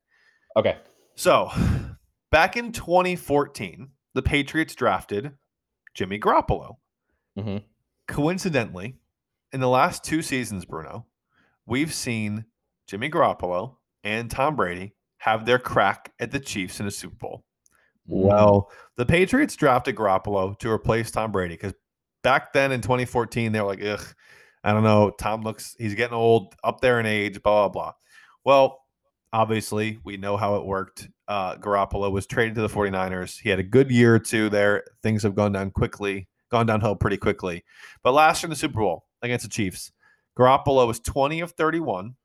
Okay. 0.56 0.78
So, 1.14 1.50
back 2.30 2.56
in 2.56 2.72
2014, 2.72 3.88
the 4.14 4.22
Patriots 4.22 4.74
drafted 4.74 5.32
Jimmy 5.94 6.18
Garoppolo. 6.18 6.76
Mm-hmm. 7.38 7.58
Coincidentally, 8.08 8.96
in 9.52 9.60
the 9.60 9.68
last 9.68 10.04
two 10.04 10.22
seasons, 10.22 10.64
Bruno, 10.64 11.06
we've 11.66 11.92
seen 11.92 12.44
Jimmy 12.86 13.10
Garoppolo 13.10 13.76
and 14.04 14.30
Tom 14.30 14.56
Brady 14.56 14.94
have 15.18 15.44
their 15.44 15.58
crack 15.58 16.12
at 16.18 16.30
the 16.30 16.40
Chiefs 16.40 16.80
in 16.80 16.86
a 16.86 16.90
Super 16.90 17.16
Bowl. 17.16 17.44
Mm-hmm. 18.08 18.28
Well, 18.28 18.70
the 18.96 19.06
Patriots 19.06 19.56
drafted 19.56 19.96
Garoppolo 19.96 20.58
to 20.58 20.70
replace 20.70 21.10
Tom 21.10 21.32
Brady 21.32 21.54
because 21.54 21.74
back 22.22 22.52
then 22.52 22.72
in 22.72 22.80
2014, 22.80 23.52
they 23.52 23.60
were 23.60 23.66
like, 23.66 23.84
ugh, 23.84 24.04
I 24.64 24.72
don't 24.72 24.82
know. 24.82 25.10
Tom 25.10 25.42
looks, 25.42 25.76
he's 25.78 25.94
getting 25.94 26.16
old, 26.16 26.54
up 26.64 26.80
there 26.80 27.00
in 27.00 27.06
age, 27.06 27.42
blah, 27.42 27.68
blah, 27.68 27.68
blah. 27.68 27.92
Well, 28.44 28.80
obviously, 29.32 29.98
we 30.04 30.16
know 30.16 30.36
how 30.36 30.56
it 30.56 30.64
worked. 30.64 31.08
Uh, 31.28 31.56
Garoppolo 31.56 32.10
was 32.10 32.26
traded 32.26 32.56
to 32.56 32.62
the 32.62 32.68
49ers. 32.68 33.38
He 33.40 33.50
had 33.50 33.58
a 33.58 33.64
good 33.64 33.90
year 33.90 34.14
or 34.14 34.18
two 34.18 34.48
there. 34.48 34.84
Things 35.02 35.22
have 35.22 35.34
gone 35.34 35.52
down 35.52 35.70
quickly, 35.70 36.28
gone 36.50 36.66
downhill 36.66 36.96
pretty 36.96 37.16
quickly. 37.16 37.64
But 38.02 38.12
last 38.12 38.42
year 38.42 38.48
in 38.48 38.50
the 38.50 38.56
Super 38.56 38.80
Bowl 38.80 39.04
against 39.22 39.44
the 39.44 39.50
Chiefs, 39.50 39.92
Garoppolo 40.38 40.86
was 40.86 41.00
20 41.00 41.40
of 41.40 41.52
31 41.52 42.16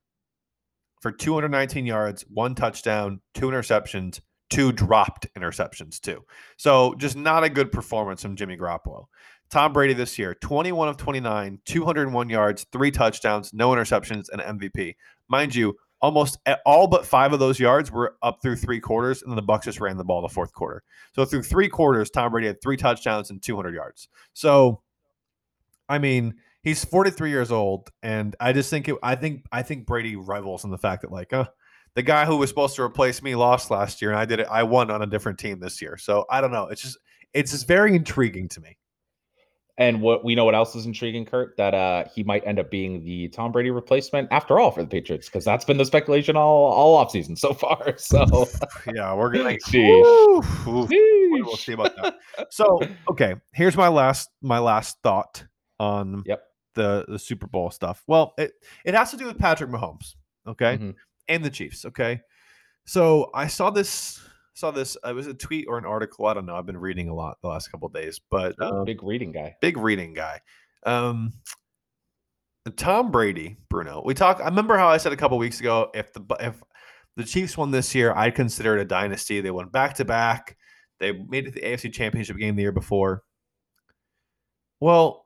for 1.02 1.12
219 1.12 1.86
yards, 1.86 2.26
one 2.30 2.56
touchdown, 2.56 3.22
two 3.34 3.48
interceptions, 3.48 4.22
two 4.50 4.72
dropped 4.72 5.28
interceptions, 5.38 6.00
too. 6.00 6.24
So 6.58 6.96
just 6.96 7.16
not 7.16 7.44
a 7.44 7.50
good 7.50 7.72
performance 7.72 8.22
from 8.22 8.36
Jimmy 8.36 8.58
Garoppolo. 8.58 9.06
Tom 9.50 9.74
Brady 9.74 9.94
this 9.94 10.18
year, 10.18 10.34
21 10.36 10.88
of 10.88 10.98
29, 10.98 11.60
201 11.66 12.30
yards, 12.30 12.66
three 12.72 12.92
touchdowns, 12.92 13.54
no 13.54 13.70
interceptions, 13.70 14.26
and 14.32 14.42
MVP. 14.60 14.96
Mind 15.28 15.54
you, 15.54 15.76
almost 16.02 16.40
all 16.66 16.88
but 16.88 17.06
five 17.06 17.34
of 17.34 17.40
those 17.40 17.60
yards 17.60 17.92
were 17.92 18.16
up 18.22 18.42
through 18.42 18.56
three 18.56 18.80
quarters, 18.80 19.22
and 19.22 19.32
then 19.32 19.36
the 19.36 19.44
Bucs 19.44 19.64
just 19.64 19.80
ran 19.80 19.98
the 19.98 20.04
ball 20.04 20.22
the 20.22 20.30
fourth 20.30 20.54
quarter. 20.54 20.84
So 21.14 21.26
through 21.26 21.44
three 21.44 21.70
quarters, 21.70 22.10
Tom 22.10 22.32
Brady 22.32 22.48
had 22.48 22.62
three 22.62 22.78
touchdowns 22.78 23.30
and 23.30 23.42
200 23.42 23.74
yards. 23.74 24.08
So, 24.34 24.82
I 25.88 26.00
mean, 26.00 26.36
he's 26.66 26.84
43 26.84 27.30
years 27.30 27.52
old, 27.54 27.90
and 28.04 28.36
I 28.42 28.52
just 28.52 28.70
think 28.70 28.90
it. 28.90 28.98
I 29.02 29.16
think 29.16 29.46
I 29.54 29.62
think 29.62 29.86
Brady 29.86 30.18
rivals 30.18 30.66
in 30.66 30.72
the 30.72 30.78
fact 30.78 31.04
that 31.04 31.12
like, 31.12 31.32
uh, 31.32 31.46
the 31.94 32.04
guy 32.04 32.26
who 32.26 32.36
was 32.36 32.50
supposed 32.50 32.76
to 32.76 32.82
replace 32.82 33.24
me 33.24 33.36
lost 33.36 33.72
last 33.72 34.02
year, 34.02 34.12
and 34.12 34.20
I 34.20 34.26
did 34.26 34.42
it. 34.42 34.48
I 34.52 34.64
won 34.64 34.92
on 34.92 35.02
a 35.02 35.08
different 35.08 35.40
team 35.40 35.62
this 35.62 35.82
year. 35.82 35.96
So 35.96 36.26
I 36.30 36.42
don't 36.42 36.52
know. 36.52 36.68
It's 36.68 36.82
just 36.82 36.98
it's 37.34 37.52
just 37.52 37.68
very 37.68 37.96
intriguing 37.96 38.50
to 38.50 38.60
me. 38.60 38.78
And 39.78 40.02
what 40.02 40.24
we 40.24 40.36
know 40.36 40.46
what 40.46 40.56
else 40.56 40.74
is 40.76 40.86
intriguing, 40.86 41.26
Kurt, 41.26 41.56
that 41.58 41.74
uh 41.74 42.06
he 42.14 42.24
might 42.24 42.46
end 42.48 42.60
up 42.60 42.72
being 42.72 43.04
the 43.04 43.28
Tom 43.30 43.52
Brady 43.52 43.72
replacement 43.72 44.30
after 44.32 44.60
all 44.60 44.72
for 44.72 44.82
the 44.82 44.88
Patriots, 44.88 45.28
because 45.28 45.46
that's 45.46 45.66
been 45.66 45.78
the 45.78 45.86
speculation 45.86 46.36
all 46.36 46.72
all 46.72 46.96
off 46.96 47.12
season 47.12 47.36
so 47.36 47.54
far. 47.54 47.96
So 47.98 48.26
yeah, 48.94 49.14
we're 49.14 49.32
gonna. 49.32 49.58
Woo, 49.74 50.42
woo. 50.66 50.88
we'll 50.90 51.56
see 51.58 51.74
about 51.74 51.96
that. 51.98 52.16
So 52.50 52.82
okay, 53.10 53.36
here's 53.54 53.78
my 53.78 53.90
last 53.90 54.30
my 54.42 54.60
last 54.60 54.98
thought 55.04 55.46
on 55.80 56.24
Yep. 56.26 56.42
The 56.76 57.06
the 57.08 57.18
Super 57.20 57.48
Bowl 57.48 57.72
stuff. 57.72 58.04
Well, 58.08 58.34
it 58.38 58.52
it 58.86 58.94
has 58.94 59.12
to 59.12 59.18
do 59.18 59.26
with 59.26 59.40
Patrick 59.40 59.70
Mahomes, 59.70 60.16
okay, 60.48 60.78
Mhm. 60.78 60.96
and 61.28 61.44
the 61.44 61.50
Chiefs, 61.50 61.86
okay. 61.86 62.22
So 62.86 63.32
I 63.34 63.48
saw 63.48 63.70
this 63.72 64.22
saw 64.54 64.72
this. 64.72 64.96
It 65.04 65.14
was 65.14 65.28
a 65.28 65.34
tweet 65.34 65.66
or 65.68 65.78
an 65.78 65.86
article. 65.86 66.28
I 66.28 66.34
don't 66.34 66.46
know. 66.46 66.56
I've 66.56 66.66
been 66.66 66.78
reading 66.78 67.10
a 67.10 67.14
lot 67.16 67.38
the 67.42 67.48
last 67.50 67.70
couple 67.70 67.88
of 67.88 67.94
days, 67.94 68.22
but 68.32 68.56
Ooh, 68.62 68.66
um, 68.66 68.86
big 68.86 69.04
reading 69.04 69.32
guy. 69.32 69.56
big 69.62 69.76
reading 69.78 70.14
guy. 70.14 70.40
Um, 70.86 71.34
Tom 72.78 73.12
Brady, 73.12 73.58
Bruno. 73.70 74.02
We 74.06 74.14
talk. 74.14 74.40
I 74.42 74.46
remember 74.46 74.78
how 74.78 74.88
I 74.88 74.98
said 74.98 75.12
a 75.14 75.18
couple 75.18 75.38
weeks 75.38 75.60
ago, 75.60 75.92
if 75.94 76.14
the 76.14 76.22
if 76.40 76.62
the 77.16 77.24
Chiefs 77.24 77.58
won 77.58 77.72
this 77.72 77.94
year, 77.94 78.14
I'd 78.16 78.36
consider 78.36 78.78
it 78.78 78.82
a 78.82 78.86
dynasty. 78.86 79.40
They 79.42 79.52
won 79.52 79.70
back 79.70 79.96
to 79.96 80.06
back. 80.06 80.58
They 81.00 81.12
made 81.12 81.48
it 81.48 81.54
the 81.54 81.62
AFC 81.62 81.92
Championship 81.94 82.38
game 82.38 82.56
the 82.56 82.62
year 82.62 82.72
before. 82.72 83.24
Well, 84.80 85.25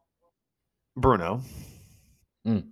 Bruno, 1.00 1.42
Mm. 2.48 2.70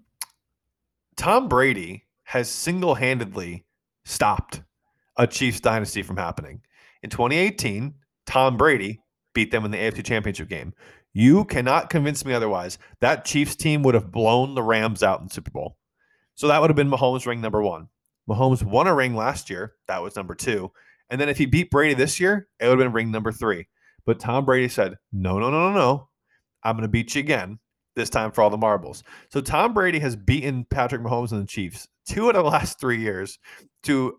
Tom 1.17 1.49
Brady 1.49 2.05
has 2.23 2.49
single 2.49 2.95
handedly 2.95 3.65
stopped 4.05 4.61
a 5.17 5.27
Chiefs 5.27 5.59
dynasty 5.59 6.03
from 6.03 6.17
happening. 6.17 6.61
In 7.03 7.09
2018, 7.09 7.93
Tom 8.25 8.57
Brady 8.57 9.01
beat 9.33 9.51
them 9.51 9.65
in 9.65 9.71
the 9.71 9.77
AFC 9.77 10.03
Championship 10.05 10.47
game. 10.49 10.73
You 11.13 11.45
cannot 11.45 11.89
convince 11.89 12.23
me 12.23 12.33
otherwise. 12.33 12.77
That 13.01 13.25
Chiefs 13.25 13.55
team 13.55 13.83
would 13.83 13.95
have 13.95 14.11
blown 14.11 14.55
the 14.55 14.63
Rams 14.63 15.03
out 15.03 15.19
in 15.19 15.27
the 15.27 15.33
Super 15.33 15.51
Bowl. 15.51 15.77
So 16.35 16.47
that 16.47 16.61
would 16.61 16.69
have 16.69 16.75
been 16.77 16.91
Mahomes' 16.91 17.25
ring 17.25 17.41
number 17.41 17.61
one. 17.61 17.87
Mahomes 18.29 18.61
won 18.63 18.87
a 18.87 18.93
ring 18.93 19.15
last 19.15 19.49
year. 19.49 19.73
That 19.87 20.03
was 20.03 20.15
number 20.15 20.35
two. 20.35 20.71
And 21.09 21.19
then 21.19 21.29
if 21.29 21.37
he 21.37 21.45
beat 21.45 21.71
Brady 21.71 21.93
this 21.93 22.19
year, 22.19 22.47
it 22.59 22.67
would 22.67 22.79
have 22.79 22.85
been 22.85 22.93
ring 22.93 23.11
number 23.11 23.31
three. 23.31 23.67
But 24.05 24.19
Tom 24.19 24.45
Brady 24.45 24.67
said, 24.67 24.97
no, 25.11 25.39
no, 25.39 25.49
no, 25.49 25.71
no, 25.71 25.73
no. 25.73 26.09
I'm 26.63 26.75
going 26.75 26.83
to 26.83 26.89
beat 26.89 27.15
you 27.15 27.21
again, 27.21 27.59
this 27.97 28.09
time 28.09 28.31
for 28.31 28.41
all 28.41 28.49
the 28.49 28.57
marbles. 28.57 29.03
So 29.29 29.41
Tom 29.41 29.73
Brady 29.73 29.99
has 29.99 30.15
beaten 30.15 30.65
Patrick 30.69 31.01
Mahomes 31.01 31.31
and 31.33 31.41
the 31.41 31.47
Chiefs 31.47 31.87
two 32.07 32.29
of 32.29 32.35
the 32.35 32.41
last 32.43 32.79
three 32.79 32.99
years 32.99 33.37
to 33.83 34.17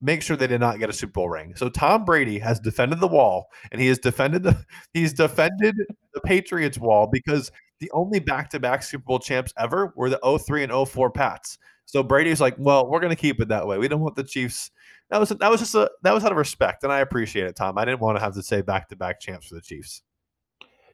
make 0.00 0.22
sure 0.22 0.36
they 0.36 0.46
did 0.46 0.60
not 0.60 0.78
get 0.78 0.88
a 0.88 0.92
Super 0.92 1.12
Bowl 1.12 1.28
ring. 1.28 1.54
So 1.56 1.68
Tom 1.68 2.04
Brady 2.04 2.38
has 2.38 2.60
defended 2.60 3.00
the 3.00 3.08
wall 3.08 3.48
and 3.72 3.80
he 3.80 3.88
has 3.88 3.98
defended 3.98 4.42
the 4.42 4.64
he's 4.94 5.12
defended 5.12 5.76
the 6.14 6.20
Patriots 6.20 6.78
wall 6.78 7.08
because 7.10 7.50
the 7.80 7.90
only 7.92 8.18
back-to-back 8.18 8.82
Super 8.82 9.04
Bowl 9.04 9.18
champs 9.18 9.52
ever 9.56 9.92
were 9.96 10.10
the 10.10 10.40
03 10.46 10.64
and 10.64 10.88
04 10.88 11.10
Pats. 11.10 11.58
So 11.84 12.02
Brady's 12.02 12.40
like, 12.40 12.56
well, 12.58 12.90
we're 12.90 13.00
going 13.00 13.14
to 13.14 13.16
keep 13.16 13.40
it 13.40 13.48
that 13.48 13.66
way. 13.66 13.78
We 13.78 13.88
don't 13.88 14.00
want 14.00 14.16
the 14.16 14.24
Chiefs. 14.24 14.70
That 15.10 15.20
was 15.20 15.30
that 15.30 15.50
was 15.50 15.60
just 15.60 15.74
a 15.74 15.90
that 16.02 16.12
was 16.12 16.22
out 16.22 16.32
of 16.32 16.38
respect, 16.38 16.82
and 16.82 16.92
I 16.92 16.98
appreciate 16.98 17.46
it, 17.46 17.56
Tom. 17.56 17.78
I 17.78 17.86
didn't 17.86 18.00
want 18.00 18.18
to 18.18 18.22
have 18.22 18.34
to 18.34 18.42
say 18.42 18.60
back-to-back 18.60 19.20
champs 19.20 19.46
for 19.46 19.54
the 19.54 19.62
Chiefs. 19.62 20.02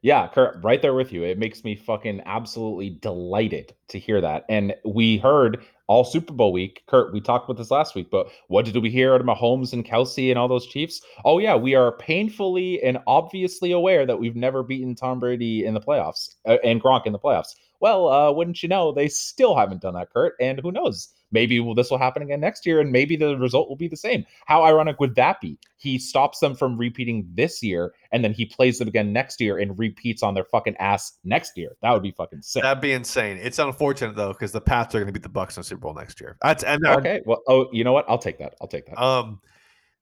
Yeah, 0.04 0.28
Kurt, 0.28 0.62
right 0.62 0.82
there 0.82 0.92
with 0.92 1.14
you. 1.14 1.24
It 1.24 1.38
makes 1.38 1.64
me 1.64 1.74
fucking 1.74 2.20
absolutely 2.26 2.90
delighted 2.90 3.72
to 3.88 3.98
hear 3.98 4.20
that. 4.20 4.44
And 4.50 4.74
we 4.84 5.16
heard 5.16 5.64
all 5.86 6.04
Super 6.04 6.34
Bowl 6.34 6.52
week, 6.52 6.82
Kurt, 6.86 7.14
we 7.14 7.22
talked 7.22 7.46
about 7.46 7.56
this 7.56 7.70
last 7.70 7.94
week, 7.94 8.10
but 8.10 8.26
what 8.48 8.66
did 8.66 8.76
we 8.82 8.90
hear 8.90 9.14
out 9.14 9.22
of 9.22 9.26
Mahomes 9.26 9.72
and 9.72 9.82
Kelce 9.82 10.28
and 10.28 10.38
all 10.38 10.46
those 10.46 10.66
Chiefs? 10.66 11.00
Oh, 11.24 11.38
yeah, 11.38 11.56
we 11.56 11.74
are 11.74 11.92
painfully 11.92 12.82
and 12.82 12.98
obviously 13.06 13.72
aware 13.72 14.04
that 14.04 14.20
we've 14.20 14.36
never 14.36 14.62
beaten 14.62 14.94
Tom 14.94 15.20
Brady 15.20 15.64
in 15.64 15.72
the 15.72 15.80
playoffs 15.80 16.34
uh, 16.46 16.58
and 16.62 16.82
Gronk 16.82 17.06
in 17.06 17.14
the 17.14 17.18
playoffs. 17.18 17.54
Well, 17.80 18.08
uh, 18.10 18.30
wouldn't 18.30 18.62
you 18.62 18.68
know, 18.68 18.92
they 18.92 19.08
still 19.08 19.56
haven't 19.56 19.80
done 19.80 19.94
that, 19.94 20.12
Kurt. 20.12 20.34
And 20.38 20.60
who 20.60 20.70
knows? 20.70 21.14
Maybe 21.34 21.58
will, 21.58 21.74
this 21.74 21.90
will 21.90 21.98
happen 21.98 22.22
again 22.22 22.40
next 22.40 22.64
year, 22.64 22.80
and 22.80 22.92
maybe 22.92 23.16
the 23.16 23.36
result 23.36 23.68
will 23.68 23.76
be 23.76 23.88
the 23.88 23.96
same. 23.96 24.24
How 24.46 24.64
ironic 24.64 25.00
would 25.00 25.16
that 25.16 25.40
be? 25.40 25.58
He 25.76 25.98
stops 25.98 26.38
them 26.38 26.54
from 26.54 26.78
repeating 26.78 27.28
this 27.34 27.60
year, 27.60 27.92
and 28.12 28.24
then 28.24 28.32
he 28.32 28.46
plays 28.46 28.78
them 28.78 28.86
again 28.86 29.12
next 29.12 29.40
year 29.40 29.58
and 29.58 29.76
repeats 29.76 30.22
on 30.22 30.34
their 30.34 30.44
fucking 30.44 30.76
ass 30.78 31.18
next 31.24 31.58
year. 31.58 31.76
That 31.82 31.90
would 31.90 32.02
be 32.02 32.12
fucking 32.12 32.42
sick. 32.42 32.62
That'd 32.62 32.80
be 32.80 32.92
insane. 32.92 33.38
It's 33.42 33.58
unfortunate 33.58 34.14
though 34.14 34.32
because 34.32 34.52
the 34.52 34.60
Pats 34.60 34.94
are 34.94 34.98
going 34.98 35.12
to 35.12 35.12
beat 35.12 35.24
the 35.24 35.28
Bucs 35.28 35.56
in 35.56 35.60
the 35.60 35.64
Super 35.64 35.80
Bowl 35.80 35.94
next 35.94 36.20
year. 36.20 36.36
That's 36.40 36.62
and 36.62 36.86
okay. 36.86 37.20
Well, 37.26 37.42
oh, 37.48 37.68
you 37.72 37.82
know 37.82 37.92
what? 37.92 38.04
I'll 38.08 38.16
take 38.16 38.38
that. 38.38 38.54
I'll 38.60 38.68
take 38.68 38.86
that. 38.86 39.02
um, 39.02 39.40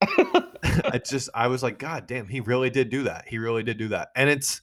it's 0.92 1.10
just 1.10 1.30
I 1.34 1.48
was 1.48 1.62
like, 1.62 1.78
God 1.78 2.06
damn, 2.06 2.28
he 2.28 2.40
really 2.40 2.70
did 2.70 2.90
do 2.90 3.04
that. 3.04 3.24
He 3.26 3.38
really 3.38 3.62
did 3.62 3.78
do 3.78 3.88
that, 3.88 4.10
and 4.14 4.28
it's 4.28 4.60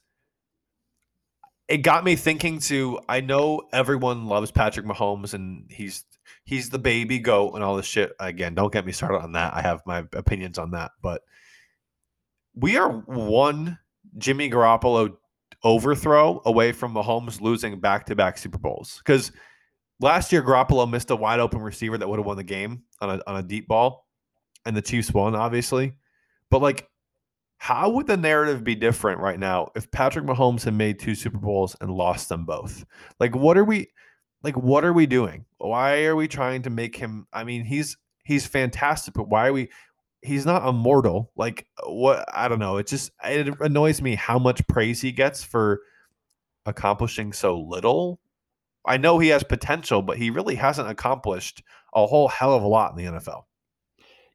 it 1.68 1.78
got 1.78 2.04
me 2.04 2.16
thinking. 2.16 2.58
To 2.60 3.00
I 3.08 3.20
know 3.20 3.62
everyone 3.72 4.26
loves 4.26 4.50
Patrick 4.50 4.86
Mahomes, 4.86 5.34
and 5.34 5.66
he's 5.70 6.04
he's 6.50 6.68
the 6.68 6.80
baby 6.80 7.20
goat 7.20 7.52
and 7.54 7.62
all 7.62 7.76
this 7.76 7.86
shit. 7.86 8.12
Again, 8.18 8.56
don't 8.56 8.72
get 8.72 8.84
me 8.84 8.90
started 8.90 9.20
on 9.20 9.32
that. 9.32 9.54
I 9.54 9.62
have 9.62 9.82
my 9.86 10.04
opinions 10.14 10.58
on 10.58 10.72
that, 10.72 10.90
but 11.00 11.22
we 12.56 12.76
are 12.76 12.90
one 12.90 13.78
Jimmy 14.18 14.50
Garoppolo 14.50 15.16
overthrow 15.62 16.42
away 16.44 16.72
from 16.72 16.92
Mahomes 16.92 17.40
losing 17.40 17.78
back 17.78 18.04
to 18.06 18.16
back 18.16 18.36
Super 18.36 18.58
Bowls 18.58 18.98
because 18.98 19.30
last 20.00 20.32
year 20.32 20.42
Garoppolo 20.42 20.90
missed 20.90 21.12
a 21.12 21.16
wide 21.16 21.38
open 21.38 21.60
receiver 21.60 21.96
that 21.96 22.08
would 22.08 22.18
have 22.18 22.26
won 22.26 22.36
the 22.36 22.42
game 22.42 22.82
on 23.00 23.10
a 23.10 23.22
on 23.28 23.36
a 23.36 23.44
deep 23.44 23.68
ball, 23.68 24.08
and 24.66 24.76
the 24.76 24.82
Chiefs 24.82 25.14
won, 25.14 25.36
obviously. 25.36 25.94
But 26.50 26.62
like, 26.62 26.88
how 27.58 27.90
would 27.90 28.08
the 28.08 28.16
narrative 28.16 28.64
be 28.64 28.74
different 28.74 29.20
right 29.20 29.38
now 29.38 29.68
if 29.76 29.88
Patrick 29.92 30.24
Mahomes 30.24 30.64
had 30.64 30.74
made 30.74 30.98
two 30.98 31.14
Super 31.14 31.38
Bowls 31.38 31.76
and 31.80 31.92
lost 31.92 32.28
them 32.28 32.44
both? 32.44 32.84
Like, 33.20 33.36
what 33.36 33.56
are 33.56 33.64
we 33.64 33.86
like 34.42 34.56
what 34.56 34.84
are 34.84 34.92
we 34.92 35.06
doing? 35.06 35.44
Why 35.58 36.04
are 36.04 36.16
we 36.16 36.28
trying 36.28 36.62
to 36.62 36.70
make 36.70 36.96
him 36.96 37.26
I 37.32 37.44
mean, 37.44 37.64
he's 37.64 37.96
he's 38.24 38.46
fantastic, 38.46 39.14
but 39.14 39.28
why 39.28 39.48
are 39.48 39.52
we 39.52 39.70
he's 40.22 40.46
not 40.46 40.66
immortal. 40.66 41.30
Like 41.36 41.66
what 41.86 42.24
I 42.32 42.48
don't 42.48 42.58
know. 42.58 42.76
It 42.76 42.86
just 42.86 43.10
it 43.24 43.54
annoys 43.60 44.02
me 44.02 44.14
how 44.14 44.38
much 44.38 44.66
praise 44.66 45.00
he 45.00 45.12
gets 45.12 45.42
for 45.42 45.80
accomplishing 46.66 47.32
so 47.32 47.58
little. 47.58 48.20
I 48.86 48.96
know 48.96 49.18
he 49.18 49.28
has 49.28 49.42
potential, 49.42 50.02
but 50.02 50.16
he 50.16 50.30
really 50.30 50.54
hasn't 50.54 50.88
accomplished 50.88 51.62
a 51.94 52.06
whole 52.06 52.28
hell 52.28 52.54
of 52.54 52.62
a 52.62 52.68
lot 52.68 52.92
in 52.92 52.96
the 52.96 53.18
NFL. 53.18 53.42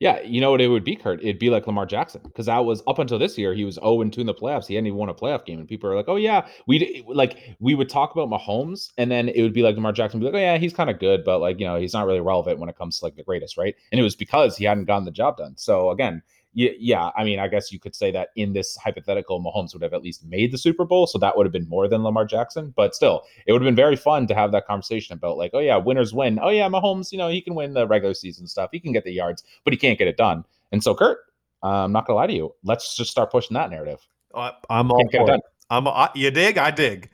Yeah, 0.02 0.22
you 0.24 0.42
know 0.42 0.52
what 0.52 0.60
it 0.60 0.68
would 0.68 0.84
be, 0.84 0.96
Kurt? 0.98 1.22
It'd 1.24 1.40
be 1.40 1.50
like 1.50 1.68
Lamar 1.68 1.86
Jackson 1.86 2.22
because 2.26 2.48
that 2.48 2.66
was 2.66 2.84
up 2.86 3.00
until 3.00 3.18
this 3.18 3.38
year. 3.38 3.54
He 3.54 3.64
was 3.64 3.76
0 3.76 4.04
2 4.10 4.20
in 4.20 4.28
the 4.28 4.34
playoffs. 4.34 4.68
He 4.68 4.76
hadn't 4.76 4.88
even 4.88 4.98
won 5.00 5.08
a 5.08 5.14
playoff 5.14 5.46
game, 5.46 5.58
and 5.58 5.68
people 5.70 5.90
are 5.90 5.96
like, 5.96 6.10
"Oh 6.10 6.18
yeah, 6.18 6.46
we 6.68 6.80
eh, 7.00 7.02
like 7.08 7.56
we 7.62 7.76
would 7.76 7.88
talk 7.90 8.12
about 8.14 8.30
Mahomes, 8.30 8.90
and 8.98 9.10
then 9.10 9.30
it 9.30 9.42
would 9.42 9.54
be 9.54 9.62
like 9.64 9.76
Lamar 9.76 9.94
Jackson, 9.94 10.20
be 10.20 10.26
like, 10.26 10.36
"Oh 10.36 10.38
yeah, 10.38 10.58
he's 10.58 10.74
kind 10.74 10.90
of 10.90 11.00
good, 11.00 11.24
but 11.24 11.40
like 11.40 11.60
you 11.62 11.66
know, 11.66 11.78
he's 11.80 11.94
not 11.94 12.06
really 12.08 12.20
relevant 12.20 12.60
when 12.60 12.68
it 12.68 12.78
comes 12.78 13.00
to 13.00 13.06
like 13.06 13.16
the 13.16 13.24
greatest, 13.24 13.56
right?" 13.56 13.74
And 13.94 14.00
it 14.00 14.04
was 14.04 14.18
because 14.18 14.58
he 14.58 14.66
hadn't 14.66 14.84
gotten 14.86 15.06
the 15.06 15.12
job 15.12 15.38
done. 15.38 15.56
So 15.56 15.92
again, 15.92 16.22
yeah, 16.56 17.12
I 17.18 17.26
mean, 17.26 17.38
I 17.38 17.50
guess 17.50 17.72
you 17.72 17.80
could 17.80 17.94
say 17.94 18.12
that 18.12 18.30
in 18.38 18.54
this 18.54 18.78
hypothetical, 18.78 19.44
Mahomes 19.44 19.74
would 19.74 19.84
have 19.84 19.94
at 19.94 20.02
least 20.02 20.26
made 20.26 20.54
the 20.54 20.58
Super 20.58 20.86
Bowl, 20.86 21.06
so 21.06 21.18
that 21.20 21.36
would 21.36 21.46
have 21.46 21.52
been 21.52 21.68
more 21.68 21.88
than 21.90 22.02
Lamar 22.02 22.26
Jackson. 22.26 22.74
But 22.76 22.96
still, 22.96 23.24
it 23.46 23.52
would 23.52 23.62
have 23.62 23.68
been 23.68 23.76
very 23.76 23.98
fun 23.98 24.26
to 24.28 24.34
have 24.34 24.54
that 24.54 24.66
conversation 24.66 25.14
about 25.14 25.38
like, 25.38 25.52
oh 25.54 25.60
yeah, 25.60 25.76
winners 25.76 26.14
win. 26.14 26.40
Oh 26.42 26.50
yeah, 26.50 26.70
Mahomes, 26.70 27.12
you 27.12 27.18
know, 27.18 27.28
he 27.28 27.42
can 27.42 27.56
win 27.56 27.74
the 27.74 27.86
regular 27.86 28.14
season 28.14 28.48
stuff, 28.48 28.70
he 28.72 28.80
can 28.80 28.94
get 28.94 29.04
the 29.04 29.12
yards, 29.12 29.44
but 29.66 29.74
he 29.74 29.78
can't 29.78 30.00
get 30.00 30.08
it 30.08 30.16
done. 30.16 30.46
And 30.72 30.82
so, 30.82 30.96
Kurt, 30.96 31.20
I'm 31.62 31.92
not 31.92 32.08
gonna 32.08 32.18
lie 32.18 32.28
to 32.28 32.34
you. 32.34 32.56
Let's 32.64 32.96
just 32.96 33.12
start 33.12 33.32
pushing 33.32 33.56
that 33.56 33.70
narrative. 33.70 34.00
Uh, 34.34 34.52
I'm 34.70 34.92
all 34.92 35.04
for 35.12 35.34
it. 35.34 35.42
I'm 35.70 35.88
uh, 35.88 36.08
you 36.16 36.32
dig, 36.32 36.58
I 36.58 36.72
dig, 36.72 37.10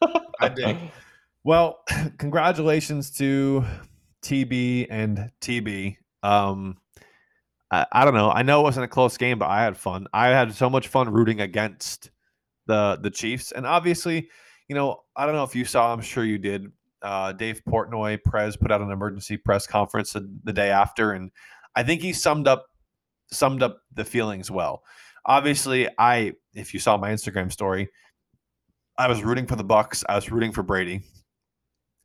I 0.40 0.48
dig. 0.48 0.78
Well, 1.44 1.80
congratulations 2.18 3.10
to 3.18 3.64
TB 4.22 4.86
and 4.90 5.30
TB. 5.40 5.96
Um, 6.22 6.78
I, 7.70 7.86
I, 7.92 8.04
don't 8.04 8.14
know. 8.14 8.30
I 8.30 8.42
know 8.42 8.60
it 8.60 8.64
wasn't 8.64 8.84
a 8.84 8.88
close 8.88 9.16
game, 9.16 9.38
but 9.38 9.48
I 9.48 9.62
had 9.62 9.76
fun. 9.76 10.06
I 10.12 10.28
had 10.28 10.54
so 10.54 10.70
much 10.70 10.88
fun 10.88 11.12
rooting 11.12 11.40
against 11.40 12.10
the 12.66 12.98
the 13.00 13.10
Chiefs, 13.10 13.52
and 13.52 13.66
obviously, 13.66 14.28
you 14.68 14.74
know, 14.74 15.02
I 15.16 15.26
don't 15.26 15.34
know 15.34 15.44
if 15.44 15.54
you 15.54 15.64
saw. 15.64 15.92
I'm 15.92 16.00
sure 16.00 16.24
you 16.24 16.38
did. 16.38 16.70
Uh, 17.02 17.32
Dave 17.32 17.62
Portnoy, 17.68 18.22
Prez 18.24 18.56
put 18.56 18.72
out 18.72 18.80
an 18.80 18.90
emergency 18.90 19.36
press 19.36 19.66
conference 19.66 20.12
the, 20.12 20.28
the 20.44 20.52
day 20.52 20.70
after, 20.70 21.12
and 21.12 21.30
I 21.74 21.82
think 21.82 22.00
he 22.00 22.12
summed 22.12 22.48
up 22.48 22.66
summed 23.30 23.62
up 23.62 23.82
the 23.92 24.04
feelings 24.04 24.50
well. 24.50 24.82
Obviously, 25.24 25.88
I 25.98 26.32
if 26.54 26.72
you 26.72 26.80
saw 26.80 26.96
my 26.96 27.12
Instagram 27.12 27.52
story, 27.52 27.88
I 28.98 29.08
was 29.08 29.22
rooting 29.22 29.46
for 29.46 29.56
the 29.56 29.64
Bucs. 29.64 30.04
I 30.08 30.14
was 30.14 30.30
rooting 30.30 30.52
for 30.52 30.62
Brady. 30.62 31.02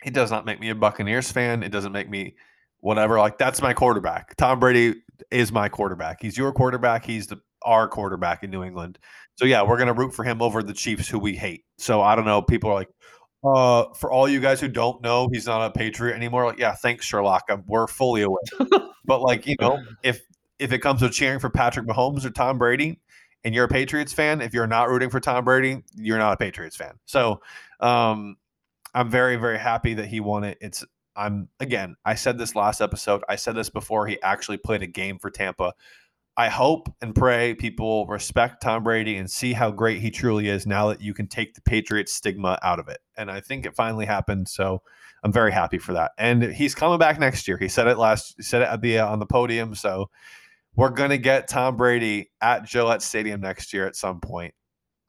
It 0.04 0.14
does 0.14 0.32
not 0.32 0.46
make 0.46 0.60
me 0.60 0.70
a 0.70 0.76
Buccaneers 0.76 1.32
fan. 1.32 1.64
It 1.64 1.72
doesn't 1.72 1.92
make 1.92 2.10
me 2.10 2.36
whatever. 2.82 3.18
Like 3.18 3.38
that's 3.38 3.62
my 3.62 3.74
quarterback. 3.74 4.36
Tom 4.36 4.60
Brady 4.60 4.96
is 5.32 5.52
my 5.52 5.70
quarterback. 5.70 6.22
He's 6.22 6.38
your 6.38 6.52
quarterback. 6.52 7.06
He's 7.06 7.28
the 7.28 7.40
our 7.64 7.88
quarterback 7.88 8.44
in 8.44 8.50
New 8.50 8.64
England. 8.64 9.00
So 9.36 9.46
yeah, 9.46 9.64
we're 9.64 9.78
gonna 9.78 9.94
root 9.94 10.14
for 10.14 10.24
him 10.24 10.42
over 10.42 10.62
the 10.62 10.74
Chiefs, 10.74 11.08
who 11.08 11.20
we 11.20 11.36
hate. 11.36 11.64
So 11.78 12.02
I 12.02 12.16
don't 12.16 12.26
know. 12.26 12.42
People 12.42 12.72
are 12.72 12.76
like, 12.76 12.90
uh, 13.44 13.94
for 13.96 14.12
all 14.12 14.28
you 14.28 14.40
guys 14.40 14.62
who 14.62 14.68
don't 14.68 15.02
know, 15.02 15.28
he's 15.32 15.48
not 15.48 15.66
a 15.66 15.72
Patriot 15.72 16.16
anymore. 16.16 16.46
Like, 16.46 16.60
yeah, 16.60 16.74
thanks, 16.74 17.06
Sherlock. 17.06 17.44
I'm, 17.50 17.64
we're 17.66 17.88
fully 17.88 18.22
aware. 18.22 18.42
but 19.06 19.22
like, 19.22 19.48
you 19.48 19.56
know, 19.60 19.80
if 20.04 20.22
if 20.60 20.72
it 20.72 20.80
comes 20.80 21.00
to 21.02 21.10
cheering 21.10 21.40
for 21.40 21.50
Patrick 21.50 21.88
Mahomes 21.88 22.24
or 22.26 22.30
Tom 22.30 22.58
Brady, 22.58 23.00
and 23.44 23.56
you're 23.56 23.66
a 23.66 23.70
Patriots 23.70 24.14
fan, 24.14 24.42
if 24.42 24.54
you're 24.54 24.68
not 24.68 24.90
rooting 24.90 25.10
for 25.10 25.20
Tom 25.20 25.44
Brady, 25.44 25.84
you're 25.96 26.20
not 26.20 26.34
a 26.34 26.38
Patriots 26.38 26.76
fan. 26.76 27.00
So, 27.06 27.42
um, 27.80 28.38
I'm 28.94 29.10
very 29.10 29.38
very 29.38 29.58
happy 29.58 29.96
that 29.96 30.06
he 30.06 30.20
won 30.20 30.44
it. 30.44 30.58
It's 30.62 30.84
I'm 31.16 31.50
again, 31.60 31.96
I 32.06 32.16
said 32.16 32.38
this 32.38 32.56
last 32.56 32.82
episode. 32.82 33.24
I 33.28 33.36
said 33.36 33.56
this 33.56 33.70
before 33.70 34.08
he 34.08 34.22
actually 34.22 34.58
played 34.58 34.82
a 34.82 34.88
game 34.88 35.20
for 35.20 35.30
Tampa. 35.30 35.74
I 36.38 36.48
hope 36.48 36.88
and 37.02 37.14
pray 37.14 37.54
people 37.56 38.08
respect 38.08 38.62
Tom 38.62 38.84
Brady 38.84 39.18
and 39.18 39.30
see 39.30 39.54
how 39.54 39.70
great 39.70 40.02
he 40.02 40.10
truly 40.10 40.48
is 40.48 40.66
now 40.66 40.88
that 40.88 41.02
you 41.02 41.14
can 41.14 41.28
take 41.28 41.54
the 41.54 41.62
Patriots 41.62 42.14
stigma 42.14 42.58
out 42.64 42.80
of 42.80 42.88
it. 42.88 43.00
And 43.18 43.30
I 43.30 43.42
think 43.42 43.66
it 43.66 43.76
finally 43.76 44.06
happened. 44.06 44.48
So 44.48 44.82
I'm 45.24 45.34
very 45.34 45.52
happy 45.52 45.78
for 45.78 45.94
that. 45.94 46.12
And 46.18 46.42
he's 46.42 46.74
coming 46.74 47.00
back 47.00 47.20
next 47.20 47.48
year. 47.48 47.58
He 47.58 47.68
said 47.68 47.88
it 47.88 47.98
last, 47.98 48.36
he 48.38 48.44
said 48.44 48.62
it 48.62 48.70
at 48.70 48.82
the 48.82 49.00
uh, 49.00 49.08
on 49.08 49.20
the 49.20 49.26
podium. 49.26 49.76
So 49.76 50.10
we're 50.76 50.90
gonna 50.90 51.18
get 51.18 51.48
Tom 51.48 51.76
Brady 51.76 52.32
at 52.42 52.66
Gillette 52.66 53.02
Stadium 53.02 53.42
next 53.42 53.74
year 53.74 53.86
at 53.86 53.96
some 53.96 54.22
point. 54.22 54.54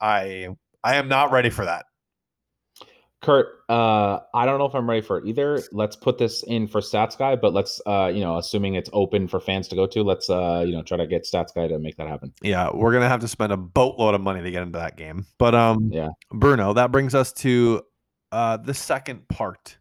I 0.01 0.49
I 0.83 0.95
am 0.95 1.07
not 1.07 1.31
ready 1.31 1.49
for 1.49 1.65
that. 1.65 1.85
Kurt, 3.23 3.47
uh, 3.69 4.19
I 4.33 4.45
don't 4.45 4.59
know 4.59 4.65
if 4.65 4.75
I'm 4.75 4.87
ready 4.87 5.01
for 5.01 5.17
it 5.17 5.25
either. 5.25 5.61
Let's 5.71 5.95
put 5.95 6.17
this 6.17 6.43
in 6.43 6.67
for 6.67 6.81
Stats 6.81 7.17
Guy, 7.17 7.37
but 7.37 7.53
let's, 7.53 7.81
uh, 7.87 8.11
you 8.13 8.19
know, 8.19 8.37
assuming 8.37 8.75
it's 8.75 8.89
open 8.91 9.29
for 9.29 9.39
fans 9.39 9.69
to 9.69 9.75
go 9.75 9.87
to, 9.87 10.03
let's, 10.03 10.29
uh, 10.29 10.63
you 10.67 10.73
know, 10.73 10.83
try 10.83 10.97
to 10.97 11.07
get 11.07 11.23
Stats 11.23 11.55
Guy 11.55 11.67
to 11.67 11.79
make 11.79 11.95
that 11.95 12.07
happen. 12.07 12.33
Yeah, 12.41 12.69
we're 12.73 12.91
gonna 12.91 13.07
have 13.07 13.21
to 13.21 13.27
spend 13.29 13.53
a 13.53 13.57
boatload 13.57 14.13
of 14.13 14.19
money 14.19 14.43
to 14.43 14.51
get 14.51 14.61
into 14.61 14.77
that 14.77 14.97
game. 14.97 15.25
But 15.39 15.55
um, 15.55 15.89
yeah, 15.91 16.09
Bruno, 16.31 16.73
that 16.73 16.91
brings 16.91 17.15
us 17.15 17.31
to 17.33 17.83
uh, 18.33 18.57
the 18.57 18.73
second 18.73 19.27
part 19.29 19.77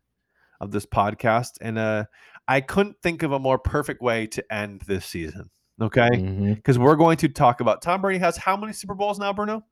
of 0.61 0.71
this 0.71 0.87
podcast, 0.87 1.59
and 1.61 1.79
uh, 1.79 2.05
I 2.47 2.61
couldn't 2.61 3.03
think 3.03 3.25
of 3.25 3.33
a 3.33 3.41
more 3.41 3.59
perfect 3.59 4.01
way 4.01 4.29
to 4.29 4.55
end 4.55 4.83
this 4.87 5.05
season. 5.05 5.51
Okay, 5.81 6.09
because 6.11 6.77
mm-hmm. 6.77 6.85
we're 6.85 6.97
going 6.97 7.17
to 7.19 7.29
talk 7.29 7.61
about 7.61 7.83
Tom 7.83 8.03
Brady 8.03 8.21
has 8.21 8.37
how 8.37 8.57
many 8.57 8.73
Super 8.73 8.95
Bowls 8.95 9.19
now, 9.19 9.33
Bruno? 9.33 9.65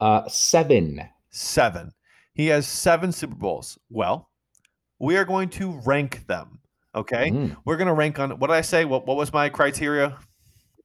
Uh, 0.00 0.26
seven. 0.28 1.02
Seven. 1.28 1.92
He 2.36 2.48
has 2.48 2.68
seven 2.68 3.12
Super 3.12 3.34
Bowls. 3.34 3.78
Well, 3.88 4.28
we 4.98 5.16
are 5.16 5.24
going 5.24 5.48
to 5.50 5.80
rank 5.86 6.26
them. 6.26 6.60
Okay. 6.94 7.30
Mm. 7.30 7.56
We're 7.64 7.78
going 7.78 7.88
to 7.88 7.94
rank 7.94 8.18
on 8.18 8.32
what 8.38 8.48
did 8.48 8.56
I 8.56 8.60
say? 8.60 8.84
What, 8.84 9.06
what 9.06 9.16
was 9.16 9.32
my 9.32 9.48
criteria? 9.48 10.18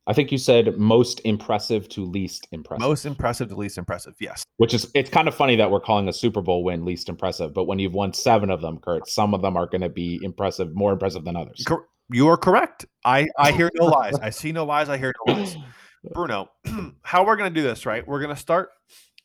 I 0.07 0.13
think 0.13 0.31
you 0.31 0.37
said 0.37 0.77
most 0.77 1.19
impressive 1.25 1.89
to 1.89 2.05
least 2.05 2.47
impressive. 2.53 2.79
Most 2.79 3.05
impressive 3.05 3.49
to 3.49 3.55
least 3.55 3.77
impressive. 3.77 4.15
Yes. 4.21 4.45
Which 4.57 4.73
is 4.73 4.89
it's 4.95 5.09
kind 5.09 5.27
of 5.27 5.35
funny 5.35 5.57
that 5.57 5.69
we're 5.69 5.81
calling 5.81 6.07
a 6.07 6.13
Super 6.13 6.41
Bowl 6.41 6.63
win 6.63 6.85
least 6.85 7.09
impressive, 7.09 7.53
but 7.53 7.65
when 7.65 7.79
you've 7.79 7.93
won 7.93 8.13
seven 8.13 8.49
of 8.49 8.61
them, 8.61 8.79
Kurt, 8.79 9.09
some 9.09 9.33
of 9.33 9.41
them 9.41 9.57
are 9.57 9.67
going 9.67 9.81
to 9.81 9.89
be 9.89 10.21
impressive, 10.23 10.73
more 10.73 10.93
impressive 10.93 11.25
than 11.25 11.35
others. 11.35 11.63
You 12.09 12.29
are 12.29 12.37
correct. 12.37 12.85
I 13.03 13.27
I 13.37 13.51
hear 13.51 13.69
no 13.75 13.85
lies. 13.97 14.15
I 14.15 14.29
see 14.29 14.53
no 14.53 14.63
lies. 14.63 14.87
I 14.87 14.97
hear 14.97 15.13
no 15.27 15.33
lies. 15.33 15.57
Bruno, 16.13 16.49
how 17.03 17.25
we're 17.25 17.35
going 17.35 17.53
to 17.53 17.61
do 17.61 17.65
this, 17.65 17.85
right? 17.85 18.07
We're 18.07 18.21
going 18.21 18.33
to 18.33 18.41
start 18.41 18.69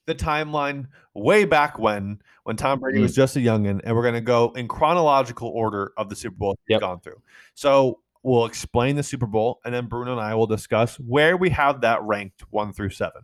the 0.06 0.14
timeline 0.14 0.86
way 1.14 1.44
back 1.44 1.78
when 1.78 2.20
when 2.44 2.56
Tom 2.56 2.78
Brady 2.78 2.98
mm. 2.98 3.02
was 3.02 3.14
just 3.14 3.36
a 3.36 3.40
youngin, 3.40 3.80
and 3.82 3.94
we're 3.94 4.02
going 4.02 4.14
to 4.14 4.20
go 4.20 4.52
in 4.56 4.68
chronological 4.68 5.48
order 5.48 5.92
of 5.96 6.08
the 6.08 6.16
Super 6.16 6.36
Bowl 6.36 6.58
yep. 6.68 6.80
gone 6.80 7.00
through. 7.00 7.20
So 7.54 8.00
we'll 8.22 8.46
explain 8.46 8.96
the 8.96 9.02
Super 9.02 9.26
Bowl, 9.26 9.60
and 9.64 9.74
then 9.74 9.86
Bruno 9.86 10.12
and 10.12 10.20
I 10.20 10.34
will 10.34 10.46
discuss 10.46 10.96
where 10.96 11.36
we 11.36 11.50
have 11.50 11.80
that 11.80 12.02
ranked 12.02 12.42
one 12.50 12.72
through 12.72 12.90
seven. 12.90 13.22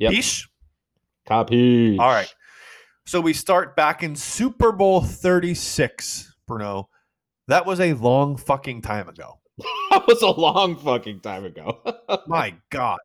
Capiche? 0.00 0.46
Yep. 1.28 1.48
Capiche. 1.48 1.98
All 1.98 2.10
right. 2.10 2.32
So 3.04 3.20
we 3.20 3.32
start 3.32 3.74
back 3.74 4.02
in 4.02 4.14
Super 4.14 4.70
Bowl 4.70 5.02
36, 5.02 6.34
Bruno. 6.46 6.88
That 7.48 7.66
was 7.66 7.80
a 7.80 7.94
long 7.94 8.36
fucking 8.36 8.82
time 8.82 9.08
ago. 9.08 9.40
that 9.90 10.06
was 10.06 10.22
a 10.22 10.30
long 10.30 10.76
fucking 10.76 11.20
time 11.20 11.44
ago. 11.44 11.80
My 12.26 12.54
God. 12.70 12.98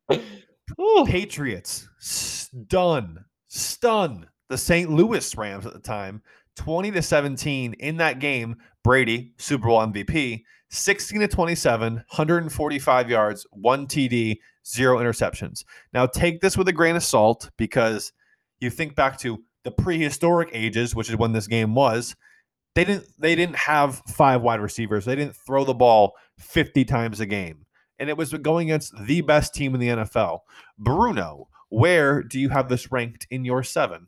Patriots 1.06 1.88
stun, 2.00 3.26
stun 3.48 4.28
the 4.50 4.58
St. 4.58 4.90
Louis 4.90 5.36
Rams 5.36 5.66
at 5.66 5.74
the 5.74 5.80
time, 5.80 6.22
20 6.56 6.92
to 6.92 7.02
17 7.02 7.74
in 7.74 7.98
that 7.98 8.20
game. 8.20 8.58
Brady, 8.84 9.34
Super 9.38 9.68
Bowl 9.68 9.80
MVP, 9.80 10.44
16 10.70 11.20
to 11.20 11.28
27, 11.28 11.94
145 11.94 13.10
yards, 13.10 13.46
one 13.52 13.86
TD, 13.88 14.38
zero 14.66 14.98
interceptions. 14.98 15.64
Now 15.94 16.06
take 16.06 16.42
this 16.42 16.58
with 16.58 16.68
a 16.68 16.74
grain 16.74 16.96
of 16.96 17.04
salt 17.04 17.50
because 17.58 18.14
you 18.60 18.70
think 18.70 18.96
back 18.96 19.18
to 19.20 19.44
the 19.64 19.72
prehistoric 19.72 20.50
ages, 20.54 20.96
which 20.96 21.10
is 21.10 21.18
when 21.18 21.34
this 21.34 21.48
game 21.48 21.76
was. 21.76 22.16
They 22.76 22.86
didn't 22.86 23.08
they 23.20 23.36
didn't 23.36 23.58
have 23.58 24.02
five 24.08 24.42
wide 24.42 24.62
receivers. 24.62 25.04
They 25.04 25.16
didn't 25.16 25.36
throw 25.36 25.64
the 25.66 25.74
ball 25.74 26.14
50 26.38 26.86
times 26.86 27.20
a 27.20 27.26
game 27.26 27.67
and 28.00 28.10
it 28.10 28.18
was 28.18 28.34
going 28.34 28.70
against 28.70 28.94
the 29.06 29.22
best 29.22 29.54
team 29.54 29.74
in 29.74 29.80
the 29.80 29.88
NFL. 29.88 30.42
Bruno, 30.78 31.48
where 31.70 32.24
do 32.24 32.40
you 32.40 32.50
have 32.50 32.70
this 32.70 32.92
ranked 32.92 33.28
in 33.30 33.46
your 33.46 33.64
seven? 33.64 34.08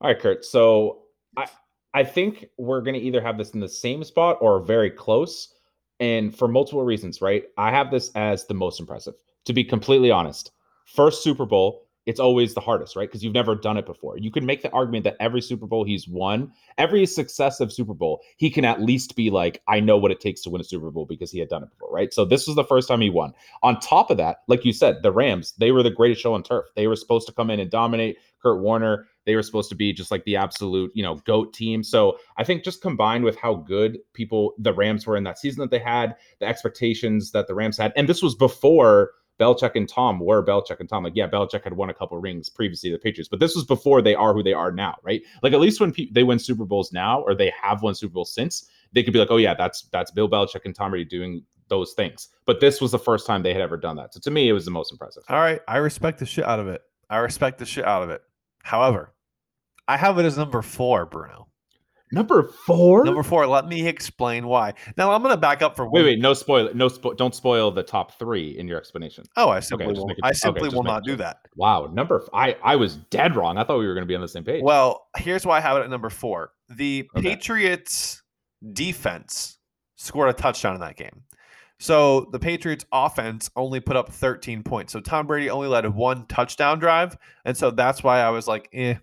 All 0.00 0.08
right, 0.08 0.18
Kurt. 0.18 0.44
So 0.44 1.02
I 1.36 1.46
I 1.94 2.04
think 2.04 2.46
we're 2.56 2.80
going 2.80 2.94
to 2.94 3.00
either 3.00 3.20
have 3.20 3.38
this 3.38 3.50
in 3.50 3.60
the 3.60 3.68
same 3.68 4.02
spot 4.02 4.38
or 4.40 4.60
very 4.60 4.90
close, 4.90 5.54
and 6.00 6.36
for 6.36 6.48
multiple 6.48 6.84
reasons. 6.84 7.20
Right? 7.20 7.44
I 7.56 7.70
have 7.70 7.90
this 7.90 8.10
as 8.14 8.46
the 8.46 8.54
most 8.54 8.80
impressive. 8.80 9.14
To 9.46 9.52
be 9.52 9.64
completely 9.64 10.10
honest, 10.10 10.52
first 10.86 11.22
Super 11.22 11.46
Bowl, 11.46 11.86
it's 12.06 12.20
always 12.20 12.54
the 12.54 12.60
hardest, 12.60 12.96
right? 12.96 13.08
Because 13.08 13.22
you've 13.22 13.34
never 13.34 13.54
done 13.54 13.76
it 13.76 13.86
before. 13.86 14.18
You 14.18 14.30
can 14.30 14.44
make 14.44 14.62
the 14.62 14.70
argument 14.72 15.04
that 15.04 15.16
every 15.20 15.40
Super 15.40 15.66
Bowl 15.66 15.84
he's 15.84 16.08
won, 16.08 16.52
every 16.78 17.06
successive 17.06 17.72
Super 17.72 17.94
Bowl, 17.94 18.20
he 18.36 18.50
can 18.50 18.64
at 18.64 18.82
least 18.82 19.14
be 19.14 19.30
like, 19.30 19.62
I 19.68 19.80
know 19.80 19.96
what 19.96 20.10
it 20.10 20.20
takes 20.20 20.40
to 20.42 20.50
win 20.50 20.60
a 20.60 20.64
Super 20.64 20.90
Bowl 20.90 21.06
because 21.06 21.30
he 21.30 21.38
had 21.38 21.48
done 21.48 21.62
it 21.62 21.70
before, 21.70 21.92
right? 21.92 22.12
So 22.12 22.24
this 22.24 22.46
was 22.46 22.56
the 22.56 22.64
first 22.64 22.88
time 22.88 23.00
he 23.00 23.10
won. 23.10 23.32
On 23.62 23.78
top 23.78 24.10
of 24.10 24.16
that, 24.16 24.38
like 24.48 24.64
you 24.64 24.72
said, 24.72 25.02
the 25.02 25.12
Rams, 25.12 25.54
they 25.58 25.70
were 25.70 25.82
the 25.82 25.90
greatest 25.90 26.20
show 26.20 26.34
on 26.34 26.42
turf. 26.42 26.66
They 26.74 26.88
were 26.88 26.96
supposed 26.96 27.26
to 27.28 27.32
come 27.32 27.50
in 27.50 27.60
and 27.60 27.70
dominate 27.70 28.18
Kurt 28.42 28.60
Warner. 28.60 29.06
They 29.24 29.36
were 29.36 29.42
supposed 29.44 29.68
to 29.68 29.76
be 29.76 29.92
just 29.92 30.10
like 30.10 30.24
the 30.24 30.34
absolute, 30.34 30.90
you 30.94 31.04
know, 31.04 31.16
GOAT 31.24 31.54
team. 31.54 31.84
So 31.84 32.18
I 32.36 32.42
think 32.42 32.64
just 32.64 32.82
combined 32.82 33.22
with 33.22 33.36
how 33.36 33.54
good 33.54 33.98
people, 34.14 34.54
the 34.58 34.74
Rams 34.74 35.06
were 35.06 35.16
in 35.16 35.22
that 35.24 35.38
season 35.38 35.60
that 35.60 35.70
they 35.70 35.78
had, 35.78 36.16
the 36.40 36.46
expectations 36.46 37.30
that 37.30 37.46
the 37.46 37.54
Rams 37.54 37.78
had, 37.78 37.92
and 37.94 38.08
this 38.08 38.22
was 38.22 38.34
before 38.34 39.12
Belichick 39.42 39.72
and 39.74 39.88
Tom 39.88 40.20
were 40.20 40.44
Belichick 40.44 40.80
and 40.80 40.88
Tom. 40.88 41.04
Like, 41.04 41.14
yeah, 41.16 41.28
Belichick 41.28 41.64
had 41.64 41.72
won 41.72 41.90
a 41.90 41.94
couple 41.94 42.18
rings 42.18 42.48
previously 42.48 42.90
the 42.90 42.98
Patriots, 42.98 43.28
but 43.28 43.40
this 43.40 43.54
was 43.54 43.64
before 43.64 44.00
they 44.02 44.14
are 44.14 44.32
who 44.32 44.42
they 44.42 44.52
are 44.52 44.70
now, 44.70 44.96
right? 45.02 45.22
Like, 45.42 45.52
at 45.52 45.60
least 45.60 45.80
when 45.80 45.92
pe- 45.92 46.10
they 46.10 46.22
win 46.22 46.38
Super 46.38 46.64
Bowls 46.64 46.92
now, 46.92 47.20
or 47.22 47.34
they 47.34 47.52
have 47.60 47.82
won 47.82 47.94
Super 47.94 48.14
Bowls 48.14 48.32
since, 48.32 48.68
they 48.92 49.02
could 49.02 49.12
be 49.12 49.18
like, 49.18 49.30
oh 49.30 49.38
yeah, 49.38 49.54
that's 49.54 49.82
that's 49.92 50.10
Bill 50.10 50.28
Belichick 50.28 50.64
and 50.64 50.74
Tom 50.74 50.90
Brady 50.90 51.04
doing 51.08 51.44
those 51.68 51.94
things. 51.94 52.28
But 52.44 52.60
this 52.60 52.80
was 52.80 52.92
the 52.92 52.98
first 52.98 53.26
time 53.26 53.42
they 53.42 53.52
had 53.52 53.62
ever 53.62 53.76
done 53.76 53.96
that. 53.96 54.14
So 54.14 54.20
to 54.20 54.30
me, 54.30 54.48
it 54.48 54.52
was 54.52 54.64
the 54.64 54.70
most 54.70 54.92
impressive. 54.92 55.24
All 55.28 55.38
right, 55.40 55.60
I 55.66 55.78
respect 55.78 56.18
the 56.18 56.26
shit 56.26 56.44
out 56.44 56.60
of 56.60 56.68
it. 56.68 56.82
I 57.08 57.18
respect 57.18 57.58
the 57.58 57.66
shit 57.66 57.84
out 57.84 58.02
of 58.02 58.10
it. 58.10 58.22
However, 58.62 59.12
I 59.88 59.96
have 59.96 60.18
it 60.18 60.24
as 60.24 60.36
number 60.36 60.62
four, 60.62 61.06
Bruno. 61.06 61.48
Number 62.12 62.42
four. 62.66 63.04
Number 63.04 63.22
four. 63.22 63.46
Let 63.46 63.66
me 63.66 63.86
explain 63.88 64.46
why. 64.46 64.74
Now 64.96 65.12
I'm 65.12 65.22
going 65.22 65.34
to 65.34 65.40
back 65.40 65.62
up 65.62 65.74
for 65.74 65.88
wait, 65.88 66.04
wait, 66.04 66.18
no 66.18 66.34
spoil, 66.34 66.68
no 66.74 66.88
spo- 66.88 67.16
don't 67.16 67.34
spoil 67.34 67.70
the 67.70 67.82
top 67.82 68.18
three 68.18 68.58
in 68.58 68.68
your 68.68 68.78
explanation. 68.78 69.24
Oh, 69.36 69.48
I 69.48 69.60
simply 69.60 69.86
okay, 69.86 69.98
will. 69.98 70.14
I 70.22 70.32
simply 70.32 70.68
okay, 70.68 70.76
will 70.76 70.84
not 70.84 71.04
do 71.04 71.16
that. 71.16 71.38
Wow, 71.56 71.90
number. 71.92 72.28
I 72.34 72.56
I 72.62 72.76
was 72.76 72.96
dead 73.10 73.34
wrong. 73.34 73.56
I 73.56 73.64
thought 73.64 73.78
we 73.78 73.86
were 73.86 73.94
going 73.94 74.06
to 74.06 74.08
be 74.08 74.14
on 74.14 74.20
the 74.20 74.28
same 74.28 74.44
page. 74.44 74.62
Well, 74.62 75.08
here's 75.16 75.46
why 75.46 75.56
I 75.56 75.60
have 75.60 75.78
it 75.78 75.80
at 75.80 75.90
number 75.90 76.10
four. 76.10 76.52
The 76.68 77.08
okay. 77.16 77.30
Patriots 77.30 78.22
defense 78.72 79.58
scored 79.96 80.28
a 80.28 80.34
touchdown 80.34 80.74
in 80.74 80.80
that 80.80 80.96
game. 80.96 81.22
So 81.78 82.28
the 82.30 82.38
Patriots 82.38 82.84
offense 82.92 83.50
only 83.56 83.80
put 83.80 83.96
up 83.96 84.12
13 84.12 84.62
points. 84.62 84.92
So 84.92 85.00
Tom 85.00 85.26
Brady 85.26 85.50
only 85.50 85.66
led 85.66 85.84
one 85.92 86.26
touchdown 86.26 86.78
drive. 86.78 87.16
And 87.44 87.56
so 87.56 87.72
that's 87.72 88.04
why 88.04 88.20
I 88.20 88.30
was 88.30 88.46
like, 88.46 88.68
eh, 88.72 88.94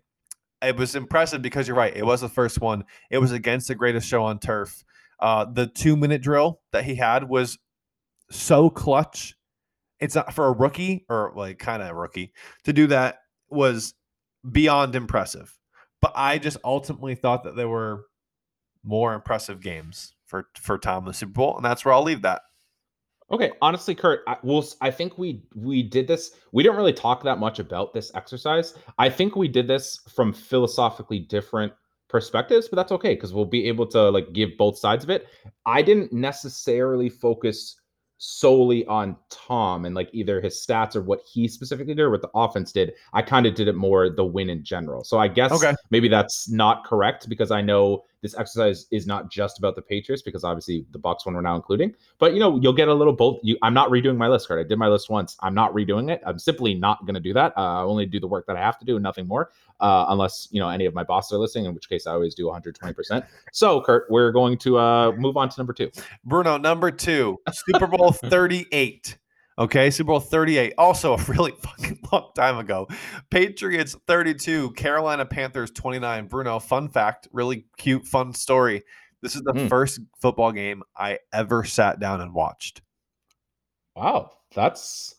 it 0.61 0.77
was 0.77 0.95
impressive 0.95 1.41
because 1.41 1.67
you're 1.67 1.77
right. 1.77 1.95
It 1.95 2.05
was 2.05 2.21
the 2.21 2.29
first 2.29 2.59
one. 2.59 2.83
It 3.09 3.19
was 3.19 3.31
against 3.31 3.67
the 3.67 3.75
greatest 3.75 4.07
show 4.07 4.23
on 4.23 4.39
turf. 4.39 4.83
Uh, 5.19 5.45
the 5.45 5.67
two 5.67 5.95
minute 5.95 6.21
drill 6.21 6.61
that 6.71 6.85
he 6.85 6.95
had 6.95 7.27
was 7.27 7.57
so 8.31 8.69
clutch. 8.69 9.35
It's 9.99 10.15
not 10.15 10.33
for 10.33 10.45
a 10.45 10.51
rookie 10.51 11.05
or 11.09 11.33
like 11.35 11.59
kind 11.59 11.83
of 11.83 11.95
rookie 11.95 12.33
to 12.63 12.73
do 12.73 12.87
that 12.87 13.19
was 13.49 13.93
beyond 14.49 14.95
impressive. 14.95 15.57
But 16.01 16.13
I 16.15 16.37
just 16.37 16.57
ultimately 16.63 17.15
thought 17.15 17.43
that 17.43 17.57
there 17.57 17.67
were 17.67 18.05
more 18.83 19.13
impressive 19.13 19.61
games 19.61 20.13
for 20.25 20.47
for 20.55 20.77
Tom 20.77 21.05
the 21.05 21.13
Super 21.13 21.33
Bowl, 21.33 21.55
and 21.57 21.65
that's 21.65 21.83
where 21.83 21.93
I'll 21.93 22.03
leave 22.03 22.21
that. 22.21 22.43
Okay, 23.31 23.51
honestly, 23.61 23.93
Kurt, 23.93 24.21
I, 24.27 24.37
will 24.43 24.65
I 24.81 24.89
think 24.89 25.17
we 25.17 25.43
we 25.55 25.83
did 25.83 26.07
this. 26.07 26.31
We 26.51 26.63
didn't 26.63 26.77
really 26.77 26.93
talk 26.93 27.23
that 27.23 27.37
much 27.37 27.59
about 27.59 27.93
this 27.93 28.11
exercise. 28.15 28.73
I 28.97 29.09
think 29.09 29.35
we 29.35 29.47
did 29.47 29.67
this 29.67 29.99
from 30.13 30.33
philosophically 30.33 31.19
different 31.19 31.73
perspectives, 32.09 32.67
but 32.67 32.75
that's 32.75 32.91
okay 32.91 33.13
because 33.13 33.33
we'll 33.33 33.45
be 33.45 33.67
able 33.67 33.85
to 33.87 34.09
like 34.09 34.33
give 34.33 34.57
both 34.57 34.77
sides 34.77 35.03
of 35.03 35.09
it. 35.09 35.27
I 35.65 35.81
didn't 35.81 36.11
necessarily 36.11 37.09
focus 37.09 37.75
solely 38.17 38.85
on 38.87 39.15
Tom 39.29 39.85
and 39.85 39.95
like 39.95 40.09
either 40.11 40.41
his 40.41 40.65
stats 40.65 40.95
or 40.95 41.01
what 41.01 41.21
he 41.31 41.47
specifically 41.47 41.93
did 41.93 42.03
or 42.03 42.09
what 42.09 42.21
the 42.21 42.29
offense 42.35 42.71
did. 42.71 42.93
I 43.13 43.21
kind 43.21 43.45
of 43.45 43.55
did 43.55 43.67
it 43.67 43.75
more 43.75 44.09
the 44.09 44.25
win 44.25 44.49
in 44.49 44.63
general. 44.63 45.03
So 45.05 45.19
I 45.19 45.27
guess 45.27 45.51
okay. 45.51 45.73
maybe 45.89 46.09
that's 46.09 46.49
not 46.49 46.83
correct 46.83 47.29
because 47.29 47.51
I 47.51 47.61
know 47.61 48.03
this 48.21 48.35
exercise 48.37 48.85
is 48.91 49.07
not 49.07 49.31
just 49.31 49.57
about 49.59 49.75
the 49.75 49.81
Patriots 49.81 50.21
because 50.21 50.43
obviously 50.43 50.85
the 50.91 50.99
Bucs 50.99 51.25
one 51.25 51.35
we're 51.35 51.41
now 51.41 51.55
including. 51.55 51.93
But 52.17 52.33
you 52.33 52.39
know, 52.39 52.59
you'll 52.59 52.73
get 52.73 52.87
a 52.87 52.93
little 52.93 53.13
both. 53.13 53.39
You, 53.43 53.57
I'm 53.61 53.73
not 53.73 53.89
redoing 53.89 54.17
my 54.17 54.27
list 54.27 54.47
Kurt. 54.47 54.63
I 54.63 54.67
did 54.67 54.77
my 54.77 54.87
list 54.87 55.09
once. 55.09 55.37
I'm 55.41 55.53
not 55.53 55.73
redoing 55.73 56.11
it. 56.11 56.21
I'm 56.25 56.39
simply 56.39 56.73
not 56.73 57.05
going 57.05 57.15
to 57.15 57.21
do 57.21 57.33
that. 57.33 57.53
Uh, 57.55 57.81
I 57.81 57.81
only 57.81 58.05
do 58.05 58.19
the 58.19 58.27
work 58.27 58.45
that 58.47 58.55
I 58.55 58.59
have 58.59 58.77
to 58.79 58.85
do 58.85 58.95
and 58.95 59.03
nothing 59.03 59.27
more, 59.27 59.51
uh, 59.79 60.05
unless 60.09 60.47
you 60.51 60.59
know 60.59 60.69
any 60.69 60.85
of 60.85 60.93
my 60.93 61.03
bosses 61.03 61.31
are 61.33 61.37
listening. 61.37 61.65
In 61.65 61.73
which 61.73 61.89
case, 61.89 62.07
I 62.07 62.11
always 62.11 62.35
do 62.35 62.45
120. 62.45 62.93
percent 62.93 63.25
So, 63.53 63.81
Kurt, 63.81 64.09
we're 64.09 64.31
going 64.31 64.57
to 64.59 64.77
uh, 64.77 65.11
move 65.13 65.37
on 65.37 65.49
to 65.49 65.59
number 65.59 65.73
two. 65.73 65.91
Bruno, 66.25 66.57
number 66.57 66.91
two, 66.91 67.37
Super 67.51 67.87
Bowl 67.87 68.11
38. 68.29 69.17
Okay, 69.59 69.91
Super 69.91 70.07
Bowl 70.07 70.21
38, 70.21 70.73
also 70.77 71.15
a 71.15 71.23
really 71.25 71.51
fucking 71.61 71.99
long 72.13 72.31
time 72.33 72.57
ago. 72.57 72.87
Patriots 73.29 73.95
32, 74.07 74.71
Carolina 74.71 75.25
Panthers 75.25 75.69
29. 75.71 76.27
Bruno, 76.27 76.59
fun 76.59 76.87
fact, 76.87 77.27
really 77.33 77.65
cute, 77.77 78.05
fun 78.05 78.33
story. 78.33 78.83
This 79.21 79.35
is 79.35 79.41
the 79.41 79.51
mm. 79.51 79.67
first 79.67 79.99
football 80.21 80.53
game 80.53 80.81
I 80.95 81.19
ever 81.33 81.65
sat 81.65 81.99
down 81.99 82.21
and 82.21 82.33
watched. 82.33 82.81
Wow, 83.97 84.31
that's 84.55 85.15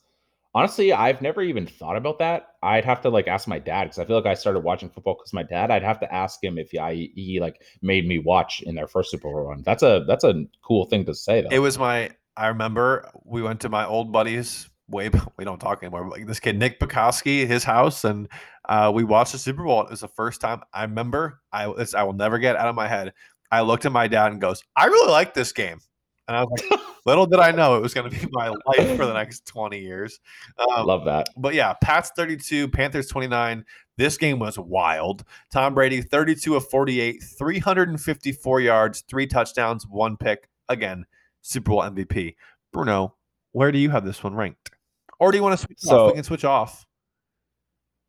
honestly, 0.55 0.91
I've 0.91 1.21
never 1.21 1.43
even 1.43 1.67
thought 1.67 1.97
about 1.97 2.19
that. 2.21 2.55
I'd 2.63 2.87
have 2.87 3.03
to 3.03 3.11
like 3.11 3.29
ask 3.29 3.47
my 3.47 3.59
dad 3.59 3.85
because 3.85 3.99
I 3.99 4.07
feel 4.07 4.17
like 4.17 4.25
I 4.25 4.33
started 4.33 4.61
watching 4.61 4.89
football 4.89 5.17
because 5.19 5.35
my 5.35 5.43
dad. 5.43 5.71
I'd 5.71 5.83
have 5.83 6.01
to 6.01 6.15
ask 6.15 6.43
him 6.43 6.57
if 6.57 6.71
he, 6.71 7.13
he 7.15 7.41
like 7.41 7.61
made 7.83 8.09
me 8.09 8.19
watch 8.19 8.63
in 8.63 8.75
their 8.75 8.89
first 8.89 9.11
Super 9.11 9.31
Bowl 9.31 9.49
run. 9.49 9.63
That's 9.67 9.83
a 9.83 10.03
that's 10.07 10.25
a 10.25 10.45
cool 10.63 10.87
thing 10.87 11.05
to 11.05 11.15
say. 11.15 11.43
Though 11.43 11.49
it 11.51 11.59
was 11.59 11.79
my 11.79 12.11
I 12.41 12.47
remember 12.47 13.11
we 13.25 13.43
went 13.43 13.61
to 13.61 13.69
my 13.69 13.85
old 13.85 14.13
buddy's 14.13 14.71
way 14.89 15.11
we 15.37 15.45
don't 15.45 15.59
talk 15.59 15.83
anymore. 15.83 16.09
Like 16.09 16.27
this 16.27 16.41
kid 16.41 16.59
Nick 16.59 16.81
Bukowski, 16.81 17.47
his 17.47 17.65
house, 17.65 18.05
and 18.05 18.29
uh, 18.69 18.91
we 18.95 19.05
watched 19.05 19.33
the 19.33 19.39
Super 19.39 19.63
Bowl. 19.63 19.83
It 19.83 19.91
was 19.91 20.01
the 20.01 20.09
first 20.09 20.41
time 20.41 20.63
I 20.73 20.83
remember. 20.83 21.41
I 21.53 21.65
I 21.95 22.03
will 22.03 22.15
never 22.15 22.39
get 22.39 22.57
out 22.57 22.69
of 22.69 22.75
my 22.75 22.89
head. 22.89 23.13
I 23.53 23.61
looked 23.61 23.85
at 23.85 23.93
my 23.93 24.09
dad 24.09 24.33
and 24.33 24.41
goes, 24.41 24.63
"I 24.75 24.87
really 24.87 25.11
like 25.11 25.35
this 25.35 25.53
game," 25.53 25.81
and 26.29 26.37
I 26.37 26.45
was 26.45 26.63
like, 26.71 26.81
"Little 27.07 27.27
did 27.27 27.41
I 27.41 27.51
know 27.51 27.77
it 27.77 27.83
was 27.83 27.93
going 27.93 28.11
to 28.11 28.19
be 28.19 28.27
my 28.33 28.49
life 28.49 28.97
for 28.97 29.05
the 29.05 29.13
next 29.13 29.47
twenty 29.47 29.81
years." 29.81 30.19
Um, 30.59 30.87
Love 30.87 31.05
that. 31.05 31.29
But 31.37 31.53
yeah, 31.53 31.75
Pats 31.83 32.11
thirty-two, 32.17 32.69
Panthers 32.69 33.09
twenty-nine. 33.09 33.67
This 33.99 34.17
game 34.17 34.39
was 34.39 34.59
wild. 34.59 35.25
Tom 35.53 35.75
Brady, 35.75 36.01
32 36.01 36.57
of 36.57 36.67
48, 36.71 37.23
354 37.39 38.61
yards, 38.63 39.05
three 39.07 39.27
touchdowns, 39.27 39.87
one 39.87 40.17
pick. 40.17 40.49
Again, 40.71 41.05
Super 41.43 41.71
Bowl 41.71 41.83
MVP. 41.83 42.35
Bruno, 42.73 43.15
where 43.53 43.73
do 43.73 43.79
you 43.79 43.91
have 43.91 44.05
this 44.05 44.23
one 44.23 44.35
ranked? 44.35 44.71
Or 45.19 45.31
do 45.31 45.39
you 45.39 45.43
want 45.43 45.59
to 45.59 45.67
switch 45.67 45.79
so, 45.81 46.07
off? 46.07 46.11
We 46.13 46.15
can 46.15 46.25
switch 46.25 46.45
off. 46.45 46.87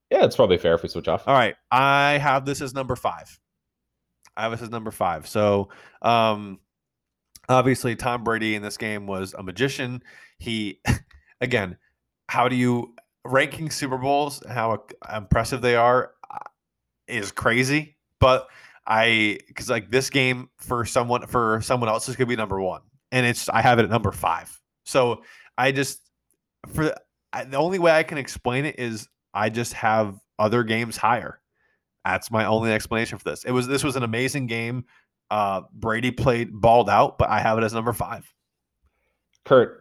Yeah, 0.10 0.26
it's 0.26 0.36
probably 0.36 0.58
fair 0.58 0.74
if 0.76 0.84
we 0.84 0.90
switch 0.90 1.08
off. 1.08 1.28
All 1.28 1.34
right. 1.34 1.56
I 1.72 2.18
have 2.18 2.46
this 2.46 2.62
as 2.62 2.74
number 2.74 2.96
five. 2.96 3.40
I 4.36 4.44
have 4.44 4.52
this 4.52 4.62
as 4.62 4.70
number 4.70 4.92
five. 4.92 5.28
So 5.28 5.70
um 6.02 6.60
obviously 7.50 7.96
Tom 7.96 8.24
Brady 8.24 8.56
in 8.56 8.62
this 8.62 8.78
game 8.78 9.08
was 9.08 9.34
a 9.34 9.44
magician. 9.44 10.04
He 10.38 10.82
again, 11.42 11.78
how 12.28 12.48
do 12.48 12.56
you 12.56 12.94
ranking 13.24 13.70
Super 13.70 13.98
Bowls, 13.98 14.44
how 14.50 14.86
impressive 15.14 15.62
they 15.62 15.76
are 15.76 16.12
uh, 16.30 16.38
is 17.08 17.32
crazy. 17.32 17.96
But 18.20 18.48
I 18.86 19.40
because 19.48 19.70
like 19.70 19.92
this 19.92 20.10
game 20.10 20.50
for 20.58 20.86
someone 20.86 21.26
for 21.28 21.62
someone 21.62 21.90
else 21.90 22.10
is 22.10 22.16
gonna 22.16 22.28
be 22.28 22.36
number 22.36 22.60
one 22.60 22.82
and 23.12 23.26
it's 23.26 23.50
I 23.50 23.62
have 23.62 23.80
it 23.80 23.84
at 23.84 23.90
number 23.90 24.12
five. 24.12 24.58
So 24.86 25.24
I 25.58 25.72
just 25.72 26.02
for 26.74 26.96
I, 27.34 27.44
the 27.44 27.58
only 27.58 27.80
way 27.80 27.92
I 27.92 28.04
can 28.04 28.18
explain 28.18 28.66
it 28.66 28.80
is 28.80 29.08
I 29.34 29.50
just 29.50 29.74
have 29.74 30.18
other 30.40 30.64
games 30.64 30.98
higher. 30.98 31.40
That's 32.06 32.32
my 32.32 32.46
only 32.46 32.72
explanation 32.74 33.18
for 33.18 33.24
this. 33.24 33.44
It 33.44 33.52
was 33.52 33.68
this 33.68 33.84
was 33.84 33.96
an 33.96 34.04
amazing 34.04 34.48
game. 34.48 34.86
Uh, 35.30 35.62
Brady 35.74 36.12
played 36.12 36.52
balled 36.52 36.90
out, 36.90 37.18
but 37.18 37.30
I 37.30 37.40
have 37.40 37.58
it 37.58 37.64
as 37.64 37.74
number 37.74 37.94
five. 37.94 38.32
Kurt, 39.46 39.81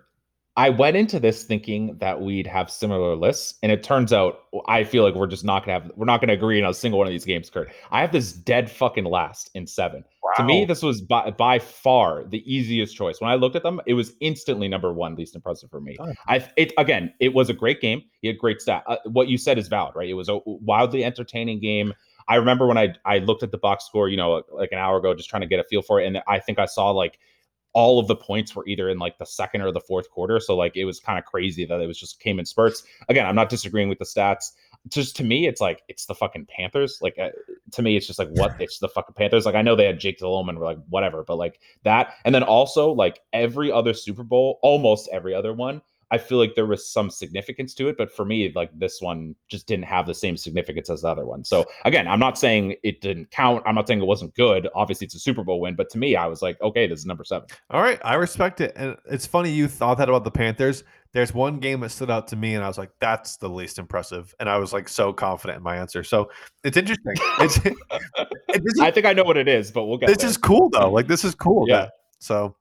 I 0.61 0.69
went 0.69 0.95
into 0.95 1.19
this 1.19 1.45
thinking 1.45 1.97
that 2.01 2.21
we'd 2.21 2.47
have 2.47 2.71
similar 2.71 3.17
lists, 3.17 3.55
and 3.63 3.73
it 3.73 3.83
turns 3.83 4.13
out 4.13 4.43
I 4.69 4.85
feel 4.85 5.05
like 5.05 5.15
we're 5.15 5.27
just 5.27 5.43
not 5.43 5.65
gonna 5.65 5.81
have 5.81 5.91
we're 5.97 6.05
not 6.05 6.21
gonna 6.21 6.35
agree 6.35 6.63
on 6.63 6.69
a 6.69 6.75
single 6.75 6.99
one 6.99 7.07
of 7.07 7.13
these 7.13 7.25
games, 7.25 7.49
Kurt. 7.49 7.73
I 7.91 8.03
have 8.03 8.13
this 8.13 8.35
dead 8.35 8.71
fucking 8.71 9.07
last 9.07 9.51
in 9.55 9.67
seven. 9.67 10.05
Wow. 10.23 10.33
To 10.37 10.45
me, 10.45 10.67
this 10.67 10.83
was 10.83 11.01
by, 11.01 11.31
by 11.31 11.61
far 11.61 12.25
the 12.25 12.43
easiest 12.45 12.95
choice. 12.95 13.23
When 13.23 13.31
I 13.31 13.37
looked 13.37 13.57
at 13.57 13.63
them, 13.63 13.81
it 13.87 13.95
was 13.95 14.13
instantly 14.21 14.69
number 14.69 14.93
one, 14.93 15.15
least 15.15 15.35
impressive 15.35 15.71
for 15.71 15.81
me. 15.81 15.97
Oh. 15.99 16.13
I 16.29 16.47
it 16.59 16.75
again, 16.77 17.15
it 17.21 17.33
was 17.33 17.49
a 17.49 17.55
great 17.55 17.81
game. 17.81 18.03
He 18.21 18.29
had 18.29 18.37
great 18.37 18.61
stat. 18.61 18.83
Uh, 18.87 18.99
what 19.07 19.29
you 19.29 19.39
said 19.39 19.57
is 19.57 19.67
valid, 19.67 19.97
right? 19.97 20.11
It 20.11 20.15
was 20.15 20.29
a 20.29 20.41
wildly 20.45 21.05
entertaining 21.05 21.61
game. 21.61 21.95
I 22.29 22.35
remember 22.35 22.67
when 22.67 22.77
I 22.77 22.93
I 23.07 23.21
looked 23.21 23.43
at 23.43 23.51
the 23.51 23.57
box 23.57 23.87
score, 23.87 24.11
you 24.11 24.19
know, 24.19 24.43
like 24.53 24.73
an 24.73 24.79
hour 24.79 24.99
ago, 24.99 25.15
just 25.15 25.31
trying 25.31 25.41
to 25.41 25.49
get 25.49 25.59
a 25.59 25.65
feel 25.65 25.81
for 25.81 26.03
it, 26.03 26.07
and 26.07 26.23
I 26.29 26.39
think 26.39 26.59
I 26.59 26.67
saw 26.67 26.91
like 26.91 27.19
all 27.73 27.99
of 27.99 28.09
the 28.09 28.17
points 28.17 28.55
were 28.55 28.67
either 28.67 28.89
in 28.89 28.99
like 28.99 29.19
the 29.19 29.27
second 29.27 29.63
or 29.63 29.73
the 29.73 29.81
fourth 29.81 30.11
quarter. 30.11 30.41
So 30.41 30.57
like 30.57 30.77
it 30.77 30.85
was 30.85 31.01
kind 31.01 31.19
of 31.19 31.25
crazy 31.25 31.65
that 31.65 31.81
it 31.81 31.87
was 31.87 31.99
just 31.99 32.21
came 32.21 32.39
in 32.39 32.47
spurts. 32.47 32.83
Again, 33.09 33.27
I'm 33.27 33.35
not 33.35 33.49
disagreeing 33.49 33.89
with 33.89 33.99
the 33.99 34.05
stats. 34.05 34.53
Just 34.89 35.15
to 35.17 35.25
me, 35.25 35.47
it's 35.47 35.61
like 35.61 35.83
it's 35.89 36.07
the 36.07 36.15
fucking 36.15 36.47
Panthers. 36.47 36.99
Like 37.03 37.19
uh, 37.19 37.29
to 37.73 37.83
me, 37.83 37.97
it's 37.97 38.07
just 38.07 38.19
like 38.19 38.31
what 38.31 38.59
it's 38.61 38.79
the 38.79 38.89
fucking 38.89 39.15
Panthers. 39.15 39.45
Like 39.45 39.55
I 39.55 39.63
know 39.63 39.77
they 39.77 39.85
had 39.85 40.01
Jake 40.01 40.19
Delhomme 40.19 40.49
and 40.49 40.59
we're 40.59 40.65
like 40.65 40.79
whatever, 40.89 41.23
but 41.23 41.37
like 41.37 41.61
that, 41.85 42.15
and 42.25 42.35
then 42.35 42.43
also 42.43 42.91
like 42.91 43.21
every 43.33 43.71
other 43.71 43.93
Super 43.93 44.23
Bowl, 44.23 44.59
almost 44.63 45.09
every 45.13 45.35
other 45.35 45.53
one, 45.53 45.83
I 46.13 46.19
feel 46.19 46.39
like 46.39 46.55
there 46.57 46.67
was 46.67 46.89
some 46.89 47.09
significance 47.11 47.75
to 47.75 47.89
it, 47.89 47.97
but 47.97 48.11
for 48.13 48.25
me, 48.25 48.51
like 48.55 48.71
this 48.79 49.01
one 49.01 49.35
just 49.49 49.67
didn't 49.67 49.85
have 49.85 50.07
the 50.07 50.15
same 50.15 50.37
significance 50.37 50.91
as 50.91 51.03
the 51.03 51.09
other 51.09 51.25
one. 51.25 51.45
So 51.45 51.65
again, 51.85 52.09
I'm 52.09 52.19
not 52.19 52.37
saying 52.39 52.75
it 52.83 53.01
didn't 53.01 53.31
count. 53.31 53.63
I'm 53.67 53.75
not 53.77 53.87
saying 53.87 54.03
it 54.03 54.07
wasn't 54.07 54.35
good. 54.35 54.69
Obviously, 54.75 55.05
it's 55.07 55.15
a 55.15 55.21
Super 55.21 55.45
Bowl 55.45 55.61
win, 55.61 55.77
but 55.77 55.89
to 55.91 55.99
me, 55.99 56.17
I 56.17 56.27
was 56.27 56.43
like, 56.43 56.61
okay, 56.61 56.87
this 56.87 56.99
is 57.01 57.07
number 57.07 57.23
seven. 57.25 57.49
All 57.71 57.81
right, 57.83 58.01
I 58.05 58.15
respect 58.15 58.61
it, 58.61 58.73
and 58.77 58.97
it's 59.11 59.27
funny 59.27 59.51
you 59.51 59.69
thought 59.69 59.99
that 59.99 60.09
about 60.09 60.25
the 60.25 60.31
Panthers. 60.31 60.83
There's 61.13 61.35
one 61.35 61.59
game 61.59 61.81
that 61.81 61.91
stood 61.91 62.09
out 62.11 62.29
to 62.29 62.37
me, 62.37 62.55
and 62.55 62.63
I 62.63 62.69
was 62.69 62.79
like, 62.79 62.91
"That's 63.01 63.37
the 63.37 63.49
least 63.49 63.81
impressive," 63.81 64.33
and 64.39 64.49
I 64.49 64.59
was 64.59 64.73
like 64.73 64.89
so 64.89 65.13
confident 65.13 65.57
in 65.57 65.63
my 65.65 65.77
answer. 65.77 66.05
So 66.05 66.31
it's 66.63 66.77
interesting. 66.77 67.15
It's, 67.41 67.59
is, 68.67 68.81
I 68.81 68.91
think 68.91 69.07
I 69.07 69.13
know 69.13 69.25
what 69.25 69.37
it 69.37 69.49
is, 69.49 69.71
but 69.71 69.87
we'll 69.87 69.99
get 69.99 70.07
this 70.09 70.19
there. 70.19 70.29
is 70.31 70.37
cool 70.37 70.69
though. 70.71 70.91
Like 70.91 71.07
this 71.09 71.25
is 71.25 71.35
cool. 71.35 71.67
Yeah. 71.69 71.77
that- 71.83 71.93
So, 72.21 72.55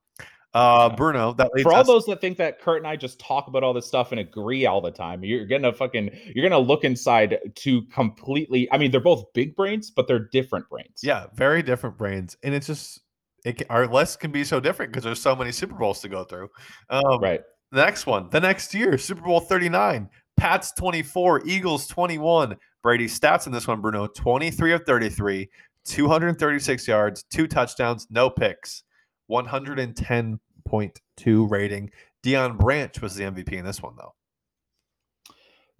uh, 0.54 0.94
Bruno, 0.96 1.32
that 1.34 1.50
for 1.62 1.72
all 1.72 1.80
us- 1.80 1.86
those 1.86 2.06
that 2.06 2.20
think 2.20 2.38
that 2.38 2.60
Kurt 2.60 2.78
and 2.78 2.86
I 2.86 2.96
just 2.96 3.18
talk 3.20 3.46
about 3.48 3.62
all 3.62 3.72
this 3.72 3.86
stuff 3.86 4.10
and 4.10 4.20
agree 4.20 4.66
all 4.66 4.80
the 4.80 4.90
time, 4.90 5.22
you're 5.24 5.46
gonna 5.46 5.72
fucking 5.72 6.10
you're 6.34 6.48
gonna 6.48 6.60
look 6.62 6.84
inside 6.84 7.38
to 7.54 7.82
completely. 7.86 8.70
I 8.72 8.78
mean, 8.78 8.90
they're 8.90 9.00
both 9.00 9.32
big 9.32 9.54
brains, 9.54 9.90
but 9.90 10.08
they're 10.08 10.28
different 10.32 10.68
brains. 10.68 11.00
Yeah, 11.02 11.26
very 11.34 11.62
different 11.62 11.96
brains, 11.96 12.36
and 12.42 12.54
it's 12.54 12.66
just 12.66 13.00
it 13.44 13.62
our 13.70 13.86
list 13.86 14.20
can 14.20 14.32
be 14.32 14.44
so 14.44 14.60
different 14.60 14.92
because 14.92 15.04
there's 15.04 15.20
so 15.20 15.36
many 15.36 15.52
Super 15.52 15.76
Bowls 15.76 16.00
to 16.00 16.08
go 16.08 16.24
through. 16.24 16.48
Um, 16.88 17.20
Right. 17.20 17.40
The 17.72 17.84
next 17.84 18.04
one, 18.04 18.28
the 18.30 18.40
next 18.40 18.74
year, 18.74 18.98
Super 18.98 19.22
Bowl 19.22 19.38
39, 19.38 20.08
Pats 20.36 20.72
24, 20.72 21.46
Eagles 21.46 21.86
21. 21.86 22.56
Brady 22.82 23.06
stats 23.06 23.46
in 23.46 23.52
this 23.52 23.68
one, 23.68 23.80
Bruno 23.80 24.08
23 24.08 24.72
of 24.72 24.82
33, 24.84 25.48
236 25.84 26.88
yards, 26.88 27.22
two 27.30 27.46
touchdowns, 27.46 28.08
no 28.10 28.28
picks, 28.28 28.82
110.2 29.30 31.50
rating. 31.50 31.90
Deion 32.22 32.58
Branch 32.58 33.00
was 33.00 33.14
the 33.14 33.24
MVP 33.24 33.52
in 33.52 33.64
this 33.64 33.82
one, 33.82 33.94
though. 33.96 34.12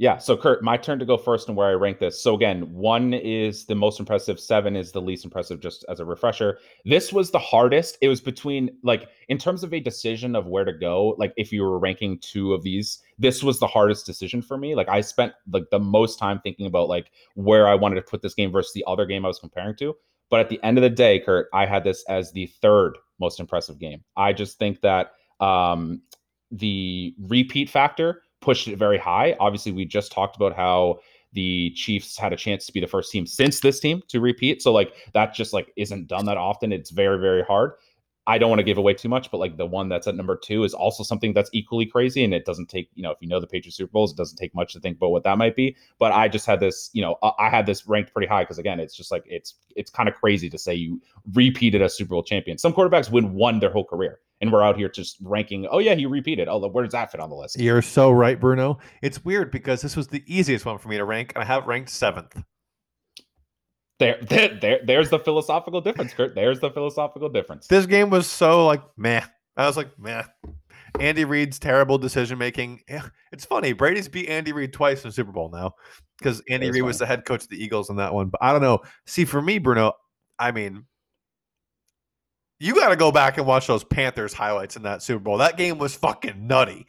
Yeah. 0.01 0.17
So 0.17 0.35
Kurt, 0.35 0.65
my 0.65 0.79
turn 0.79 0.99
to 0.99 1.05
go 1.05 1.19
first 1.19 1.49
and 1.49 1.57
where 1.59 1.69
I 1.69 1.73
rank 1.73 1.99
this. 1.99 2.23
So 2.23 2.35
again, 2.35 2.73
one 2.73 3.13
is 3.13 3.67
the 3.67 3.75
most 3.75 4.01
impressive, 4.01 4.41
seven 4.41 4.75
is 4.75 4.93
the 4.93 5.01
least 5.03 5.27
impressive, 5.27 5.61
just 5.61 5.85
as 5.91 6.01
a 6.01 6.07
refresher. 6.07 6.57
This 6.87 7.13
was 7.13 7.31
the 7.31 7.39
hardest. 7.39 7.99
It 8.01 8.09
was 8.09 8.23
between 8.23 8.71
like 8.83 9.11
in 9.29 9.37
terms 9.37 9.63
of 9.63 9.75
a 9.75 9.79
decision 9.79 10.35
of 10.35 10.47
where 10.47 10.65
to 10.65 10.73
go, 10.73 11.15
like 11.19 11.35
if 11.37 11.53
you 11.53 11.61
were 11.61 11.79
ranking 11.79 12.19
two 12.21 12.55
of 12.55 12.63
these, 12.63 13.03
this 13.19 13.43
was 13.43 13.61
the 13.61 13.67
hardest 13.67 14.07
decision 14.07 14.41
for 14.41 14.57
me. 14.57 14.75
Like 14.75 14.89
I 14.89 15.03
spent 15.03 15.35
like 15.53 15.69
the 15.71 15.79
most 15.79 16.19
time 16.19 16.41
thinking 16.43 16.65
about 16.65 16.89
like 16.89 17.11
where 17.35 17.69
I 17.69 17.75
wanted 17.75 17.97
to 17.97 18.03
put 18.03 18.23
this 18.23 18.33
game 18.33 18.51
versus 18.51 18.73
the 18.73 18.85
other 18.87 19.05
game 19.05 19.27
I 19.27 19.29
was 19.29 19.39
comparing 19.39 19.77
to. 19.77 19.95
But 20.31 20.41
at 20.41 20.49
the 20.49 20.63
end 20.63 20.79
of 20.79 20.83
the 20.83 20.91
day, 20.91 21.19
Kurt, 21.19 21.49
I 21.53 21.67
had 21.67 21.85
this 21.85 22.05
as 22.09 22.33
the 22.33 22.47
third 22.63 22.97
most 23.19 23.41
impressive 23.41 23.79
game. 23.79 24.03
I 24.17 24.33
just 24.33 24.59
think 24.59 24.81
that 24.81 25.13
um 25.41 26.03
the 26.51 27.15
repeat 27.19 27.71
factor 27.71 28.23
pushed 28.41 28.69
it 28.69 28.77
very 28.77 28.99
high. 28.99 29.37
Obviously, 29.39 29.73
we 29.73 29.85
just 29.85 30.13
talked 30.13 30.37
about 30.37 30.55
how 30.55 30.99
the 31.33 31.71
Chiefs 31.77 32.19
had 32.19 32.33
a 32.33 32.37
chance 32.37 32.67
to 32.67 32.73
be 32.73 32.81
the 32.81 32.87
first 32.87 33.13
team 33.13 33.27
since 33.27 33.61
this 33.61 33.79
team 33.79 34.03
to 34.09 34.21
repeat. 34.21 34.63
So 34.63 34.73
like 34.73 34.93
that 35.13 35.35
just 35.35 35.53
like 35.53 35.73
isn't 35.77 36.09
done 36.09 36.27
that 36.27 36.39
often. 36.39 36.73
It's 36.73 36.91
very 36.91 37.19
very 37.19 37.43
hard. 37.43 37.73
I 38.31 38.39
don't 38.39 38.49
want 38.49 38.61
to 38.61 38.65
give 38.65 38.79
away 38.79 38.95
too 38.95 39.09
much, 39.09 39.29
but 39.29 39.39
like 39.39 39.57
the 39.57 39.67
one 39.67 39.89
that's 39.89 40.07
at 40.07 40.15
number 40.15 40.37
two 40.37 40.63
is 40.63 40.73
also 40.73 41.03
something 41.03 41.33
that's 41.33 41.51
equally 41.53 41.85
crazy. 41.85 42.23
And 42.23 42.33
it 42.33 42.45
doesn't 42.45 42.69
take, 42.69 42.89
you 42.95 43.03
know, 43.03 43.11
if 43.11 43.19
you 43.21 43.27
know 43.27 43.41
the 43.41 43.47
Patriots 43.49 43.77
Super 43.77 43.91
Bowls, 43.91 44.13
it 44.13 44.17
doesn't 44.17 44.37
take 44.37 44.55
much 44.55 44.73
to 44.75 44.81
think 44.81 44.99
about 44.99 45.11
what 45.11 45.25
that 45.25 45.37
might 45.37 45.57
be. 45.57 45.77
But 45.99 46.13
I 46.13 46.29
just 46.29 46.47
had 46.47 46.61
this, 46.61 46.91
you 46.93 47.03
know, 47.03 47.17
I 47.41 47.51
had 47.51 47.67
this 47.67 47.89
ranked 47.89 48.13
pretty 48.13 48.29
high 48.29 48.45
because 48.45 48.59
again, 48.59 48.79
it's 48.79 48.97
just 48.97 49.11
like 49.11 49.25
it's 49.27 49.57
it's 49.75 49.91
kind 49.91 50.09
of 50.09 50.15
crazy 50.15 50.49
to 50.49 50.59
say 50.59 50.73
you 50.73 51.03
repeated 51.33 51.83
as 51.83 51.97
Super 51.97 52.11
Bowl 52.11 52.23
champion. 52.23 52.57
Some 52.57 52.73
quarterbacks 52.73 53.11
win 53.11 53.35
one 53.35 53.59
their 53.59 53.73
whole 53.73 53.85
career, 53.85 54.21
and 54.41 54.53
we're 54.53 54.63
out 54.63 54.77
here 54.77 54.89
just 54.89 55.17
ranking. 55.23 55.67
Oh 55.69 55.81
yeah, 55.81 55.97
he 55.97 56.07
repeated. 56.07 56.47
Oh, 56.47 56.65
where 56.69 56.85
does 56.85 56.93
that 56.93 57.11
fit 57.11 57.21
on 57.21 57.31
the 57.31 57.37
list? 57.37 57.59
You're 57.59 57.83
so 57.83 58.13
right, 58.13 58.39
Bruno. 58.39 58.79
It's 59.03 59.25
weird 59.25 59.51
because 59.51 59.83
this 59.83 59.97
was 59.97 60.07
the 60.07 60.23
easiest 60.29 60.65
one 60.65 60.79
for 60.79 60.89
me 60.89 60.99
to 60.99 61.05
rank, 61.05 61.33
and 61.35 61.43
I 61.43 61.47
have 61.47 61.67
ranked 61.67 61.91
seventh. 61.91 62.41
There, 64.01 64.19
there, 64.29 64.59
there, 64.61 64.81
there's 64.85 65.11
the 65.11 65.21
philosophical 65.21 65.81
difference, 65.81 66.13
Kurt. 66.13 66.35
There's 66.35 66.59
the 66.59 66.71
philosophical 66.71 67.29
difference. 67.29 67.69
This 67.69 67.87
game 67.87 68.11
was 68.11 68.27
so 68.27 68.67
like 68.67 68.83
meh. 68.97 69.23
I 69.57 69.67
was 69.67 69.77
like 69.77 69.97
meh. 69.99 70.25
Andy 70.99 71.25
Reid's 71.25 71.61
terrible 71.61 71.99
decision 71.99 72.39
making. 72.39 72.81
Eh, 72.89 73.01
it's 73.31 73.45
funny. 73.45 73.73
Brady's 73.73 74.09
beat 74.09 74.29
Andy 74.29 74.53
Reid 74.53 74.73
twice 74.73 75.05
in 75.05 75.11
the 75.11 75.13
Super 75.13 75.31
Bowl 75.31 75.51
now 75.51 75.75
because 76.19 76.43
Andy 76.51 76.71
Reid 76.71 76.83
was 76.83 76.99
the 76.99 77.07
head 77.07 77.25
coach 77.25 77.45
of 77.45 77.49
the 77.49 77.63
Eagles 77.63 77.91
in 77.91 77.97
that 77.97 78.13
one. 78.13 78.29
But 78.29 78.43
I 78.43 78.51
don't 78.51 78.63
know. 78.63 78.81
See, 79.07 79.25
for 79.25 79.41
me, 79.41 79.59
Bruno, 79.59 79.93
I 80.39 80.51
mean, 80.51 80.87
you 82.59 82.75
got 82.75 82.89
to 82.89 82.97
go 82.97 83.13
back 83.13 83.39
and 83.39 83.47
watch 83.47 83.69
those 83.69 83.85
Panthers 83.85 84.33
highlights 84.33 84.77
in 84.77 84.83
that 84.83 85.03
Super 85.03 85.21
Bowl. 85.21 85.39
That 85.39 85.57
game 85.57 85.79
was 85.79 85.95
fucking 85.95 86.47
nutty. 86.47 86.87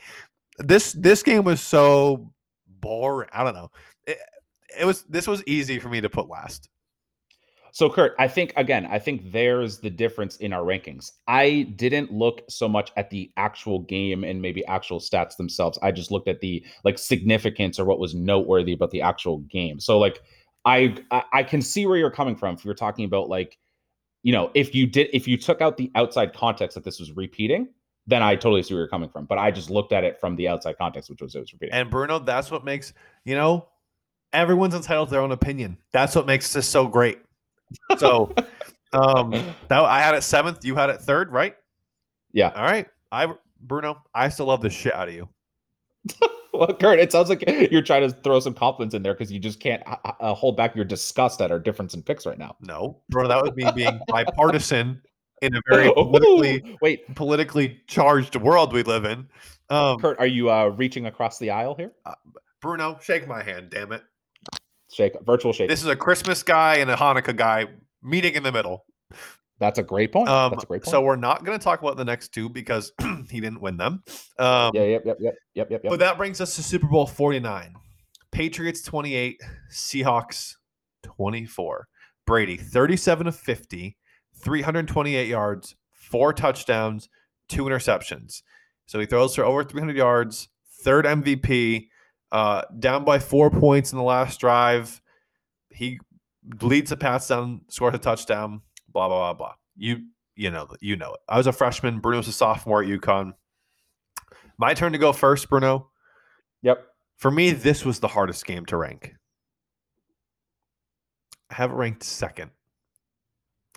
This 0.57 0.93
this 0.93 1.21
game 1.21 1.43
was 1.43 1.61
so 1.61 2.31
boring. 2.67 3.29
I 3.33 3.43
don't 3.43 3.53
know. 3.53 3.69
It, 4.07 4.17
it 4.79 4.85
was 4.85 5.03
this 5.03 5.27
was 5.27 5.43
easy 5.45 5.77
for 5.77 5.89
me 5.89 6.01
to 6.01 6.09
put 6.09 6.27
last. 6.27 6.69
So, 7.73 7.89
Kurt, 7.89 8.13
I 8.19 8.27
think 8.27 8.53
again, 8.57 8.85
I 8.91 8.99
think 8.99 9.31
there's 9.31 9.79
the 9.79 9.89
difference 9.89 10.37
in 10.37 10.51
our 10.53 10.63
rankings. 10.63 11.11
I 11.27 11.73
didn't 11.75 12.11
look 12.11 12.41
so 12.49 12.67
much 12.67 12.91
at 12.97 13.09
the 13.09 13.31
actual 13.37 13.79
game 13.79 14.23
and 14.23 14.41
maybe 14.41 14.65
actual 14.65 14.99
stats 14.99 15.37
themselves. 15.37 15.79
I 15.81 15.91
just 15.91 16.11
looked 16.11 16.27
at 16.27 16.41
the 16.41 16.65
like 16.83 16.99
significance 16.99 17.79
or 17.79 17.85
what 17.85 17.99
was 17.99 18.13
noteworthy 18.13 18.73
about 18.73 18.91
the 18.91 19.01
actual 19.01 19.39
game. 19.39 19.79
So, 19.79 19.99
like, 19.99 20.21
I 20.65 20.97
I, 21.33 21.43
can 21.43 21.61
see 21.61 21.85
where 21.85 21.97
you're 21.97 22.11
coming 22.11 22.35
from 22.35 22.55
if 22.55 22.65
you're 22.65 22.73
talking 22.73 23.05
about 23.05 23.29
like, 23.29 23.57
you 24.23 24.31
know, 24.31 24.51
if 24.53 24.75
you 24.75 24.85
did 24.85 25.09
if 25.13 25.27
you 25.27 25.37
took 25.37 25.61
out 25.61 25.77
the 25.77 25.91
outside 25.95 26.33
context 26.33 26.75
that 26.75 26.83
this 26.83 26.99
was 26.99 27.11
repeating, 27.13 27.69
then 28.05 28.21
I 28.21 28.35
totally 28.35 28.63
see 28.63 28.73
where 28.73 28.81
you're 28.81 28.89
coming 28.89 29.09
from. 29.09 29.25
But 29.25 29.37
I 29.37 29.49
just 29.51 29.69
looked 29.69 29.93
at 29.93 30.03
it 30.03 30.19
from 30.19 30.35
the 30.35 30.47
outside 30.47 30.77
context, 30.77 31.09
which 31.09 31.21
was 31.21 31.35
it 31.35 31.39
was 31.39 31.53
repeating. 31.53 31.73
And 31.73 31.89
Bruno, 31.89 32.19
that's 32.19 32.51
what 32.51 32.65
makes, 32.65 32.93
you 33.25 33.35
know, 33.35 33.67
everyone's 34.33 34.75
entitled 34.75 35.07
to 35.09 35.11
their 35.13 35.21
own 35.21 35.31
opinion. 35.31 35.77
That's 35.91 36.15
what 36.15 36.25
makes 36.25 36.51
this 36.53 36.67
so 36.67 36.87
great. 36.87 37.19
So 37.97 38.33
um 38.93 39.31
that 39.67 39.79
I 39.79 40.01
had 40.01 40.15
it 40.15 40.23
seventh, 40.23 40.65
you 40.65 40.75
had 40.75 40.89
it 40.89 41.01
third, 41.01 41.31
right? 41.31 41.55
Yeah. 42.33 42.51
All 42.55 42.63
right. 42.63 42.87
I 43.11 43.33
Bruno, 43.61 44.01
I 44.13 44.29
still 44.29 44.47
love 44.47 44.61
the 44.61 44.69
shit 44.69 44.93
out 44.93 45.07
of 45.07 45.13
you. 45.13 45.29
Well, 46.53 46.73
Kurt, 46.73 46.99
it 46.99 47.13
sounds 47.13 47.29
like 47.29 47.43
you're 47.71 47.81
trying 47.81 48.01
to 48.01 48.09
throw 48.09 48.39
some 48.41 48.53
compliments 48.53 48.93
in 48.93 49.01
there 49.03 49.13
because 49.13 49.31
you 49.31 49.39
just 49.39 49.59
can't 49.59 49.81
uh, 49.87 50.11
uh, 50.19 50.33
hold 50.33 50.57
back 50.57 50.75
your 50.75 50.83
disgust 50.83 51.41
at 51.41 51.49
our 51.49 51.59
difference 51.59 51.93
in 51.93 52.03
picks 52.03 52.25
right 52.25 52.37
now. 52.37 52.57
No, 52.59 52.99
Bruno, 53.09 53.29
that 53.29 53.41
would 53.41 53.55
be 53.55 53.65
being 53.73 53.99
bipartisan 54.07 55.01
in 55.41 55.55
a 55.55 55.61
very 55.69 55.91
politically 55.93 56.61
Ooh, 56.67 56.77
Wait, 56.81 57.15
politically 57.15 57.81
charged 57.87 58.35
world 58.35 58.73
we 58.73 58.83
live 58.83 59.05
in. 59.05 59.27
Um 59.69 59.97
Kurt, 59.99 60.19
are 60.19 60.27
you 60.27 60.51
uh, 60.51 60.67
reaching 60.67 61.05
across 61.05 61.39
the 61.39 61.51
aisle 61.51 61.75
here? 61.75 61.93
Bruno, 62.61 62.99
shake 63.01 63.27
my 63.27 63.41
hand, 63.41 63.69
damn 63.69 63.93
it. 63.93 64.03
Shake, 64.91 65.13
virtual 65.25 65.53
shake. 65.53 65.69
This 65.69 65.81
is 65.81 65.87
a 65.87 65.95
Christmas 65.95 66.43
guy 66.43 66.75
and 66.75 66.89
a 66.89 66.95
Hanukkah 66.95 67.35
guy 67.35 67.67
meeting 68.03 68.33
in 68.33 68.43
the 68.43 68.51
middle. 68.51 68.85
That's 69.59 69.77
a 69.77 69.83
great 69.83 70.11
point. 70.11 70.27
Um, 70.27 70.51
That's 70.51 70.63
a 70.63 70.67
great 70.67 70.83
point. 70.83 70.91
so 70.91 71.01
we're 71.01 71.15
not 71.15 71.45
going 71.45 71.57
to 71.57 71.63
talk 71.63 71.81
about 71.81 71.95
the 71.95 72.03
next 72.03 72.29
two 72.29 72.49
because 72.49 72.91
he 73.29 73.39
didn't 73.39 73.61
win 73.61 73.77
them. 73.77 74.03
Um, 74.39 74.71
yeah, 74.73 74.83
yep, 74.83 75.03
yep, 75.05 75.17
yep, 75.19 75.35
yep, 75.53 75.71
yep, 75.71 75.81
yep. 75.83 75.89
But 75.91 75.99
that 75.99 76.17
brings 76.17 76.41
us 76.41 76.55
to 76.55 76.63
Super 76.63 76.87
Bowl 76.87 77.05
49. 77.05 77.75
Patriots 78.31 78.81
28, 78.81 79.39
Seahawks 79.71 80.55
24. 81.03 81.87
Brady 82.25 82.57
37 82.57 83.27
of 83.27 83.35
50, 83.35 83.97
328 84.41 85.27
yards, 85.27 85.75
four 85.91 86.33
touchdowns, 86.33 87.09
two 87.47 87.65
interceptions. 87.65 88.41
So 88.87 88.99
he 88.99 89.05
throws 89.05 89.35
for 89.35 89.43
over 89.43 89.63
300 89.63 89.95
yards, 89.95 90.49
third 90.83 91.05
MVP, 91.05 91.87
uh, 92.31 92.63
down 92.79 93.03
by 93.03 93.19
four 93.19 93.49
points 93.49 93.91
in 93.91 93.97
the 93.97 94.03
last 94.03 94.39
drive. 94.39 95.01
He 95.69 95.99
leads 96.61 96.91
a 96.91 96.97
pass 96.97 97.27
down, 97.27 97.61
scores 97.69 97.95
a 97.95 97.97
touchdown, 97.97 98.61
blah, 98.91 99.07
blah, 99.07 99.33
blah, 99.33 99.33
blah. 99.33 99.53
You 99.75 100.05
you 100.35 100.49
know 100.49 100.67
you 100.79 100.95
know 100.95 101.13
it. 101.13 101.19
I 101.27 101.37
was 101.37 101.47
a 101.47 101.51
freshman. 101.51 101.99
Bruno's 101.99 102.27
a 102.27 102.31
sophomore 102.31 102.83
at 102.83 102.89
UConn. 102.89 103.33
My 104.57 104.73
turn 104.73 104.91
to 104.91 104.97
go 104.97 105.11
first, 105.11 105.49
Bruno. 105.49 105.89
Yep. 106.61 106.85
For 107.17 107.31
me, 107.31 107.51
this 107.51 107.85
was 107.85 107.99
the 107.99 108.07
hardest 108.07 108.45
game 108.45 108.65
to 108.67 108.77
rank. 108.77 109.15
I 111.49 111.55
have 111.55 111.71
it 111.71 111.75
ranked 111.75 112.03
second. 112.03 112.51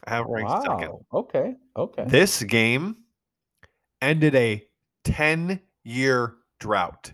I 0.07 0.11
have 0.11 0.27
it 0.27 0.31
ranked 0.31 0.63
second. 0.63 0.93
Okay. 1.13 1.55
Okay. 1.77 2.05
This 2.07 2.43
game 2.43 2.97
ended 4.01 4.35
a 4.35 4.63
10 5.05 5.61
year 5.83 6.35
drought 6.61 7.13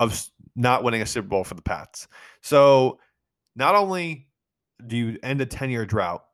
of 0.00 0.28
not 0.56 0.84
winning 0.84 1.02
a 1.02 1.06
Super 1.06 1.28
Bowl 1.28 1.44
for 1.44 1.54
the 1.54 1.62
Pats. 1.62 2.08
So 2.42 2.98
not 3.56 3.74
only 3.74 4.28
do 4.86 4.96
you 4.96 5.18
end 5.22 5.40
a 5.40 5.46
10 5.46 5.70
year 5.70 5.86
drought, 5.86 6.24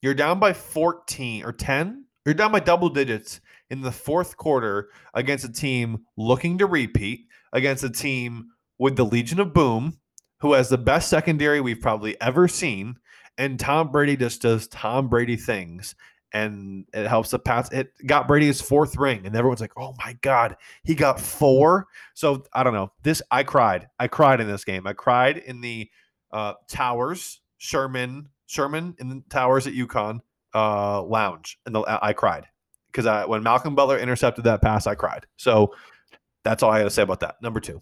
you're 0.00 0.14
down 0.14 0.38
by 0.38 0.52
14 0.52 1.44
or 1.44 1.52
10, 1.52 2.04
you're 2.24 2.34
down 2.34 2.52
by 2.52 2.60
double 2.60 2.88
digits 2.88 3.40
in 3.70 3.80
the 3.80 3.92
fourth 3.92 4.36
quarter 4.36 4.90
against 5.14 5.44
a 5.44 5.52
team 5.52 6.04
looking 6.16 6.58
to 6.58 6.66
repeat, 6.66 7.26
against 7.52 7.84
a 7.84 7.90
team 7.90 8.48
with 8.78 8.96
the 8.96 9.04
Legion 9.04 9.40
of 9.40 9.52
Boom, 9.52 9.98
who 10.40 10.54
has 10.54 10.68
the 10.68 10.78
best 10.78 11.08
secondary 11.08 11.60
we've 11.60 11.80
probably 11.80 12.20
ever 12.20 12.48
seen. 12.48 12.96
And 13.38 13.58
Tom 13.58 13.90
Brady 13.90 14.16
just 14.16 14.42
does 14.42 14.68
Tom 14.68 15.08
Brady 15.08 15.36
things 15.36 15.94
and 16.32 16.86
it 16.94 17.06
helps 17.06 17.30
the 17.30 17.38
Pats. 17.38 17.70
It 17.72 17.92
got 18.06 18.26
Brady 18.26 18.46
his 18.46 18.60
fourth 18.60 18.96
ring, 18.96 19.26
and 19.26 19.36
everyone's 19.36 19.60
like, 19.60 19.72
"Oh 19.76 19.94
my 19.98 20.16
god, 20.22 20.56
he 20.82 20.94
got 20.94 21.20
four. 21.20 21.88
So 22.14 22.44
I 22.52 22.62
don't 22.62 22.74
know. 22.74 22.92
This 23.02 23.22
I 23.30 23.42
cried. 23.42 23.88
I 23.98 24.08
cried 24.08 24.40
in 24.40 24.46
this 24.46 24.64
game. 24.64 24.86
I 24.86 24.92
cried 24.92 25.38
in 25.38 25.60
the 25.60 25.90
uh, 26.32 26.54
Towers, 26.68 27.40
Sherman, 27.58 28.28
Sherman 28.46 28.94
in 28.98 29.08
the 29.08 29.22
Towers 29.28 29.66
at 29.66 29.74
UConn 29.74 30.20
uh, 30.54 31.02
lounge, 31.02 31.58
and 31.66 31.76
I 31.86 32.12
cried 32.12 32.46
because 32.86 33.06
I 33.06 33.24
when 33.26 33.42
Malcolm 33.42 33.74
Butler 33.74 33.98
intercepted 33.98 34.44
that 34.44 34.62
pass, 34.62 34.86
I 34.86 34.94
cried. 34.94 35.26
So 35.36 35.74
that's 36.44 36.62
all 36.62 36.70
I 36.70 36.78
got 36.78 36.84
to 36.84 36.90
say 36.90 37.02
about 37.02 37.20
that. 37.20 37.40
Number 37.42 37.60
two. 37.60 37.80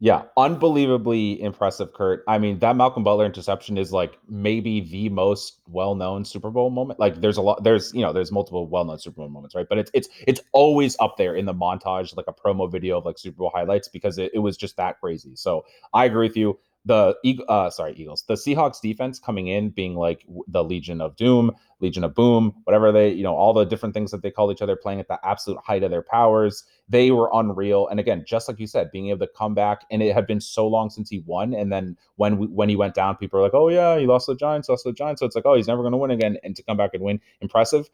Yeah, 0.00 0.22
unbelievably 0.36 1.42
impressive, 1.42 1.92
Kurt. 1.92 2.22
I 2.28 2.38
mean, 2.38 2.60
that 2.60 2.76
Malcolm 2.76 3.02
Butler 3.02 3.26
interception 3.26 3.76
is 3.76 3.92
like 3.92 4.16
maybe 4.28 4.78
the 4.80 5.08
most 5.08 5.58
well-known 5.66 6.24
Super 6.24 6.50
Bowl 6.50 6.70
moment. 6.70 7.00
Like, 7.00 7.20
there's 7.20 7.36
a 7.36 7.42
lot, 7.42 7.64
there's 7.64 7.92
you 7.92 8.02
know, 8.02 8.12
there's 8.12 8.30
multiple 8.30 8.68
well-known 8.68 9.00
Super 9.00 9.16
Bowl 9.16 9.28
moments, 9.28 9.56
right? 9.56 9.66
But 9.68 9.78
it's 9.78 9.90
it's 9.94 10.08
it's 10.28 10.40
always 10.52 10.96
up 11.00 11.16
there 11.16 11.34
in 11.34 11.46
the 11.46 11.54
montage, 11.54 12.16
like 12.16 12.26
a 12.28 12.32
promo 12.32 12.70
video 12.70 12.98
of 12.98 13.06
like 13.06 13.18
Super 13.18 13.38
Bowl 13.38 13.50
highlights, 13.52 13.88
because 13.88 14.18
it, 14.18 14.30
it 14.32 14.38
was 14.38 14.56
just 14.56 14.76
that 14.76 15.00
crazy. 15.00 15.34
So 15.34 15.64
I 15.92 16.04
agree 16.04 16.28
with 16.28 16.36
you 16.36 16.56
the 16.84 17.14
uh 17.48 17.68
sorry 17.68 17.92
Eagles 17.96 18.24
the 18.28 18.34
Seahawks 18.34 18.80
defense 18.80 19.18
coming 19.18 19.48
in 19.48 19.70
being 19.70 19.94
like 19.94 20.24
the 20.46 20.64
Legion 20.64 21.00
of 21.00 21.16
Doom, 21.16 21.52
Legion 21.80 22.04
of 22.04 22.14
Boom, 22.14 22.54
whatever 22.64 22.92
they 22.92 23.10
you 23.10 23.22
know 23.22 23.34
all 23.34 23.52
the 23.52 23.64
different 23.64 23.94
things 23.94 24.10
that 24.10 24.22
they 24.22 24.30
call 24.30 24.50
each 24.50 24.62
other 24.62 24.76
playing 24.76 25.00
at 25.00 25.08
the 25.08 25.18
absolute 25.22 25.60
height 25.60 25.82
of 25.82 25.90
their 25.90 26.02
powers. 26.02 26.64
They 26.88 27.10
were 27.10 27.30
unreal, 27.32 27.88
and 27.88 28.00
again, 28.00 28.24
just 28.26 28.48
like 28.48 28.58
you 28.58 28.66
said, 28.66 28.90
being 28.90 29.08
able 29.08 29.26
to 29.26 29.32
come 29.36 29.54
back, 29.54 29.84
and 29.90 30.02
it 30.02 30.14
had 30.14 30.26
been 30.26 30.40
so 30.40 30.66
long 30.66 30.88
since 30.88 31.10
he 31.10 31.22
won, 31.26 31.52
and 31.52 31.70
then 31.70 31.96
when 32.16 32.38
we, 32.38 32.46
when 32.46 32.68
he 32.68 32.76
went 32.76 32.94
down, 32.94 33.16
people 33.16 33.38
are 33.38 33.42
like, 33.42 33.54
oh 33.54 33.68
yeah, 33.68 33.98
he 33.98 34.06
lost 34.06 34.26
the 34.26 34.34
Giants, 34.34 34.68
lost 34.68 34.84
the 34.84 34.92
Giants, 34.92 35.20
so 35.20 35.26
it's 35.26 35.36
like 35.36 35.46
oh 35.46 35.54
he's 35.54 35.68
never 35.68 35.82
going 35.82 35.92
to 35.92 35.98
win 35.98 36.10
again, 36.10 36.38
and 36.42 36.56
to 36.56 36.62
come 36.62 36.76
back 36.76 36.94
and 36.94 37.02
win, 37.02 37.20
impressive. 37.40 37.90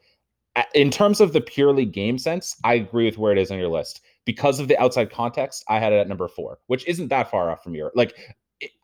In 0.73 0.89
terms 0.89 1.19
of 1.19 1.33
the 1.33 1.41
purely 1.41 1.83
game 1.83 2.17
sense, 2.17 2.55
I 2.63 2.75
agree 2.75 3.05
with 3.05 3.17
where 3.17 3.33
it 3.33 3.37
is 3.37 3.51
on 3.51 3.57
your 3.57 3.67
list 3.67 4.01
because 4.23 4.59
of 4.59 4.67
the 4.67 4.77
outside 4.77 5.11
context, 5.11 5.63
I 5.67 5.79
had 5.79 5.93
it 5.93 5.97
at 5.97 6.07
number 6.07 6.27
four, 6.27 6.59
which 6.67 6.85
isn't 6.87 7.09
that 7.09 7.29
far 7.29 7.51
off 7.51 7.63
from 7.63 7.75
your 7.75 7.91
like 7.95 8.15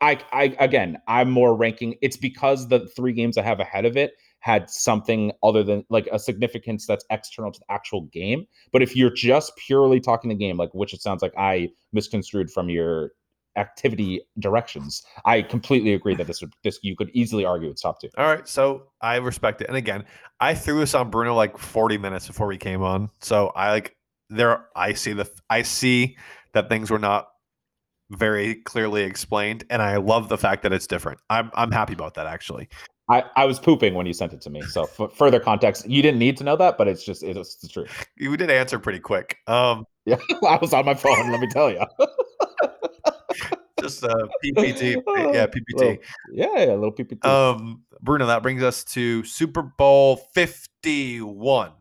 I, 0.00 0.18
I 0.32 0.56
again, 0.60 0.98
I'm 1.08 1.30
more 1.30 1.56
ranking. 1.56 1.96
It's 2.02 2.16
because 2.16 2.68
the 2.68 2.88
three 2.88 3.12
games 3.12 3.38
I 3.38 3.42
have 3.42 3.60
ahead 3.60 3.84
of 3.84 3.96
it 3.96 4.14
had 4.40 4.68
something 4.68 5.32
other 5.42 5.62
than 5.62 5.84
like 5.88 6.08
a 6.12 6.18
significance 6.18 6.86
that's 6.86 7.04
external 7.10 7.52
to 7.52 7.60
the 7.60 7.72
actual 7.72 8.02
game. 8.06 8.44
But 8.72 8.82
if 8.82 8.96
you're 8.96 9.12
just 9.12 9.56
purely 9.56 10.00
talking 10.00 10.28
the 10.28 10.34
game, 10.34 10.56
like 10.56 10.74
which 10.74 10.92
it 10.92 11.00
sounds 11.00 11.22
like 11.22 11.32
I 11.38 11.70
misconstrued 11.92 12.50
from 12.50 12.68
your 12.68 13.12
activity 13.56 14.20
directions, 14.40 15.04
I 15.24 15.42
completely 15.42 15.94
agree 15.94 16.14
that 16.16 16.26
this 16.26 16.40
would 16.40 16.52
this 16.64 16.78
you 16.82 16.96
could 16.96 17.10
easily 17.14 17.44
argue 17.44 17.70
it's 17.70 17.82
top 17.82 18.00
two. 18.00 18.08
All 18.18 18.26
right, 18.26 18.46
so 18.46 18.88
I 19.00 19.16
respect 19.16 19.62
it. 19.62 19.68
And 19.68 19.76
again, 19.76 20.04
I 20.40 20.54
threw 20.54 20.80
this 20.80 20.94
on 20.94 21.08
Bruno 21.08 21.34
like 21.34 21.56
40 21.56 21.98
minutes 21.98 22.26
before 22.26 22.46
we 22.46 22.58
came 22.58 22.82
on. 22.82 23.10
So 23.20 23.52
I 23.54 23.70
like 23.70 23.96
there 24.28 24.66
I 24.74 24.92
see 24.94 25.12
the 25.12 25.30
I 25.48 25.62
see 25.62 26.16
that 26.52 26.68
things 26.68 26.90
were 26.90 26.98
not 26.98 27.28
very 28.12 28.56
clearly 28.56 29.02
explained, 29.02 29.64
and 29.70 29.82
I 29.82 29.96
love 29.96 30.28
the 30.28 30.38
fact 30.38 30.62
that 30.62 30.72
it's 30.72 30.86
different. 30.86 31.20
I'm 31.30 31.50
I'm 31.54 31.72
happy 31.72 31.92
about 31.94 32.14
that 32.14 32.26
actually. 32.26 32.68
I, 33.08 33.24
I 33.36 33.44
was 33.44 33.58
pooping 33.58 33.94
when 33.94 34.06
you 34.06 34.12
sent 34.12 34.32
it 34.32 34.40
to 34.42 34.50
me. 34.50 34.62
So 34.62 34.86
for 34.96 35.08
further 35.08 35.40
context, 35.40 35.88
you 35.88 36.02
didn't 36.02 36.18
need 36.18 36.36
to 36.38 36.44
know 36.44 36.56
that, 36.56 36.78
but 36.78 36.88
it's 36.88 37.04
just 37.04 37.22
it's 37.22 37.56
the 37.56 37.68
truth. 37.68 38.06
You 38.16 38.36
did 38.36 38.50
answer 38.50 38.78
pretty 38.78 39.00
quick. 39.00 39.38
Um, 39.46 39.84
yeah, 40.04 40.18
I 40.48 40.58
was 40.60 40.72
on 40.72 40.84
my 40.84 40.94
phone. 40.94 41.30
let 41.30 41.40
me 41.40 41.48
tell 41.48 41.70
you. 41.70 41.84
just 43.80 44.04
uh, 44.04 44.14
PPT, 44.44 44.94
yeah, 45.34 45.46
PPT. 45.46 45.74
Little, 45.74 45.96
yeah, 46.32 46.46
yeah, 46.56 46.64
a 46.64 46.76
little 46.76 46.92
PPT. 46.92 47.24
Um, 47.24 47.82
Bruno, 48.00 48.26
that 48.26 48.42
brings 48.42 48.62
us 48.62 48.84
to 48.84 49.24
Super 49.24 49.62
Bowl 49.62 50.16
Fifty 50.34 51.20
One. 51.20 51.72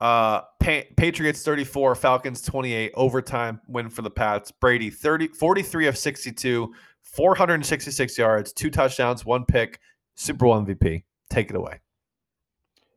Uh, 0.00 0.40
pa- 0.60 0.82
Patriots 0.96 1.42
34, 1.42 1.94
Falcons 1.94 2.42
28, 2.42 2.92
overtime 2.94 3.60
win 3.68 3.90
for 3.90 4.02
the 4.02 4.10
Pats. 4.10 4.50
Brady 4.50 4.88
30, 4.88 5.28
43 5.28 5.86
of 5.88 5.98
62, 5.98 6.74
466 7.02 8.18
yards, 8.18 8.52
two 8.52 8.70
touchdowns, 8.70 9.24
one 9.24 9.44
pick, 9.44 9.78
Super 10.14 10.46
Bowl 10.46 10.54
MVP. 10.62 11.04
Take 11.28 11.50
it 11.50 11.56
away. 11.56 11.80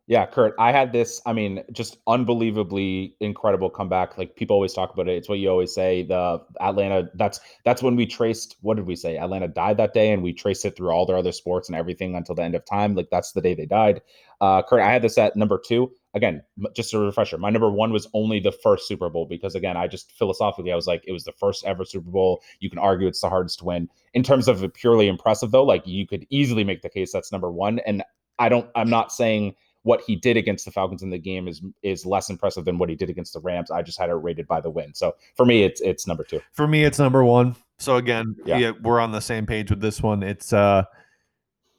Yeah, 0.05 0.25
Kurt, 0.25 0.53
I 0.59 0.73
had 0.73 0.91
this, 0.91 1.21
I 1.25 1.31
mean, 1.31 1.63
just 1.71 1.97
unbelievably 2.07 3.15
incredible 3.21 3.69
comeback. 3.69 4.17
Like 4.17 4.35
people 4.35 4.53
always 4.53 4.73
talk 4.73 4.93
about 4.93 5.07
it. 5.07 5.15
It's 5.15 5.29
what 5.29 5.39
you 5.39 5.49
always 5.49 5.73
say. 5.73 6.03
The 6.03 6.41
Atlanta, 6.59 7.09
that's 7.15 7.39
that's 7.63 7.81
when 7.81 7.95
we 7.95 8.05
traced 8.05 8.57
what 8.59 8.75
did 8.75 8.85
we 8.85 8.97
say? 8.97 9.17
Atlanta 9.17 9.47
died 9.47 9.77
that 9.77 9.93
day 9.93 10.11
and 10.11 10.21
we 10.21 10.33
traced 10.33 10.65
it 10.65 10.75
through 10.75 10.89
all 10.89 11.05
their 11.05 11.15
other 11.15 11.31
sports 11.31 11.69
and 11.69 11.77
everything 11.77 12.15
until 12.15 12.35
the 12.35 12.43
end 12.43 12.53
of 12.53 12.65
time. 12.65 12.95
Like 12.95 13.07
that's 13.11 13.31
the 13.31 13.41
day 13.41 13.55
they 13.55 13.65
died. 13.65 14.01
Uh 14.41 14.61
Kurt, 14.61 14.81
I 14.81 14.91
had 14.91 15.03
this 15.03 15.17
at 15.17 15.37
number 15.37 15.61
2 15.65 15.89
again, 16.13 16.43
just 16.75 16.93
a 16.93 16.99
refresher, 16.99 17.37
my 17.37 17.49
number 17.49 17.69
one 17.69 17.91
was 17.91 18.07
only 18.13 18.39
the 18.39 18.51
first 18.51 18.87
Super 18.87 19.09
Bowl 19.09 19.25
because, 19.25 19.55
again, 19.55 19.77
I 19.77 19.87
just 19.87 20.11
philosophically, 20.11 20.71
I 20.71 20.75
was 20.75 20.87
like, 20.87 21.03
it 21.07 21.11
was 21.11 21.23
the 21.23 21.31
first 21.33 21.65
ever 21.65 21.85
Super 21.85 22.09
Bowl. 22.09 22.41
You 22.59 22.69
can 22.69 22.79
argue 22.79 23.07
it's 23.07 23.21
the 23.21 23.29
hardest 23.29 23.59
to 23.59 23.65
win. 23.65 23.89
In 24.13 24.23
terms 24.23 24.47
of 24.47 24.73
purely 24.73 25.07
impressive, 25.07 25.51
though, 25.51 25.63
like 25.63 25.85
you 25.87 26.05
could 26.07 26.25
easily 26.29 26.63
make 26.63 26.81
the 26.81 26.89
case 26.89 27.11
that's 27.11 27.31
number 27.31 27.51
one. 27.51 27.79
And 27.79 28.03
I 28.39 28.49
don't, 28.49 28.69
I'm 28.75 28.89
not 28.89 29.11
saying 29.11 29.55
what 29.83 30.01
he 30.01 30.15
did 30.15 30.37
against 30.37 30.65
the 30.65 30.71
Falcons 30.71 31.03
in 31.03 31.09
the 31.09 31.19
game 31.19 31.47
is 31.47 31.61
is 31.83 32.05
less 32.05 32.29
impressive 32.29 32.65
than 32.65 32.77
what 32.77 32.89
he 32.89 32.95
did 32.95 33.09
against 33.09 33.33
the 33.33 33.39
Rams. 33.41 33.69
I 33.69 33.81
just 33.81 33.99
had 33.99 34.09
it 34.09 34.13
rated 34.13 34.47
by 34.47 34.61
the 34.61 34.69
win. 34.69 34.93
So 34.93 35.15
for 35.35 35.45
me, 35.45 35.63
it's 35.63 35.81
it's 35.81 36.07
number 36.07 36.23
two. 36.23 36.41
For 36.53 36.67
me, 36.67 36.83
it's 36.83 36.99
number 36.99 37.23
one. 37.23 37.55
So 37.79 37.97
again, 37.97 38.35
yeah. 38.45 38.57
yeah 38.57 38.71
we're 38.81 38.99
on 38.99 39.11
the 39.11 39.19
same 39.19 39.45
page 39.45 39.69
with 39.69 39.81
this 39.81 40.01
one. 40.01 40.23
It's 40.23 40.53
uh 40.53 40.83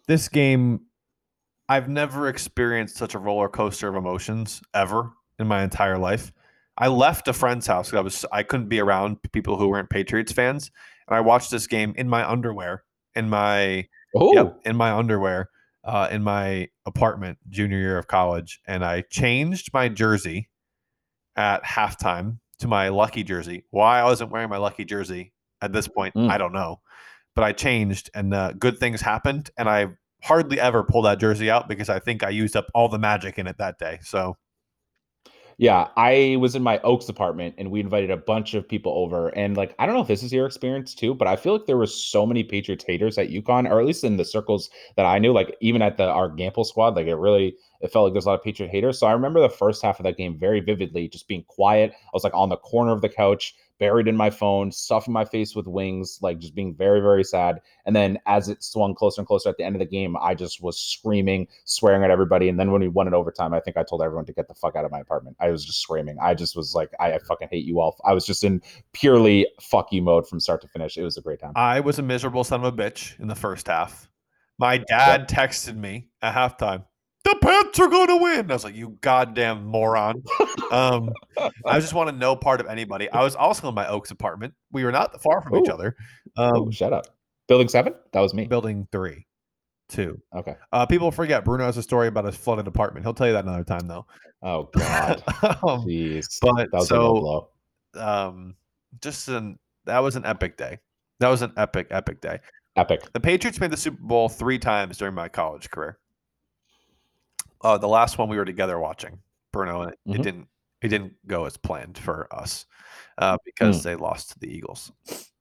this 0.06 0.28
game 0.28 0.82
I've 1.68 1.88
never 1.88 2.28
experienced 2.28 2.96
such 2.96 3.14
a 3.14 3.18
roller 3.18 3.48
coaster 3.48 3.88
of 3.88 3.96
emotions 3.96 4.62
ever 4.74 5.12
in 5.38 5.46
my 5.46 5.62
entire 5.62 5.98
life. 5.98 6.32
I 6.76 6.88
left 6.88 7.28
a 7.28 7.32
friend's 7.32 7.66
house 7.66 7.88
because 7.88 7.98
I 7.98 8.02
was 8.02 8.24
I 8.32 8.42
couldn't 8.42 8.68
be 8.68 8.80
around 8.80 9.18
people 9.32 9.56
who 9.56 9.68
weren't 9.68 9.90
Patriots 9.90 10.32
fans, 10.32 10.70
and 11.08 11.16
I 11.16 11.20
watched 11.20 11.50
this 11.50 11.66
game 11.66 11.94
in 11.96 12.08
my 12.08 12.28
underwear, 12.28 12.82
in 13.14 13.28
my 13.28 13.86
oh. 14.14 14.56
in 14.64 14.76
my 14.76 14.92
underwear, 14.92 15.50
uh, 15.84 16.08
in 16.10 16.22
my 16.22 16.68
apartment, 16.84 17.38
junior 17.48 17.78
year 17.78 17.98
of 17.98 18.08
college, 18.08 18.60
and 18.66 18.84
I 18.84 19.02
changed 19.02 19.72
my 19.72 19.88
jersey 19.88 20.48
at 21.36 21.64
halftime 21.64 22.38
to 22.58 22.68
my 22.68 22.88
lucky 22.88 23.22
jersey. 23.22 23.64
Why 23.70 24.00
I 24.00 24.04
wasn't 24.04 24.30
wearing 24.30 24.50
my 24.50 24.58
lucky 24.58 24.84
jersey 24.84 25.32
at 25.62 25.72
this 25.72 25.88
point, 25.88 26.14
mm. 26.14 26.28
I 26.28 26.38
don't 26.38 26.52
know, 26.52 26.80
but 27.36 27.44
I 27.44 27.52
changed, 27.52 28.10
and 28.14 28.34
uh, 28.34 28.52
good 28.52 28.78
things 28.78 29.00
happened, 29.00 29.50
and 29.56 29.68
I 29.68 29.88
hardly 30.24 30.58
ever 30.58 30.82
pull 30.82 31.02
that 31.02 31.20
jersey 31.20 31.50
out 31.50 31.68
because 31.68 31.88
I 31.88 31.98
think 31.98 32.22
I 32.22 32.30
used 32.30 32.56
up 32.56 32.66
all 32.74 32.88
the 32.88 32.98
magic 32.98 33.38
in 33.38 33.46
it 33.46 33.58
that 33.58 33.78
day. 33.78 33.98
So 34.02 34.36
yeah, 35.58 35.88
I 35.96 36.36
was 36.40 36.56
in 36.56 36.62
my 36.62 36.80
Oaks 36.80 37.08
apartment 37.08 37.54
and 37.58 37.70
we 37.70 37.78
invited 37.78 38.10
a 38.10 38.16
bunch 38.16 38.54
of 38.54 38.68
people 38.68 38.92
over. 38.92 39.28
And 39.28 39.56
like, 39.56 39.74
I 39.78 39.86
don't 39.86 39.94
know 39.94 40.00
if 40.00 40.08
this 40.08 40.22
is 40.22 40.32
your 40.32 40.46
experience 40.46 40.94
too, 40.94 41.14
but 41.14 41.28
I 41.28 41.36
feel 41.36 41.52
like 41.52 41.66
there 41.66 41.76
was 41.76 41.94
so 41.94 42.26
many 42.26 42.42
Patriots 42.42 42.84
haters 42.84 43.18
at 43.18 43.30
UConn, 43.30 43.70
or 43.70 43.78
at 43.78 43.86
least 43.86 44.02
in 44.02 44.16
the 44.16 44.24
circles 44.24 44.68
that 44.96 45.06
I 45.06 45.18
knew, 45.18 45.32
like 45.32 45.56
even 45.60 45.82
at 45.82 45.96
the 45.96 46.04
our 46.04 46.28
Gamble 46.28 46.64
squad, 46.64 46.96
like 46.96 47.06
it 47.06 47.14
really 47.14 47.54
it 47.80 47.92
felt 47.92 48.04
like 48.04 48.14
there's 48.14 48.24
a 48.24 48.30
lot 48.30 48.38
of 48.38 48.44
Patriot 48.44 48.70
haters. 48.70 48.98
So 48.98 49.06
I 49.06 49.12
remember 49.12 49.40
the 49.40 49.48
first 49.48 49.82
half 49.82 50.00
of 50.00 50.04
that 50.04 50.16
game 50.16 50.38
very 50.38 50.60
vividly, 50.60 51.08
just 51.08 51.28
being 51.28 51.44
quiet. 51.46 51.92
I 51.92 52.10
was 52.12 52.24
like 52.24 52.34
on 52.34 52.48
the 52.48 52.56
corner 52.56 52.92
of 52.92 53.02
the 53.02 53.08
couch, 53.08 53.54
buried 53.78 54.08
in 54.08 54.16
my 54.16 54.30
phone, 54.30 54.70
stuffing 54.70 55.12
my 55.12 55.24
face 55.24 55.54
with 55.54 55.66
wings, 55.66 56.18
like 56.22 56.38
just 56.38 56.54
being 56.54 56.74
very, 56.74 57.00
very 57.00 57.24
sad. 57.24 57.60
And 57.86 57.94
then 57.94 58.18
as 58.26 58.48
it 58.48 58.62
swung 58.62 58.94
closer 58.94 59.20
and 59.20 59.26
closer 59.26 59.48
at 59.48 59.56
the 59.56 59.64
end 59.64 59.74
of 59.74 59.80
the 59.80 59.86
game, 59.86 60.16
I 60.20 60.34
just 60.34 60.62
was 60.62 60.78
screaming, 60.78 61.48
swearing 61.64 62.04
at 62.04 62.10
everybody. 62.10 62.48
And 62.48 62.58
then 62.58 62.70
when 62.70 62.80
we 62.80 62.88
won 62.88 63.06
in 63.06 63.14
overtime, 63.14 63.54
I 63.54 63.60
think 63.60 63.76
I 63.76 63.82
told 63.82 64.02
everyone 64.02 64.26
to 64.26 64.32
get 64.32 64.48
the 64.48 64.54
fuck 64.54 64.76
out 64.76 64.84
of 64.84 64.90
my 64.90 65.00
apartment. 65.00 65.36
I 65.40 65.50
was 65.50 65.64
just 65.64 65.80
screaming. 65.80 66.16
I 66.22 66.34
just 66.34 66.56
was 66.56 66.74
like, 66.74 66.90
I, 67.00 67.14
I 67.14 67.18
fucking 67.18 67.48
hate 67.50 67.64
you 67.64 67.80
all. 67.80 68.00
I 68.04 68.12
was 68.14 68.24
just 68.24 68.44
in 68.44 68.62
purely 68.92 69.46
fuck 69.60 69.92
you 69.92 70.02
mode 70.02 70.28
from 70.28 70.40
start 70.40 70.60
to 70.62 70.68
finish. 70.68 70.96
It 70.96 71.02
was 71.02 71.16
a 71.16 71.22
great 71.22 71.40
time. 71.40 71.52
I 71.56 71.80
was 71.80 71.98
a 71.98 72.02
miserable 72.02 72.44
son 72.44 72.64
of 72.64 72.72
a 72.72 72.76
bitch 72.76 73.18
in 73.18 73.28
the 73.28 73.34
first 73.34 73.66
half. 73.66 74.08
My 74.58 74.78
dad 74.78 75.26
yep. 75.28 75.28
texted 75.28 75.76
me 75.76 76.08
at 76.22 76.34
halftime 76.34 76.84
the 77.24 77.36
Pats 77.40 77.78
are 77.80 77.88
going 77.88 78.08
to 78.08 78.16
win. 78.16 78.50
I 78.50 78.54
was 78.54 78.64
like, 78.64 78.74
you 78.74 78.98
goddamn 79.00 79.64
moron. 79.64 80.22
um, 80.70 81.10
I 81.64 81.80
just 81.80 81.94
want 81.94 82.10
to 82.10 82.16
know 82.16 82.36
part 82.36 82.60
of 82.60 82.66
anybody. 82.66 83.10
I 83.10 83.22
was 83.22 83.34
also 83.34 83.68
in 83.68 83.74
my 83.74 83.88
Oaks 83.88 84.10
apartment. 84.10 84.54
We 84.72 84.84
were 84.84 84.92
not 84.92 85.22
far 85.22 85.42
from 85.42 85.54
Ooh. 85.54 85.62
each 85.62 85.68
other. 85.68 85.96
Um, 86.36 86.68
Ooh, 86.68 86.72
shut 86.72 86.92
up. 86.92 87.06
Building 87.48 87.68
seven? 87.68 87.94
That 88.12 88.20
was 88.20 88.34
me. 88.34 88.46
Building 88.46 88.86
three. 88.92 89.26
Two. 89.88 90.20
Okay. 90.34 90.56
Uh, 90.72 90.86
people 90.86 91.10
forget 91.10 91.44
Bruno 91.44 91.64
has 91.64 91.76
a 91.76 91.82
story 91.82 92.08
about 92.08 92.24
his 92.24 92.36
flooded 92.36 92.66
apartment. 92.66 93.04
He'll 93.04 93.14
tell 93.14 93.26
you 93.26 93.34
that 93.34 93.44
another 93.44 93.64
time, 93.64 93.86
though. 93.86 94.06
Oh 94.42 94.70
God. 94.76 95.22
um, 95.42 95.84
Jeez. 95.86 96.38
But 96.40 96.70
that 96.70 96.72
was 96.72 96.88
so, 96.88 97.50
um, 97.94 98.54
just 99.02 99.28
an 99.28 99.58
that 99.84 99.98
was 99.98 100.16
an 100.16 100.24
epic 100.24 100.56
day. 100.56 100.78
That 101.20 101.28
was 101.28 101.42
an 101.42 101.52
epic, 101.56 101.88
epic 101.90 102.20
day. 102.20 102.40
Epic. 102.76 103.02
The 103.12 103.20
Patriots 103.20 103.60
made 103.60 103.70
the 103.70 103.76
Super 103.76 104.02
Bowl 104.02 104.28
three 104.28 104.58
times 104.58 104.98
during 104.98 105.14
my 105.14 105.28
college 105.28 105.70
career. 105.70 105.98
Uh, 107.64 107.78
the 107.78 107.88
last 107.88 108.18
one 108.18 108.28
we 108.28 108.36
were 108.36 108.44
together 108.44 108.78
watching, 108.78 109.18
Bruno, 109.52 109.82
and 109.82 109.92
it, 109.92 109.98
mm-hmm. 110.06 110.20
it 110.20 110.22
didn't 110.22 110.48
it 110.82 110.88
didn't 110.88 111.14
go 111.26 111.46
as 111.46 111.56
planned 111.56 111.96
for 111.96 112.28
us 112.30 112.66
uh, 113.18 113.38
because 113.44 113.80
mm. 113.80 113.84
they 113.84 113.96
lost 113.96 114.32
to 114.32 114.38
the 114.38 114.54
Eagles. 114.54 114.92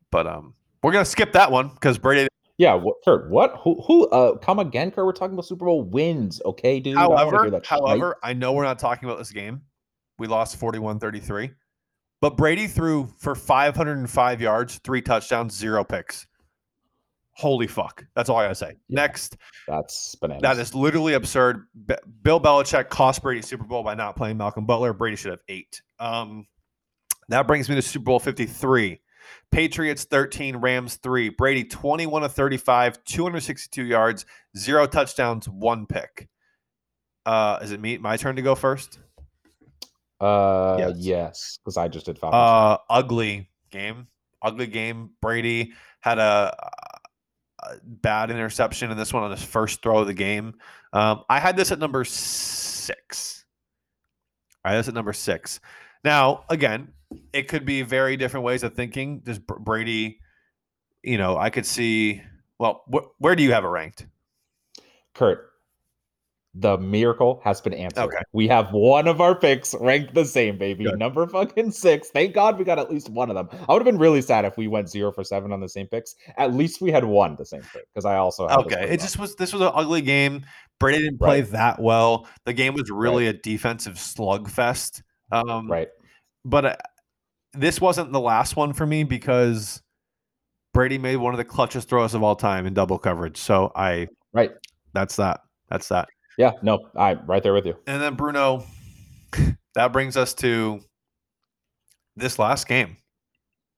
But 0.09 0.25
um, 0.25 0.53
we're 0.81 0.93
gonna 0.93 1.03
skip 1.03 1.33
that 1.33 1.51
one 1.51 1.67
because 1.67 1.97
Brady 1.97 2.29
Yeah, 2.57 2.75
what, 2.75 2.95
Kurt? 3.03 3.29
What? 3.29 3.59
Who? 3.63 3.81
Who? 3.85 4.07
Uh, 4.07 4.37
come 4.37 4.59
again, 4.59 4.89
Kurt? 4.89 5.05
We're 5.05 5.11
talking 5.11 5.33
about 5.33 5.45
Super 5.45 5.65
Bowl 5.65 5.83
wins, 5.83 6.41
okay, 6.45 6.79
dude. 6.79 6.95
I 6.95 7.01
don't 7.01 7.11
wanna 7.11 7.25
hear 7.25 7.39
However, 7.39 7.57
shite. 7.57 7.65
however, 7.65 8.15
I 8.23 8.33
know 8.33 8.53
we're 8.53 8.63
not 8.63 8.79
talking 8.79 9.09
about 9.09 9.17
this 9.17 9.31
game. 9.31 9.61
We 10.17 10.27
lost 10.27 10.59
41-33. 10.59 11.53
But 12.21 12.37
Brady 12.37 12.67
threw 12.67 13.09
for 13.17 13.35
505 13.35 14.39
yards, 14.39 14.79
three 14.85 15.01
touchdowns, 15.01 15.53
zero 15.53 15.83
picks. 15.83 16.25
Holy 17.35 17.65
fuck. 17.67 18.05
That's 18.15 18.29
all 18.29 18.37
I 18.37 18.43
gotta 18.43 18.55
say. 18.55 18.75
Yeah. 18.87 19.01
Next, 19.01 19.37
that's 19.67 20.15
bananas. 20.15 20.41
that 20.43 20.57
is 20.59 20.75
literally 20.75 21.13
absurd. 21.13 21.65
B- 21.87 21.95
Bill 22.21 22.39
Belichick 22.39 22.89
cost 22.89 23.23
Brady 23.23 23.41
Super 23.41 23.63
Bowl 23.63 23.81
by 23.83 23.95
not 23.95 24.15
playing 24.15 24.37
Malcolm 24.37 24.65
Butler. 24.65 24.93
Brady 24.93 25.15
should 25.15 25.31
have 25.31 25.39
eight. 25.49 25.81
Um, 25.99 26.45
that 27.29 27.47
brings 27.47 27.69
me 27.69 27.75
to 27.75 27.81
Super 27.81 28.03
Bowl 28.05 28.19
53. 28.19 28.99
Patriots 29.51 30.03
13, 30.03 30.57
Rams 30.57 30.95
3. 30.97 31.29
Brady 31.29 31.63
21 31.63 32.23
of 32.23 32.33
35, 32.33 33.03
262 33.03 33.83
yards, 33.83 34.25
zero 34.57 34.85
touchdowns, 34.85 35.47
one 35.49 35.85
pick. 35.87 36.27
Uh, 37.25 37.57
is 37.61 37.71
it 37.71 37.79
me? 37.79 37.97
My 37.97 38.17
turn 38.17 38.35
to 38.35 38.41
go 38.41 38.53
first? 38.53 38.99
Uh, 40.19 40.75
Yes. 40.79 40.93
yes, 40.97 41.59
because 41.63 41.77
I 41.77 41.87
just 41.87 42.05
did 42.05 42.19
Falcons. 42.19 42.37
Uh, 42.39 42.77
ugly 42.89 43.49
game. 43.71 44.07
Ugly 44.41 44.67
game. 44.67 45.11
Brady 45.21 45.73
had 46.01 46.19
a, 46.19 46.53
a 46.59 46.92
bad 47.83 48.31
interception 48.31 48.91
in 48.91 48.97
this 48.97 49.13
one 49.13 49.23
on 49.23 49.31
his 49.31 49.43
first 49.43 49.81
throw 49.81 49.99
of 49.99 50.07
the 50.07 50.13
game. 50.13 50.55
Um, 50.91 51.23
I 51.29 51.39
had 51.39 51.57
this 51.57 51.71
at 51.71 51.79
number 51.79 52.03
six. 52.03 53.45
I 54.63 54.71
had 54.71 54.79
this 54.79 54.87
at 54.87 54.93
number 54.93 55.13
six. 55.13 55.59
Now, 56.03 56.45
again, 56.49 56.89
it 57.31 57.47
could 57.47 57.65
be 57.65 57.81
very 57.81 58.17
different 58.17 58.45
ways 58.45 58.63
of 58.63 58.73
thinking. 58.73 59.19
Does 59.19 59.39
Brady, 59.39 60.19
you 61.03 61.17
know, 61.17 61.37
I 61.37 61.49
could 61.49 61.65
see. 61.65 62.21
Well, 62.59 62.83
wh- 62.93 63.21
where 63.21 63.35
do 63.35 63.43
you 63.43 63.53
have 63.53 63.63
it 63.63 63.69
ranked? 63.69 64.05
Kurt, 65.13 65.51
the 66.55 66.77
miracle 66.77 67.41
has 67.43 67.59
been 67.61 67.73
answered. 67.73 68.01
Okay. 68.03 68.21
We 68.31 68.47
have 68.47 68.71
one 68.71 69.07
of 69.07 69.19
our 69.21 69.33
picks 69.33 69.73
ranked 69.81 70.13
the 70.13 70.23
same, 70.25 70.57
baby. 70.59 70.83
Good. 70.83 70.99
Number 70.99 71.25
fucking 71.25 71.71
six. 71.71 72.09
Thank 72.09 72.35
God 72.35 72.59
we 72.59 72.63
got 72.63 72.77
at 72.77 72.91
least 72.91 73.09
one 73.09 73.31
of 73.31 73.35
them. 73.35 73.49
I 73.67 73.73
would 73.73 73.79
have 73.81 73.85
been 73.91 73.97
really 73.97 74.21
sad 74.21 74.45
if 74.45 74.55
we 74.55 74.67
went 74.67 74.87
zero 74.89 75.11
for 75.11 75.23
seven 75.23 75.51
on 75.51 75.61
the 75.61 75.69
same 75.69 75.87
picks. 75.87 76.15
At 76.37 76.53
least 76.53 76.79
we 76.79 76.91
had 76.91 77.03
one 77.05 77.35
the 77.37 77.45
same 77.45 77.61
pick 77.73 77.87
because 77.93 78.05
I 78.05 78.17
also 78.17 78.47
had 78.47 78.59
Okay, 78.59 78.87
it 78.89 78.99
just 78.99 79.17
was. 79.17 79.35
This 79.35 79.51
was 79.51 79.61
an 79.63 79.71
ugly 79.73 80.01
game. 80.01 80.45
Brady 80.79 80.99
didn't 80.99 81.17
play 81.17 81.41
Right. 81.41 81.51
that 81.51 81.79
well. 81.81 82.27
The 82.45 82.53
game 82.53 82.75
was 82.75 82.91
really 82.91 83.27
a 83.27 83.33
defensive 83.33 83.95
slugfest. 83.95 85.01
Um, 85.31 85.71
right. 85.71 85.87
but 86.45 86.65
uh, 86.65 86.75
this 87.53 87.81
wasn't 87.81 88.11
the 88.11 88.19
last 88.19 88.55
one 88.55 88.73
for 88.73 88.85
me 88.85 89.03
because 89.03 89.81
Brady 90.73 90.99
made 90.99 91.15
one 91.15 91.33
of 91.33 91.37
the 91.39 91.45
clutchest 91.45 91.85
throws 91.85 92.13
of 92.13 92.21
all 92.21 92.35
time 92.35 92.67
in 92.67 92.73
double 92.75 92.99
coverage. 92.99 93.37
So 93.37 93.71
I, 93.75 94.07
Right. 94.33 94.51
that's 94.93 95.15
that. 95.15 95.41
That's 95.69 95.87
that. 95.89 96.09
Yeah. 96.37 96.53
No, 96.61 96.89
I'm 96.95 97.25
right 97.25 97.43
there 97.43 97.53
with 97.53 97.65
you. 97.65 97.75
And 97.87 98.01
then 98.01 98.15
Bruno, 98.15 98.65
that 99.75 99.93
brings 99.93 100.17
us 100.17 100.33
to 100.35 100.81
this 102.15 102.39
last 102.39 102.67
game. 102.67 102.97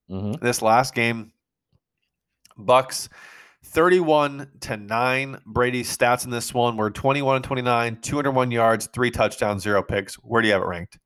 hmm 0.10 0.34
This 0.41 0.62
last 0.62 0.93
game, 0.93 1.32
Bucs 2.58 3.10
31 3.66 4.49
to 4.62 4.78
9. 4.78 5.41
Brady's 5.45 5.95
stats 5.95 6.26
in 6.26 6.32
this 6.32 6.53
one 6.53 6.78
were 6.78 6.89
21 6.89 7.38
and 7.38 7.45
29, 7.45 7.97
201 8.01 8.51
yards, 8.51 8.88
three 8.88 9.12
touchdowns, 9.12 9.64
zero 9.64 9.84
picks. 9.84 10.16
Where 10.16 10.41
do 10.41 10.47
you 10.47 10.53
have 10.53 10.64
it 10.64 10.68
ranked? 10.68 10.97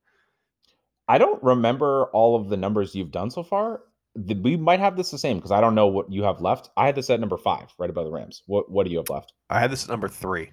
I 1.08 1.18
don't 1.18 1.42
remember 1.42 2.04
all 2.12 2.36
of 2.36 2.48
the 2.48 2.56
numbers 2.56 2.94
you've 2.94 3.10
done 3.10 3.30
so 3.30 3.42
far. 3.42 3.82
We 4.14 4.56
might 4.56 4.80
have 4.80 4.96
this 4.96 5.10
the 5.10 5.18
same 5.18 5.38
because 5.38 5.50
I 5.50 5.60
don't 5.60 5.74
know 5.74 5.86
what 5.86 6.12
you 6.12 6.22
have 6.22 6.40
left. 6.40 6.70
I 6.76 6.86
had 6.86 6.94
this 6.94 7.10
at 7.10 7.18
number 7.20 7.36
five, 7.36 7.72
right 7.78 7.90
above 7.90 8.04
the 8.04 8.12
Rams. 8.12 8.42
What 8.46 8.70
What 8.70 8.84
do 8.86 8.92
you 8.92 8.98
have 8.98 9.10
left? 9.10 9.32
I 9.48 9.60
had 9.60 9.72
this 9.72 9.84
at 9.84 9.90
number 9.90 10.08
three. 10.08 10.52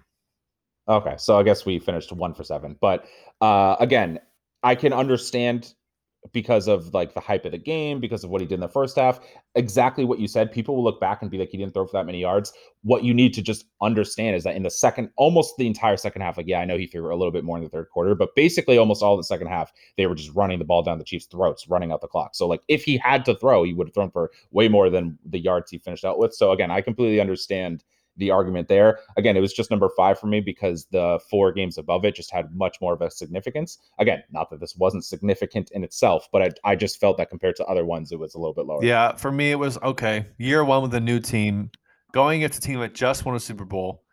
Okay, 0.90 1.16
so 1.18 1.38
I 1.38 1.44
guess 1.44 1.66
we 1.66 1.80
finished 1.80 2.12
one 2.12 2.34
for 2.34 2.44
seven. 2.44 2.78
But 2.80 3.06
uh, 3.42 3.76
again, 3.80 4.20
I 4.64 4.76
can 4.76 4.94
understand 4.94 5.74
because 6.34 6.68
of 6.68 6.94
like 6.94 7.14
the 7.14 7.20
hype 7.20 7.46
of 7.46 7.52
the 7.52 7.58
game, 7.58 8.00
because 8.00 8.24
of 8.24 8.30
what 8.30 8.42
he 8.42 8.48
did 8.48 8.56
in 8.56 8.62
the 8.62 8.68
first 8.68 8.96
half. 8.96 9.20
Exactly 9.56 10.06
what 10.06 10.20
you 10.20 10.28
said. 10.28 10.52
People 10.52 10.76
will 10.76 10.84
look 10.84 11.00
back 11.00 11.22
and 11.22 11.32
be 11.32 11.38
like, 11.38 11.50
he 11.50 11.58
didn't 11.58 11.74
throw 11.74 11.86
for 11.86 11.94
that 11.94 12.06
many 12.06 12.20
yards. 12.20 12.52
What 12.82 13.04
you 13.04 13.14
need 13.14 13.34
to 13.36 13.42
just 13.42 13.66
understand 13.82 14.36
is 14.36 14.44
that 14.44 14.56
in 14.56 14.64
the 14.64 14.70
second, 14.70 15.10
almost 15.16 15.56
the 15.58 15.68
entire 15.68 15.98
second 15.98 16.22
half, 16.22 16.38
like 16.38 16.48
yeah, 16.48 16.60
I 16.60 16.66
know 16.66 16.78
he 16.78 16.88
threw 16.88 17.14
a 17.14 17.16
little 17.16 17.32
bit 17.32 17.44
more 17.44 17.58
in 17.58 17.64
the 17.64 17.70
third 17.70 17.90
quarter, 17.90 18.16
but 18.16 18.36
basically 18.36 18.78
almost 18.78 19.04
all 19.04 19.18
the 19.18 19.24
second 19.24 19.48
half, 19.48 19.72
they 19.96 20.08
were 20.08 20.16
just 20.16 20.36
running 20.36 20.60
the 20.60 20.66
ball 20.66 20.84
down 20.84 20.98
the 20.98 21.04
Chiefs' 21.04 21.28
throats, 21.28 21.70
running 21.70 21.92
out 21.92 22.02
the 22.02 22.08
clock. 22.08 22.36
So 22.36 22.48
like 22.48 22.62
if 22.68 22.84
he 22.84 22.98
had 22.98 23.26
to 23.26 23.36
throw, 23.36 23.64
he 23.64 23.74
would 23.74 23.88
have 23.88 23.94
thrown 23.94 24.12
for 24.12 24.32
way 24.52 24.68
more 24.68 24.90
than 24.90 25.18
the 25.26 25.40
yards 25.40 25.72
he 25.72 25.78
finished 25.78 26.06
out 26.06 26.20
with. 26.20 26.34
So 26.34 26.52
again, 26.52 26.72
I 26.72 26.82
completely 26.82 27.22
understand 27.22 27.84
the 28.18 28.32
argument 28.32 28.68
there. 28.68 29.00
Again, 29.16 29.38
it 29.38 29.42
was 29.42 29.54
just 29.54 29.72
number 29.72 29.90
five 29.96 30.20
for 30.20 30.28
me 30.28 30.40
because 30.40 30.86
the 30.92 31.20
four 31.30 31.52
games 31.52 31.78
above 31.78 32.04
it 32.06 32.16
just 32.16 32.32
had 32.32 32.54
much 32.56 32.78
more 32.82 32.94
of 32.94 33.02
a 33.02 33.10
significance. 33.10 33.78
Again, 34.00 34.24
not 34.32 34.50
that 34.50 34.60
this 34.60 34.76
wasn't 34.76 35.06
significant 35.06 35.72
in 35.72 35.84
itself, 35.84 36.28
but 36.32 36.42
I, 36.42 36.72
I 36.72 36.76
just 36.76 37.00
felt 37.00 37.18
that 37.18 37.30
compared 37.30 37.56
to 37.58 37.66
other 37.66 37.86
ones, 37.86 38.12
it 38.12 38.20
was 38.20 38.36
a 38.36 38.40
little 38.40 38.54
bit 38.54 38.66
lower. 38.66 38.84
Yeah, 38.84 39.16
for 39.16 39.32
me, 39.32 39.52
it 39.52 39.60
was 39.60 39.78
okay. 39.80 40.28
Year 40.38 40.64
one 40.64 40.82
with 40.82 40.94
a 40.94 41.00
new 41.00 41.20
team, 41.20 41.72
going 42.12 42.44
against 42.44 42.60
a 42.60 42.62
team 42.62 42.80
that 42.80 42.94
just 42.94 43.26
won 43.26 43.36
a 43.36 43.40
Super 43.40 43.66
Bowl. 43.66 44.04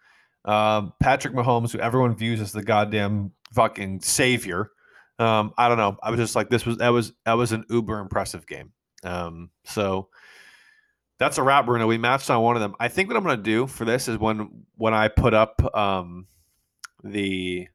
Um, 0.44 0.92
Patrick 1.00 1.34
Mahomes, 1.34 1.72
who 1.72 1.78
everyone 1.78 2.14
views 2.14 2.40
as 2.40 2.52
the 2.52 2.62
goddamn 2.62 3.32
fucking 3.54 4.00
savior. 4.00 4.70
Um, 5.18 5.54
I 5.56 5.68
don't 5.68 5.78
know. 5.78 5.96
I 6.02 6.10
was 6.10 6.18
just 6.18 6.36
like, 6.36 6.50
this 6.50 6.66
was 6.66 6.78
that 6.78 6.90
was 6.90 7.12
that 7.24 7.34
was 7.34 7.52
an 7.52 7.64
uber 7.70 7.98
impressive 8.00 8.46
game. 8.46 8.72
Um, 9.04 9.50
so 9.64 10.08
that's 11.18 11.38
a 11.38 11.42
wrap, 11.42 11.66
Bruno. 11.66 11.86
We 11.86 11.98
matched 11.98 12.30
on 12.30 12.42
one 12.42 12.56
of 12.56 12.62
them. 12.62 12.74
I 12.80 12.88
think 12.88 13.08
what 13.08 13.16
I'm 13.16 13.22
gonna 13.22 13.36
do 13.42 13.66
for 13.66 13.84
this 13.84 14.08
is 14.08 14.18
when 14.18 14.48
when 14.76 14.94
I 14.94 15.08
put 15.08 15.34
up 15.34 15.60
um 15.76 16.26
the 17.02 17.68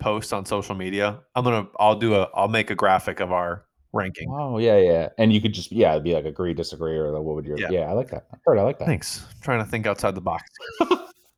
post 0.00 0.32
on 0.32 0.44
social 0.46 0.74
media, 0.74 1.20
I'm 1.34 1.44
gonna 1.44 1.66
I'll 1.78 1.96
do 1.96 2.14
a 2.14 2.28
I'll 2.34 2.48
make 2.48 2.70
a 2.70 2.74
graphic 2.74 3.20
of 3.20 3.32
our 3.32 3.64
ranking. 3.92 4.28
Oh 4.32 4.58
yeah, 4.58 4.78
yeah. 4.78 5.08
And 5.18 5.32
you 5.32 5.40
could 5.40 5.52
just 5.54 5.72
yeah, 5.72 5.92
it'd 5.92 6.04
be 6.04 6.14
like 6.14 6.24
agree, 6.26 6.54
disagree, 6.54 6.96
or 6.96 7.10
like, 7.10 7.22
what 7.22 7.34
would 7.36 7.46
your 7.46 7.58
Yeah. 7.58 7.68
yeah. 7.70 7.80
I 7.90 7.92
like 7.92 8.10
that. 8.10 8.26
I 8.32 8.36
heard 8.44 8.58
I 8.58 8.62
like 8.62 8.78
that. 8.78 8.86
Thanks. 8.86 9.24
I'm 9.34 9.40
trying 9.42 9.64
to 9.64 9.70
think 9.70 9.86
outside 9.86 10.14
the 10.14 10.20
box. 10.20 10.44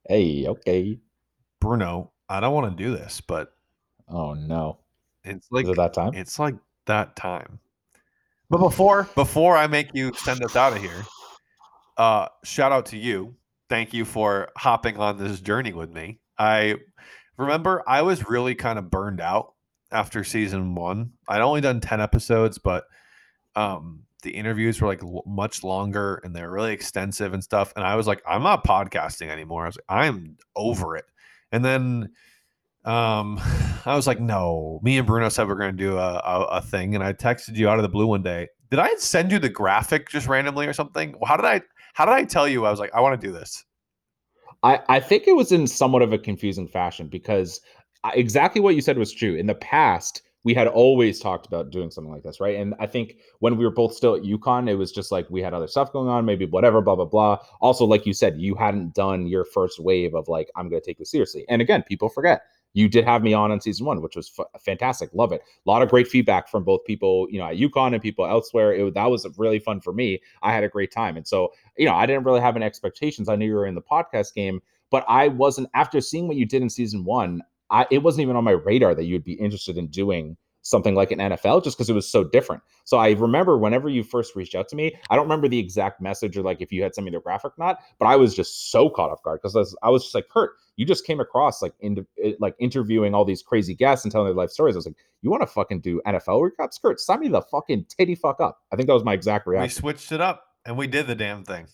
Hey, 0.09 0.45
okay. 0.49 0.99
Bruno, 1.61 2.11
I 2.29 2.41
don't 2.41 2.53
want 2.53 2.77
to 2.77 2.85
do 2.85 2.91
this, 2.97 3.21
but 3.21 3.53
Oh 4.09 4.35
no. 4.35 4.79
it's 5.23 5.47
like 5.53 5.67
Is 5.67 5.71
it 5.71 5.77
that 5.77 5.95
time? 5.95 6.15
it's 6.15 6.37
like 6.41 6.57
that 6.87 7.15
time. 7.15 7.61
But 8.51 8.59
before 8.59 9.09
before 9.15 9.57
I 9.57 9.69
make 9.69 9.95
you 9.95 10.13
send 10.15 10.43
us 10.45 10.57
out 10.57 10.73
of 10.73 10.83
here, 10.83 11.05
uh 11.97 12.27
shout 12.45 12.73
out 12.73 12.87
to 12.87 12.97
you. 12.97 13.37
Thank 13.69 13.95
you 13.95 14.05
for 14.05 14.49
hopping 14.57 14.97
on 14.97 15.19
this 15.19 15.41
journey 15.41 15.73
with 15.73 15.91
me. 15.93 16.19
I 16.37 16.75
remember 17.37 17.85
I 17.87 18.03
was 18.03 18.29
really 18.29 18.57
kind 18.57 18.79
of 18.79 18.91
burned 18.91 19.21
out 19.21 19.55
after 19.93 20.25
season 20.25 20.75
1. 20.75 21.13
I'd 21.29 21.41
only 21.41 21.61
done 21.61 21.81
10 21.81 22.01
episodes, 22.01 22.59
but 22.59 22.85
um 23.55 24.01
the 24.23 24.33
interviews 24.33 24.81
were 24.81 24.89
like 24.89 25.01
much 25.25 25.63
longer 25.63 26.21
and 26.25 26.35
they're 26.35 26.51
really 26.51 26.73
extensive 26.73 27.33
and 27.33 27.43
stuff 27.43 27.73
and 27.77 27.85
I 27.87 27.95
was 27.95 28.07
like 28.09 28.21
I'm 28.27 28.43
not 28.43 28.65
podcasting 28.65 29.29
anymore. 29.29 29.63
I 29.63 29.67
was 29.67 29.77
like 29.77 29.85
I'm 29.89 30.37
over 30.57 30.97
it. 30.97 31.05
And 31.53 31.65
then 31.65 32.11
um, 32.85 33.39
I 33.87 33.95
was 33.97 34.07
like, 34.07 34.21
no. 34.21 34.81
Me 34.83 34.99
and 34.99 35.07
Bruno 35.07 35.29
said 35.29 35.49
we're 35.49 35.55
going 35.55 35.77
to 35.77 35.83
do 35.83 35.97
a, 35.97 36.17
a, 36.25 36.45
a 36.53 36.63
thing, 36.63 36.95
and 36.95 37.05
I 37.05 37.13
texted 37.13 37.57
you 37.57 37.69
out 37.69 37.79
of 37.79 37.83
the 37.83 37.89
blue 37.89 38.07
one 38.07 38.23
day. 38.23 38.49
Did 38.71 38.79
I 38.79 38.95
send 38.97 39.33
you 39.33 39.39
the 39.39 39.49
graphic 39.49 40.09
just 40.09 40.29
randomly 40.29 40.67
or 40.67 40.73
something? 40.73 41.15
How 41.27 41.37
did 41.37 41.47
I? 41.47 41.63
How 41.95 42.07
did 42.07 42.13
I 42.13 42.25
tell 42.25 42.47
you? 42.47 42.67
I 42.67 42.71
was 42.71 42.79
like, 42.79 42.95
I 42.95 43.01
want 43.01 43.21
to 43.21 43.27
do 43.27 43.33
this. 43.33 43.65
I, 44.63 44.81
I 44.89 45.01
think 45.01 45.27
it 45.27 45.35
was 45.35 45.53
in 45.53 45.67
somewhat 45.67 46.03
of 46.03 46.13
a 46.13 46.19
confusing 46.19 46.69
fashion 46.69 47.09
because 47.09 47.61
exactly 48.15 48.61
what 48.61 48.75
you 48.75 48.81
said 48.81 48.99
was 48.99 49.13
true. 49.13 49.35
In 49.35 49.47
the 49.47 49.55
past, 49.55 50.23
we 50.45 50.55
had 50.55 50.67
always 50.67 51.21
talked 51.21 51.47
about 51.47 51.71
doing 51.71 51.91
something 51.91 52.13
like 52.13 52.23
this, 52.23 52.41
right? 52.41 52.57
And 52.57 52.75
I 52.79 52.87
think 52.87 53.17
when 53.41 53.57
we 53.57 53.65
were 53.65 53.71
both 53.71 53.95
still 53.95 54.15
at 54.15 54.23
UConn, 54.23 54.69
it 54.69 54.75
was 54.75 54.93
just 54.93 55.13
like 55.13 55.29
we 55.29 55.43
had 55.43 55.53
other 55.53 55.67
stuff 55.67 55.93
going 55.93 56.09
on, 56.09 56.25
maybe 56.25 56.47
whatever, 56.47 56.81
blah, 56.81 56.97
blah, 56.97 57.05
blah. 57.05 57.39
Also, 57.61 57.85
like 57.85 58.07
you 58.07 58.15
said, 58.15 58.41
you 58.41 58.55
hadn't 58.55 58.95
done 58.95 59.27
your 59.27 59.45
first 59.45 59.79
wave 59.79 60.15
of 60.15 60.29
like, 60.29 60.51
I'm 60.57 60.69
going 60.69 60.81
to 60.81 60.87
take 60.87 60.99
this 60.99 61.11
seriously. 61.11 61.45
And 61.49 61.61
again, 61.61 61.83
people 61.83 62.09
forget. 62.09 62.43
You 62.73 62.89
did 62.89 63.05
have 63.05 63.23
me 63.23 63.33
on 63.33 63.51
on 63.51 63.61
season 63.61 63.87
one, 63.87 64.01
which 64.01 64.17
was 64.17 64.31
f- 64.39 64.63
fantastic. 64.63 65.11
Love 65.13 65.33
it. 65.33 65.43
A 65.43 65.71
lot 65.71 65.83
of 65.83 65.89
great 65.89 66.07
feedback 66.09 66.49
from 66.49 66.63
both 66.63 66.85
people, 66.85 67.27
you 67.31 67.39
know, 67.39 67.47
at 67.47 67.57
UConn 67.57 67.93
and 67.93 68.03
people 68.03 68.25
elsewhere. 68.27 68.73
It, 68.73 68.95
that 68.95 69.11
was 69.11 69.27
really 69.37 69.59
fun 69.59 69.81
for 69.81 69.93
me. 69.93 70.21
I 70.43 70.53
had 70.53 70.65
a 70.65 70.69
great 70.69 70.93
time. 70.93 71.17
And 71.17 71.27
so, 71.27 71.53
you 71.77 71.87
know, 71.87 71.95
I 71.95 72.07
didn't 72.07 72.25
really 72.25 72.41
have 72.41 72.57
any 72.57 72.65
expectations. 72.65 73.29
I 73.29 73.37
knew 73.37 73.47
you 73.47 73.55
were 73.55 73.67
in 73.67 73.75
the 73.75 73.83
podcast 73.83 74.35
game 74.35 74.61
but 74.91 75.05
I 75.09 75.29
wasn't 75.29 75.71
after 75.75 76.01
seeing 76.01 76.29
what 76.29 76.37
you 76.37 76.45
did 76.45 76.63
in 76.63 76.69
season 76.69 77.05
one. 77.05 77.43
I 77.71 77.87
it 77.91 77.99
wasn't 77.99 78.23
even 78.23 78.37
on 78.37 78.45
my 78.45 78.53
radar 78.53 78.95
that 78.95 79.05
you'd 79.05 79.25
be 79.25 79.35
interested 79.35 79.79
in 79.79 79.87
doing 79.87 80.37
something 80.63 80.95
like 80.95 81.11
an 81.11 81.19
NFL 81.19 81.65
just 81.65 81.77
because 81.77 81.89
it 81.89 81.95
was 81.95 82.09
so 82.09 82.25
different. 82.25 82.63
So 82.85 82.99
I 82.99 83.11
remember 83.13 83.57
whenever 83.57 83.89
you 83.89 84.03
first 84.03 84.37
reached 84.37 84.55
out 84.55 84.69
to 84.69 84.77
me, 84.77 84.95
I 85.09 85.17
don't 85.17 85.25
remember 85.25 85.49
the 85.49 85.59
exact 85.59 86.01
message 86.01 86.37
or 86.37 86.43
like 86.43 86.61
if 86.61 86.71
you 86.73 86.83
had 86.83 86.95
sent 86.95 87.05
me 87.05 87.11
the 87.11 87.21
graphic 87.21 87.53
or 87.53 87.65
not, 87.65 87.79
but 87.99 88.07
I 88.07 88.17
was 88.17 88.35
just 88.35 88.71
so 88.71 88.91
caught 88.91 89.11
off 89.11 89.23
guard 89.23 89.41
because 89.41 89.57
I 89.57 89.61
was, 89.61 89.77
I 89.83 89.91
was 89.91 90.03
just 90.05 90.15
like, 90.15 90.29
Kurt, 90.29 90.51
you 90.77 90.85
just 90.85 91.07
came 91.07 91.21
across 91.21 91.63
like 91.63 91.75
in 91.81 92.07
like 92.39 92.55
interviewing 92.59 93.15
all 93.15 93.25
these 93.25 93.43
crazy 93.43 93.75
guests 93.75 94.05
and 94.05 94.13
telling 94.13 94.27
their 94.27 94.35
life 94.35 94.51
stories. 94.51 94.77
I 94.77 94.79
was 94.79 94.87
like, 94.87 94.97
you 95.23 95.31
want 95.31 95.43
to 95.43 95.47
fucking 95.47 95.81
do 95.81 96.01
NFL 96.07 96.51
recaps, 96.51 96.81
Kurt? 96.81 97.01
Sign 97.01 97.21
me 97.21 97.29
the 97.29 97.43
fucking 97.43 97.87
titty 97.89 98.15
fuck 98.15 98.41
up. 98.41 98.61
I 98.73 98.77
think 98.77 98.87
that 98.89 98.95
was 98.95 99.05
my 99.05 99.15
exact 99.15 99.47
reaction. 99.47 99.67
We 99.85 99.93
switched 99.93 100.13
it 100.13 100.21
up 100.21 100.45
and 100.65 100.77
we 100.77 100.87
did 100.87 101.07
the 101.07 101.15
damn 101.15 101.45
thing. 101.45 101.67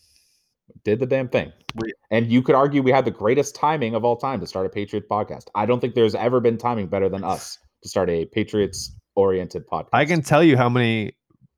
Did 0.85 0.99
the 0.99 1.07
damn 1.07 1.29
thing. 1.29 1.53
We- 1.77 1.93
and 2.11 2.31
you 2.31 2.43
could 2.43 2.55
argue 2.55 2.83
we 2.83 2.91
had 2.91 3.05
the 3.05 3.11
greatest 3.11 3.55
timing 3.55 3.95
of 3.95 4.05
all 4.05 4.17
time 4.17 4.41
to 4.41 4.47
start 4.47 4.67
a 4.67 4.69
Patriot 4.69 5.09
podcast. 5.09 5.47
I 5.55 5.67
don't 5.67 5.81
think 5.81 5.95
there's 5.95 6.15
ever 6.15 6.41
been 6.41 6.59
timing 6.59 6.87
better 6.89 7.09
than 7.09 7.23
us 7.25 7.59
to 7.87 7.91
start 7.91 8.11
a 8.11 8.25
Patriots 8.27 8.95
oriented 9.15 9.67
podcast. 9.67 9.89
I 9.93 10.05
can 10.05 10.23
tell 10.23 10.43
you 10.43 10.57
how 10.57 10.69
many 10.69 11.13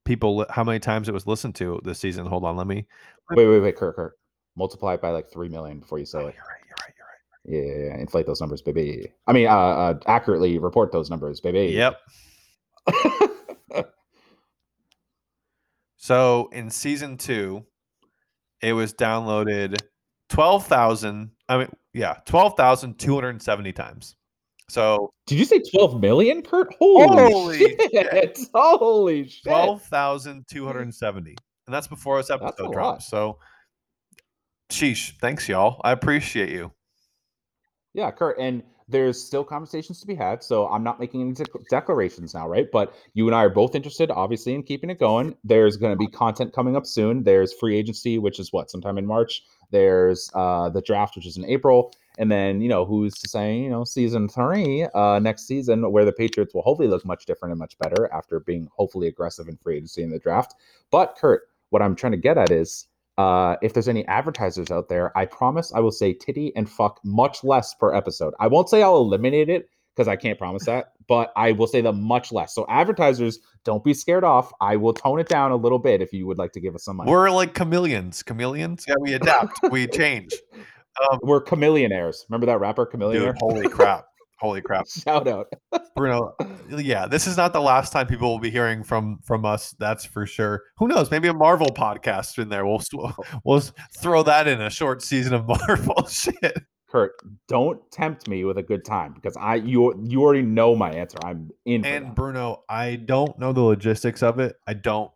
people, 0.05 0.47
how 0.51 0.63
many 0.65 0.79
times 0.79 1.09
it 1.09 1.13
was 1.13 1.27
listened 1.27 1.55
to 1.57 1.81
this 1.85 1.99
season. 1.99 2.27
Hold 2.27 2.45
on, 2.45 2.57
let 2.57 2.67
me. 2.67 2.87
wait, 3.31 3.47
wait, 3.47 3.61
wait, 3.61 3.77
Kirk, 3.77 3.97
Kurt. 3.97 4.19
Multiply 4.57 4.95
it 4.95 5.01
by 5.01 5.11
like 5.11 5.31
three 5.31 5.49
million 5.49 5.81
before 5.81 5.99
you 5.99 6.07
say 6.07 6.19
Oh, 6.19 6.27
it. 6.27 6.35
you're 6.35 6.45
right. 6.45 6.63
You're 6.67 6.77
right. 6.81 6.95
You're 7.45 7.63
right. 7.63 7.77
Yeah, 7.79 7.85
yeah, 7.85 7.95
yeah, 7.95 8.01
inflate 8.01 8.27
those 8.27 8.41
numbers, 8.41 8.61
baby. 8.63 9.13
I 9.27 9.33
mean, 9.33 9.47
uh, 9.47 9.51
uh 9.51 9.95
accurately 10.07 10.59
report 10.59 10.93
those 10.93 11.11
numbers, 11.11 11.41
baby. 11.41 11.73
Yep. 11.75 11.97
So 16.01 16.49
in 16.53 16.71
season 16.71 17.19
two, 17.19 17.67
it 18.63 18.73
was 18.73 18.95
downloaded 18.95 19.79
twelve 20.31 20.67
thousand. 20.67 21.33
I 21.49 21.59
mean, 21.59 21.69
yeah, 21.93 22.15
twelve 22.25 22.57
thousand 22.57 22.99
two 22.99 23.15
hundred 23.15 23.43
seventy 23.43 23.73
times. 23.73 24.17
So 24.69 25.13
Did 25.27 25.39
you 25.39 25.45
say 25.45 25.61
12 25.61 26.01
million, 26.01 26.43
Kurt? 26.43 26.75
Holy, 26.79 27.33
Holy 27.33 27.59
shit. 27.59 28.39
Holy 28.55 29.29
shit. 29.29 29.43
twelve 29.45 29.83
thousand 29.83 30.45
two 30.51 30.67
hundred 30.67 30.83
and 30.83 30.95
seventy, 30.95 31.37
and 31.67 31.75
that's 31.75 31.87
before 31.87 32.19
this 32.19 32.31
episode 32.31 32.73
drops. 32.73 33.09
So, 33.09 33.39
sheesh, 34.71 35.13
thanks 35.21 35.49
y'all. 35.49 35.81
I 35.85 35.93
appreciate 35.93 36.51
you. 36.51 36.71
Yeah, 37.95 38.11
Kurt, 38.11 38.39
and 38.39 38.63
there's 38.89 39.23
still 39.23 39.45
conversations 39.45 40.01
to 40.01 40.07
be 40.07 40.15
had. 40.15 40.43
So 40.43 40.67
I'm 40.69 40.83
not 40.83 40.99
making 40.99 41.21
any 41.21 41.33
dec- 41.33 41.65
declarations 41.71 42.35
now, 42.35 42.49
right? 42.49 42.67
But 42.71 42.95
you 43.15 43.27
and 43.27 43.35
I 43.35 43.45
are 43.45 43.51
both 43.51 43.75
interested, 43.75 44.11
obviously, 44.11 44.55
in 44.55 44.63
keeping 44.63 44.89
it 44.91 44.99
going. 44.99 45.37
There's 45.45 45.77
going 45.77 45.93
to 45.93 45.97
be 45.97 46.07
content 46.07 46.53
coming 46.55 46.75
up 46.77 46.87
soon. 46.87 47.23
There's 47.23 47.53
free 47.53 47.77
agency, 47.77 48.19
which 48.19 48.39
is 48.39 48.53
what 48.53 48.71
sometime 48.71 48.97
in 48.99 49.07
March. 49.07 49.43
There's 49.71 50.31
uh, 50.35 50.71
the 50.71 50.81
draft, 50.81 51.17
which 51.17 51.27
is 51.27 51.37
in 51.37 51.45
April, 51.45 51.93
and 52.19 52.31
then 52.31 52.61
you 52.61 52.69
know 52.69 52.85
who's 52.85 53.15
to 53.15 53.29
say 53.29 53.57
you 53.57 53.71
know 53.71 53.85
season 53.85 54.29
three 54.29 54.87
uh, 54.95 55.19
next 55.21 55.47
season 55.47 55.91
where 55.91 56.05
the 56.05 56.13
Patriots 56.13 56.55
will 56.55 56.63
hopefully 56.63 56.89
look 56.89 57.05
much 57.05 57.25
different 57.27 57.53
and 57.53 57.59
much 57.59 57.79
better 57.79 58.13
after 58.13 58.41
being 58.41 58.69
hopefully 58.77 59.09
aggressive 59.09 59.49
in 59.49 59.57
free 59.57 59.77
agency 59.77 60.03
in 60.03 60.11
the 60.11 60.19
draft. 60.19 60.55
But 60.91 61.17
Kurt, 61.19 61.43
what 61.71 61.83
I'm 61.83 61.95
trying 61.95 62.13
to 62.13 62.19
get 62.19 62.37
at 62.37 62.51
is 62.51 62.87
uh, 63.17 63.57
if 63.63 63.73
there's 63.73 63.89
any 63.89 64.07
advertisers 64.07 64.71
out 64.71 64.89
there, 64.89 65.17
I 65.17 65.27
promise 65.27 65.73
I 65.75 65.81
will 65.81 65.91
say 65.91 66.13
titty 66.13 66.53
and 66.55 66.71
fuck 66.71 67.01
much 67.05 67.43
less 67.43 67.75
per 67.75 67.95
episode. 67.95 68.35
I 68.39 68.47
won't 68.47 68.69
say 68.69 68.83
I'll 68.83 68.99
eliminate 68.99 69.49
it 69.49 69.69
because 69.95 70.07
I 70.07 70.15
can't 70.15 70.39
promise 70.39 70.65
that, 70.67 70.93
but 71.09 71.33
I 71.35 71.51
will 71.51 71.67
say 71.67 71.81
them 71.81 72.01
much 72.01 72.31
less. 72.31 72.55
So 72.55 72.65
advertisers, 72.69 73.41
don't 73.65 73.83
be 73.83 73.93
scared 73.93 74.23
off. 74.23 74.53
I 74.61 74.77
will 74.77 74.93
tone 74.93 75.19
it 75.19 75.29
down 75.29 75.51
a 75.51 75.57
little 75.57 75.81
bit 75.81 76.01
if 76.01 76.13
you 76.13 76.25
would 76.29 76.39
like 76.39 76.53
to 76.53 76.61
give 76.61 76.77
us 76.77 76.85
some 76.85 76.99
money. 76.99 77.11
We're 77.11 77.31
like 77.33 77.55
chameleons. 77.55 78.23
Chameleons. 78.23 78.85
Yeah, 78.87 78.95
we 79.01 79.15
adapt. 79.15 79.59
we 79.73 79.87
change. 79.89 80.35
We're 81.23 81.43
chameleonaires. 81.43 82.25
Remember 82.29 82.47
that 82.47 82.61
rapper 82.61 82.87
Chamillionaire? 82.87 83.33
Dude, 83.33 83.39
holy 83.39 83.69
crap. 83.71 84.07
Holy 84.39 84.61
crap. 84.61 84.87
Shout 84.89 85.27
out. 85.27 85.53
Bruno, 85.97 86.35
yeah, 86.71 87.07
this 87.07 87.27
is 87.27 87.37
not 87.37 87.53
the 87.53 87.61
last 87.61 87.93
time 87.93 88.07
people 88.07 88.31
will 88.31 88.39
be 88.39 88.51
hearing 88.51 88.85
from 88.85 89.19
from 89.25 89.45
us. 89.45 89.75
That's 89.81 90.05
for 90.05 90.27
sure. 90.27 90.63
Who 90.77 90.87
knows? 90.87 91.11
Maybe 91.11 91.27
a 91.27 91.35
Marvel 91.35 91.69
podcast 91.69 92.41
in 92.41 92.49
there. 92.49 92.65
We'll 92.65 92.83
we'll 93.45 93.63
throw 93.97 94.23
that 94.23 94.47
in 94.47 94.61
a 94.61 94.71
short 94.71 95.03
season 95.03 95.35
of 95.35 95.49
Marvel 95.49 96.07
shit. 96.07 96.63
Kurt, 96.89 97.13
don't 97.49 97.79
tempt 97.91 98.29
me 98.29 98.45
with 98.45 98.59
a 98.59 98.63
good 98.63 98.85
time 98.85 99.13
because 99.13 99.37
I 99.37 99.57
you 99.57 100.01
you 100.07 100.23
already 100.23 100.43
know 100.43 100.77
my 100.77 100.91
answer. 100.91 101.19
I'm 101.25 101.51
in. 101.65 101.85
And. 101.85 102.15
Bruno, 102.15 102.63
I 102.69 102.95
don't 102.95 103.37
know 103.41 103.53
the 103.53 103.61
logistics 103.61 104.23
of 104.23 104.39
it. 104.39 104.55
I 104.69 104.75
don't 104.75 105.11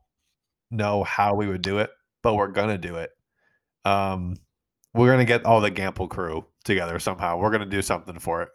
know 0.70 1.04
how 1.04 1.34
we 1.34 1.46
would 1.46 1.62
do 1.62 1.78
it, 1.78 1.90
but 2.22 2.34
we're 2.34 2.48
gonna 2.48 2.76
do 2.76 2.96
it. 2.96 3.10
Um, 3.84 4.34
we're 4.94 5.10
gonna 5.10 5.24
get 5.24 5.44
all 5.44 5.60
the 5.60 5.70
Gamble 5.70 6.08
crew 6.08 6.44
together 6.64 6.98
somehow. 6.98 7.38
We're 7.38 7.50
gonna 7.50 7.66
do 7.66 7.82
something 7.82 8.18
for 8.18 8.42
it. 8.42 8.48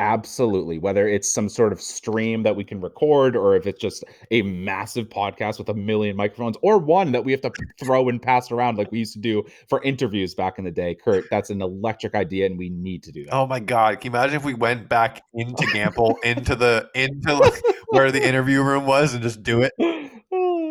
Absolutely. 0.00 0.78
Whether 0.78 1.06
it's 1.06 1.32
some 1.32 1.48
sort 1.48 1.72
of 1.72 1.80
stream 1.80 2.42
that 2.42 2.56
we 2.56 2.64
can 2.64 2.80
record, 2.80 3.36
or 3.36 3.54
if 3.54 3.64
it's 3.64 3.80
just 3.80 4.02
a 4.32 4.42
massive 4.42 5.08
podcast 5.08 5.58
with 5.58 5.68
a 5.68 5.74
million 5.74 6.16
microphones, 6.16 6.56
or 6.62 6.78
one 6.78 7.12
that 7.12 7.24
we 7.24 7.30
have 7.30 7.40
to 7.42 7.52
throw 7.78 8.08
and 8.08 8.20
pass 8.20 8.50
around 8.50 8.76
like 8.76 8.90
we 8.90 8.98
used 8.98 9.12
to 9.12 9.20
do 9.20 9.44
for 9.68 9.80
interviews 9.84 10.34
back 10.34 10.58
in 10.58 10.64
the 10.64 10.70
day. 10.72 10.96
Kurt, 10.96 11.26
that's 11.30 11.50
an 11.50 11.62
electric 11.62 12.16
idea, 12.16 12.46
and 12.46 12.58
we 12.58 12.70
need 12.70 13.04
to 13.04 13.12
do 13.12 13.24
that. 13.24 13.34
Oh 13.34 13.46
my 13.46 13.60
god! 13.60 14.00
Can 14.00 14.12
you 14.12 14.18
imagine 14.18 14.34
if 14.34 14.44
we 14.44 14.54
went 14.54 14.88
back 14.88 15.22
into 15.32 15.64
Gamble, 15.72 16.18
into 16.24 16.56
the 16.56 16.90
into 16.96 17.32
like, 17.32 17.62
where 17.90 18.10
the 18.10 18.26
interview 18.26 18.62
room 18.62 18.86
was, 18.86 19.14
and 19.14 19.22
just 19.22 19.44
do 19.44 19.62
it? 19.62 19.72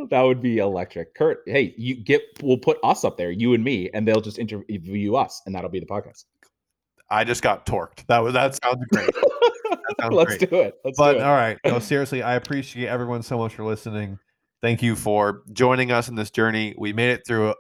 That 0.10 0.22
would 0.22 0.42
be 0.42 0.58
electric. 0.60 1.16
Kurt, 1.16 1.40
hey, 1.46 1.74
you 1.78 1.96
get 1.96 2.22
we'll 2.42 2.58
put 2.58 2.78
us 2.84 3.04
up 3.04 3.18
there, 3.18 3.32
you 3.32 3.54
and 3.54 3.64
me, 3.64 3.90
and 3.94 4.08
they'll 4.08 4.22
just 4.22 4.40
interview 4.40 5.16
us, 5.16 5.42
and 5.46 5.54
that'll 5.56 5.70
be 5.70 5.80
the 5.80 5.86
podcast. 5.86 6.26
I 7.10 7.24
just 7.24 7.42
got 7.42 7.66
torqued. 7.66 8.06
That 8.08 8.20
was 8.20 8.34
that 8.34 8.58
sounds 8.64 8.84
great. 8.92 9.10
sounds 10.02 10.16
Let's 10.16 10.38
great. 10.38 10.50
do 10.50 10.56
it. 10.62 10.76
Let's 10.84 10.98
But 10.98 11.14
do 11.14 11.20
it. 11.20 11.24
all 11.24 11.34
right, 11.36 11.58
no, 11.66 11.80
seriously, 11.80 12.24
I 12.24 12.36
appreciate 12.36 12.88
everyone 12.88 13.22
so 13.24 13.38
much 13.38 13.54
for 13.56 13.64
listening. 13.64 14.18
Thank 14.62 14.82
you 14.82 14.96
for 14.96 15.42
joining 15.52 15.92
us 15.92 16.08
in 16.08 16.16
this 16.16 16.32
journey. 16.32 16.74
We 16.78 16.94
made 16.94 17.12
it 17.12 17.22
through 17.28 17.54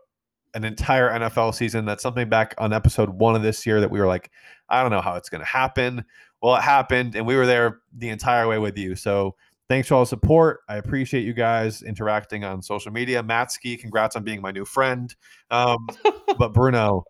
an 0.53 0.63
entire 0.63 1.09
NFL 1.09 1.53
season. 1.55 1.85
That's 1.85 2.01
something 2.03 2.29
back 2.29 2.55
on 2.57 2.71
episode 2.73 3.09
one 3.09 3.35
of 3.35 3.41
this 3.41 3.65
year 3.65 3.81
that 3.81 3.91
we 3.91 3.99
were 3.99 4.07
like, 4.07 4.31
I 4.69 4.81
don't 4.81 4.91
know 4.91 5.01
how 5.01 5.15
it's 5.15 5.29
going 5.29 5.41
to 5.41 5.47
happen. 5.47 6.05
Well, 6.41 6.55
it 6.55 6.61
happened, 6.61 7.15
and 7.15 7.25
we 7.25 7.35
were 7.35 7.45
there 7.45 7.79
the 7.97 8.09
entire 8.09 8.47
way 8.47 8.57
with 8.57 8.77
you. 8.77 8.95
So 8.95 9.35
thanks 9.73 9.87
for 9.87 9.95
all 9.95 10.01
the 10.01 10.05
support. 10.05 10.59
I 10.69 10.77
appreciate 10.77 11.25
you 11.25 11.33
guys 11.33 11.81
interacting 11.81 12.43
on 12.43 12.61
social 12.61 12.91
media. 12.91 13.23
Matsky, 13.23 13.79
congrats 13.79 14.15
on 14.15 14.23
being 14.23 14.39
my 14.39 14.51
new 14.51 14.65
friend. 14.65 15.13
Um, 15.49 15.87
but 16.37 16.53
Bruno, 16.53 17.05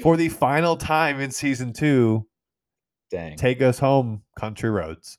for 0.00 0.16
the 0.16 0.28
final 0.28 0.76
time 0.76 1.18
in 1.18 1.32
season 1.32 1.72
two, 1.72 2.28
Dang. 3.10 3.36
take 3.36 3.60
us 3.60 3.80
home, 3.80 4.22
country 4.38 4.70
roads. 4.70 5.18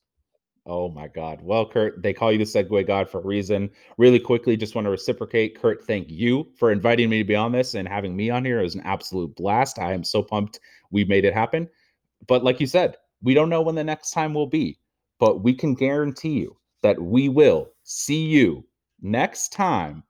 Oh 0.65 0.89
my 0.89 1.09
God. 1.09 1.41
Well, 1.43 1.67
Kurt, 1.67 2.01
they 2.01 2.13
call 2.13 2.31
you 2.31 2.37
the 2.37 2.45
segue 2.45 2.87
God 2.87 3.09
for 3.09 3.19
a 3.19 3.25
reason. 3.25 3.69
Really 3.97 4.19
quickly, 4.19 4.55
just 4.55 4.73
want 4.73 4.85
to 4.85 4.91
reciprocate. 4.91 5.59
Kurt, 5.59 5.83
thank 5.83 6.09
you 6.09 6.47
for 6.57 6.71
inviting 6.71 7.09
me 7.09 7.17
to 7.17 7.25
be 7.25 7.35
on 7.35 7.51
this 7.51 7.73
and 7.73 7.85
having 7.85 8.15
me 8.15 8.29
on 8.29 8.45
here. 8.45 8.61
It 8.61 8.63
was 8.63 8.75
an 8.75 8.83
absolute 8.85 9.35
blast. 9.35 9.77
I 9.77 9.91
am 9.91 10.05
so 10.05 10.23
pumped 10.23 10.61
we 10.89 11.03
made 11.03 11.25
it 11.25 11.33
happen. 11.33 11.67
But 12.27 12.45
like 12.45 12.61
you 12.61 12.67
said, 12.67 12.95
we 13.21 13.33
don't 13.33 13.49
know 13.49 13.61
when 13.61 13.75
the 13.75 13.83
next 13.83 14.11
time 14.11 14.33
will 14.33 14.47
be, 14.47 14.79
but 15.19 15.43
we 15.43 15.53
can 15.53 15.73
guarantee 15.73 16.39
you 16.39 16.55
that 16.83 17.01
we 17.01 17.29
will 17.29 17.69
see 17.83 18.25
you 18.25 18.65
next 19.01 19.51
time 19.51 20.03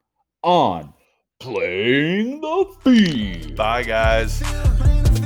on 0.43 0.93
Playing 1.39 2.41
the 2.41 2.65
Feed. 2.83 3.55
Bye, 3.55 3.83
guys. 3.83 4.43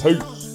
Peace. 0.02 0.55